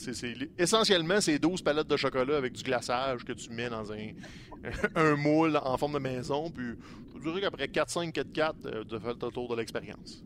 Essentiellement, 0.58 1.20
c'est 1.20 1.39
12 1.39 1.62
palettes 1.62 1.88
de 1.88 1.98
chocolat 1.98 2.38
avec 2.38 2.54
du 2.54 2.64
glaçage 2.64 3.24
que 3.26 3.34
tu 3.34 3.50
mets 3.50 3.70
dans 3.70 3.92
un, 3.92 4.12
un 4.96 5.16
moule 5.16 5.58
en 5.58 5.78
forme 5.78 5.94
de 5.94 6.00
maison. 6.00 6.50
Puis 6.52 6.76
je 7.16 7.30
dirais 7.30 7.42
qu'après 7.42 7.66
4-5 7.66 8.12
Kit 8.12 8.32
Kat, 8.34 8.54
tu 8.64 9.00
fais 9.00 9.14
le 9.14 9.32
tour 9.32 9.50
de 9.50 9.56
l'expérience 9.56 10.24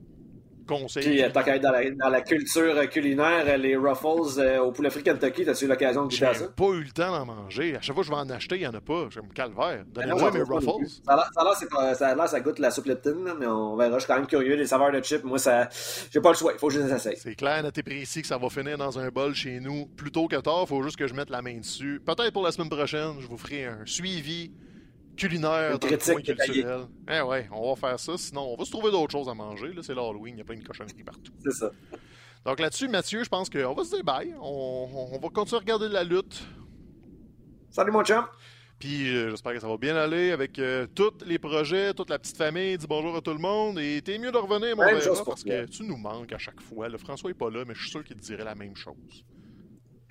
conseil. 0.66 1.04
Puis, 1.04 1.32
tant 1.32 1.44
qu'à 1.44 1.56
être 1.56 1.62
dans 1.62 1.72
la, 1.72 1.90
dans 1.92 2.10
la, 2.10 2.22
culture 2.22 2.90
culinaire, 2.90 3.58
les 3.58 3.76
Ruffles 3.76 4.40
euh, 4.40 4.60
au 4.60 4.72
poulet 4.72 4.90
frit 4.90 5.04
Kentucky, 5.04 5.48
as-tu 5.50 5.66
eu 5.66 5.68
l'occasion 5.68 6.06
de 6.06 6.10
goûter 6.10 6.26
à 6.26 6.34
ça? 6.34 6.46
J'ai 6.46 6.64
pas 6.64 6.72
eu 6.74 6.84
le 6.84 6.92
temps 6.92 7.12
d'en 7.12 7.26
manger. 7.26 7.76
À 7.76 7.82
chaque 7.82 7.96
fois 7.96 8.04
que 8.04 8.10
je 8.10 8.14
vais 8.14 8.20
en 8.20 8.30
acheter, 8.30 8.56
il 8.56 8.62
n'y 8.62 8.68
en 8.68 8.74
a 8.74 8.82
pas. 8.82 9.08
J'aime 9.10 9.32
calvaire. 9.34 9.84
Ben 9.88 10.08
Donnez-moi 10.08 10.32
mes 10.32 10.42
Ruffles. 10.42 10.88
Ça 11.06 11.14
a 11.14 12.16
l'air, 12.16 12.28
ça, 12.28 12.40
goûte 12.40 12.60
la 12.60 12.72
soupe 12.72 12.86
Lipton, 12.86 13.36
mais 13.40 13.48
on 13.48 13.76
verra. 13.76 13.96
Je 13.96 14.00
suis 14.00 14.08
quand 14.08 14.18
même 14.18 14.28
curieux. 14.28 14.56
Les 14.56 14.68
saveurs 14.68 14.92
de 14.92 15.02
chips, 15.02 15.24
moi, 15.24 15.40
ça, 15.40 15.70
j'ai 16.12 16.22
pas 16.22 16.30
le 16.32 16.38
choix. 16.38 16.54
Il 16.54 16.60
faut 16.60 16.68
que 16.68 16.74
je 16.74 16.80
les 16.80 16.94
essaye. 16.94 17.18
C'est 17.18 17.36
clair, 17.36 17.64
net 17.64 17.78
et 17.78 17.84
précis 17.84 18.22
que 18.22 18.28
ça 18.28 18.38
va 18.38 18.50
finir 18.50 18.78
dans 18.78 18.98
un 19.00 19.10
bol 19.10 19.34
chez 19.34 19.60
nous 19.60 19.86
plus 19.86 20.12
tôt 20.12 20.28
que 20.28 20.36
tard. 20.38 20.62
Il 20.64 20.68
faut 20.68 20.84
juste 20.84 20.98
que 20.98 21.08
je 21.08 21.14
mette 21.14 21.30
la 21.30 21.42
main 21.42 21.58
dessus. 21.58 22.02
Peut-être 22.06 22.32
pour 22.32 22.44
la 22.44 22.52
semaine 22.52 22.70
prochaine, 22.70 23.16
je 23.20 23.28
vous 23.28 23.38
ferai 23.38 23.66
un 23.66 23.86
suivi 23.86 24.52
culinaire 25.16 25.80
dans 25.80 25.88
coin 25.88 26.22
culturel. 26.22 26.88
Eh 27.10 27.22
ouais, 27.22 27.48
on 27.52 27.74
va 27.74 27.76
faire 27.76 28.00
ça. 28.00 28.18
Sinon, 28.18 28.54
on 28.54 28.56
va 28.56 28.66
se 28.66 28.72
trouver 28.72 28.92
d'autres 28.92 29.12
choses 29.12 29.30
à 29.30 29.34
manger. 29.34 29.74
Là, 29.74 29.82
c'est 29.84 29.94
l'Halloween, 29.94 30.36
il 30.36 30.40
y 30.40 30.42
a 30.42 30.44
plein 30.44 30.58
de 30.58 30.64
cochonneries 30.64 31.04
partout. 31.06 31.32
C'est 31.44 31.54
ça. 31.54 31.72
Donc 32.46 32.60
là-dessus, 32.60 32.88
Mathieu, 32.88 33.24
je 33.24 33.30
pense 33.30 33.50
qu'on 33.50 33.74
va 33.74 33.84
se 33.84 33.96
dire 33.96 34.04
bye. 34.04 34.34
On, 34.40 35.18
va 35.22 35.30
continuer 35.30 35.58
à 35.58 35.62
regarder 35.62 35.90
la 35.90 36.04
lutte. 36.04 36.44
Salut 37.72 37.92
mon 37.92 38.04
chum! 38.04 38.26
Puis 38.78 39.16
euh, 39.16 39.32
j'espère 39.32 39.54
que 39.54 39.60
ça 39.60 39.68
va 39.68 39.78
bien 39.78 39.96
aller 39.96 40.32
avec 40.32 40.60
euh, 40.60 40.86
tous 40.94 41.24
les 41.26 41.40
projets, 41.40 41.94
toute 41.94 42.10
la 42.10 42.20
petite 42.20 42.38
famille. 42.38 42.78
Dis 42.78 42.88
bonjour 42.88 43.16
à 43.16 43.22
tout 43.22 43.32
le 43.32 43.40
monde. 43.40 43.80
Et 43.80 44.02
t'es 44.02 44.18
mieux 44.18 44.32
de 44.32 44.38
revenir, 44.38 44.76
mon 44.76 44.84
frère, 44.84 45.24
parce 45.26 45.44
que 45.44 45.66
tu 45.66 45.84
nous 45.84 45.98
manques 45.98 46.34
à 46.34 46.38
chaque 46.38 46.62
fois. 46.62 46.88
Le 46.88 46.98
François 46.98 47.32
est 47.32 47.36
pas 47.36 47.50
là, 47.50 47.64
mais 47.66 47.74
je 47.74 47.82
suis 47.82 47.90
sûr 47.90 48.04
qu'il 48.04 48.18
te 48.18 48.22
dirait 48.22 48.44
la 48.44 48.56
même 48.56 48.76
chose. 48.76 49.26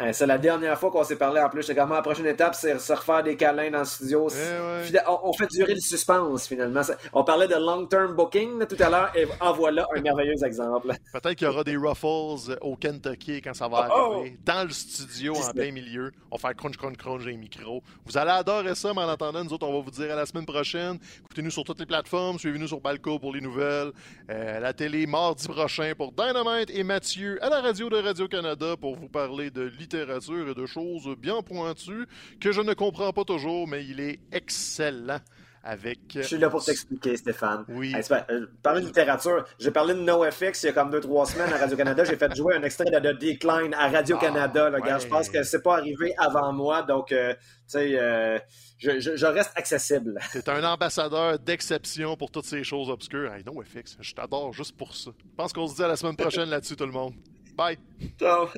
Hein, 0.00 0.12
c'est 0.12 0.26
la 0.26 0.38
dernière 0.38 0.76
fois 0.76 0.90
qu'on 0.90 1.04
s'est 1.04 1.14
parlé 1.14 1.40
en 1.40 1.48
plus. 1.48 1.62
C'est 1.62 1.74
comment 1.74 1.94
la 1.94 2.02
prochaine 2.02 2.26
étape, 2.26 2.56
c'est 2.56 2.80
se 2.80 2.92
refaire 2.92 3.22
des 3.22 3.36
câlins 3.36 3.70
dans 3.70 3.78
le 3.78 3.84
studio. 3.84 4.28
Eh 4.28 4.98
on, 5.06 5.32
fait 5.32 5.46
durer 5.46 5.74
le 5.74 5.80
suspense 5.80 6.48
finalement. 6.48 6.80
On 7.12 7.22
parlait 7.22 7.46
de 7.46 7.54
long-term 7.54 8.16
booking 8.16 8.66
tout 8.66 8.82
à 8.82 8.90
l'heure 8.90 9.12
et 9.14 9.26
en 9.40 9.52
voilà 9.52 9.86
un 9.94 10.00
merveilleux 10.00 10.44
exemple. 10.44 10.88
Peut-être 11.12 11.34
qu'il 11.34 11.46
y 11.46 11.50
aura 11.50 11.62
des 11.62 11.76
ruffles 11.76 12.56
au 12.60 12.74
Kentucky 12.74 13.40
quand 13.40 13.54
ça 13.54 13.68
va 13.68 13.88
oh, 13.94 14.14
arriver. 14.14 14.36
Dans 14.44 14.64
le 14.64 14.70
studio, 14.70 15.36
en 15.36 15.52
plein 15.52 15.70
milieu. 15.70 16.10
On 16.32 16.36
va 16.36 16.48
faire 16.48 16.56
crunch, 16.56 16.76
crunch, 16.76 16.96
crunch 16.96 17.24
les 17.24 17.36
micros. 17.36 17.80
Vous 18.04 18.18
allez 18.18 18.32
adorer 18.32 18.74
ça, 18.74 18.92
mais 18.92 19.02
en 19.02 19.08
attendant, 19.08 19.44
nous 19.44 19.52
autres, 19.52 19.66
on 19.66 19.74
va 19.74 19.80
vous 19.80 19.92
dire 19.92 20.10
à 20.12 20.16
la 20.16 20.26
semaine 20.26 20.46
prochaine. 20.46 20.98
Écoutez-nous 21.24 21.50
sur 21.50 21.62
toutes 21.62 21.78
les 21.78 21.86
plateformes. 21.86 22.40
Suivez-nous 22.40 22.66
sur 22.66 22.80
Balco 22.80 23.20
pour 23.20 23.32
les 23.32 23.40
nouvelles. 23.40 23.92
Euh, 24.28 24.58
la 24.58 24.72
télé 24.72 25.06
mardi 25.06 25.46
prochain 25.46 25.92
pour 25.96 26.10
Dynamite 26.10 26.70
et 26.70 26.82
Mathieu 26.82 27.38
à 27.44 27.48
la 27.48 27.60
radio 27.60 27.88
de 27.88 27.96
Radio-Canada 27.96 28.76
pour 28.76 28.96
vous 28.96 29.08
parler 29.08 29.52
de 29.52 29.62
littérature 29.84 30.48
et 30.48 30.54
de 30.54 30.66
choses 30.66 31.08
bien 31.16 31.42
pointues 31.42 32.06
que 32.40 32.52
je 32.52 32.60
ne 32.60 32.74
comprends 32.74 33.12
pas 33.12 33.24
toujours, 33.24 33.68
mais 33.68 33.84
il 33.84 34.00
est 34.00 34.18
excellent. 34.32 35.20
Avec... 35.66 35.98
Je 36.14 36.20
suis 36.20 36.36
là 36.36 36.50
pour 36.50 36.62
t'expliquer, 36.62 37.16
Stéphane. 37.16 37.64
Oui. 37.70 37.94
Euh, 37.94 38.46
parler 38.62 38.82
de 38.82 38.86
littérature, 38.86 39.46
j'ai 39.58 39.70
parlé 39.70 39.94
de 39.94 40.00
NoFX 40.00 40.62
il 40.62 40.66
y 40.66 40.68
a 40.68 40.72
comme 40.72 40.90
deux, 40.90 41.00
trois 41.00 41.24
semaines 41.24 41.50
à 41.54 41.56
Radio-Canada. 41.56 42.04
j'ai 42.04 42.16
fait 42.16 42.36
jouer 42.36 42.54
un 42.56 42.62
extrait 42.62 42.84
de 42.84 42.98
The 42.98 43.18
Decline 43.18 43.72
à 43.72 43.88
Radio-Canada. 43.88 44.70
Ah, 44.74 44.98
Je 44.98 45.06
pense 45.06 45.30
que 45.30 45.42
c'est 45.42 45.62
pas 45.62 45.78
arrivé 45.78 46.12
avant 46.18 46.52
moi, 46.52 46.82
donc, 46.82 47.12
euh, 47.12 47.32
tu 47.32 47.38
sais, 47.68 47.98
euh, 47.98 48.38
je, 48.76 49.24
reste 49.24 49.52
accessible. 49.56 50.20
Tu 50.32 50.50
un 50.50 50.64
ambassadeur 50.64 51.38
d'exception 51.38 52.14
pour 52.14 52.30
toutes 52.30 52.44
ces 52.44 52.62
choses 52.62 52.90
obscures. 52.90 53.32
Hey, 53.32 53.42
NoFX, 53.42 53.96
je 54.00 54.12
t'adore 54.12 54.52
juste 54.52 54.76
pour 54.76 54.94
ça. 54.94 55.12
Je 55.18 55.34
pense 55.34 55.54
qu'on 55.54 55.66
se 55.66 55.76
dit 55.76 55.82
à 55.82 55.88
la 55.88 55.96
semaine 55.96 56.16
prochaine 56.16 56.50
là-dessus, 56.50 56.76
tout 56.76 56.84
le 56.84 56.92
monde. 56.92 57.14
Bye. 57.56 57.78
Ciao. 58.18 58.48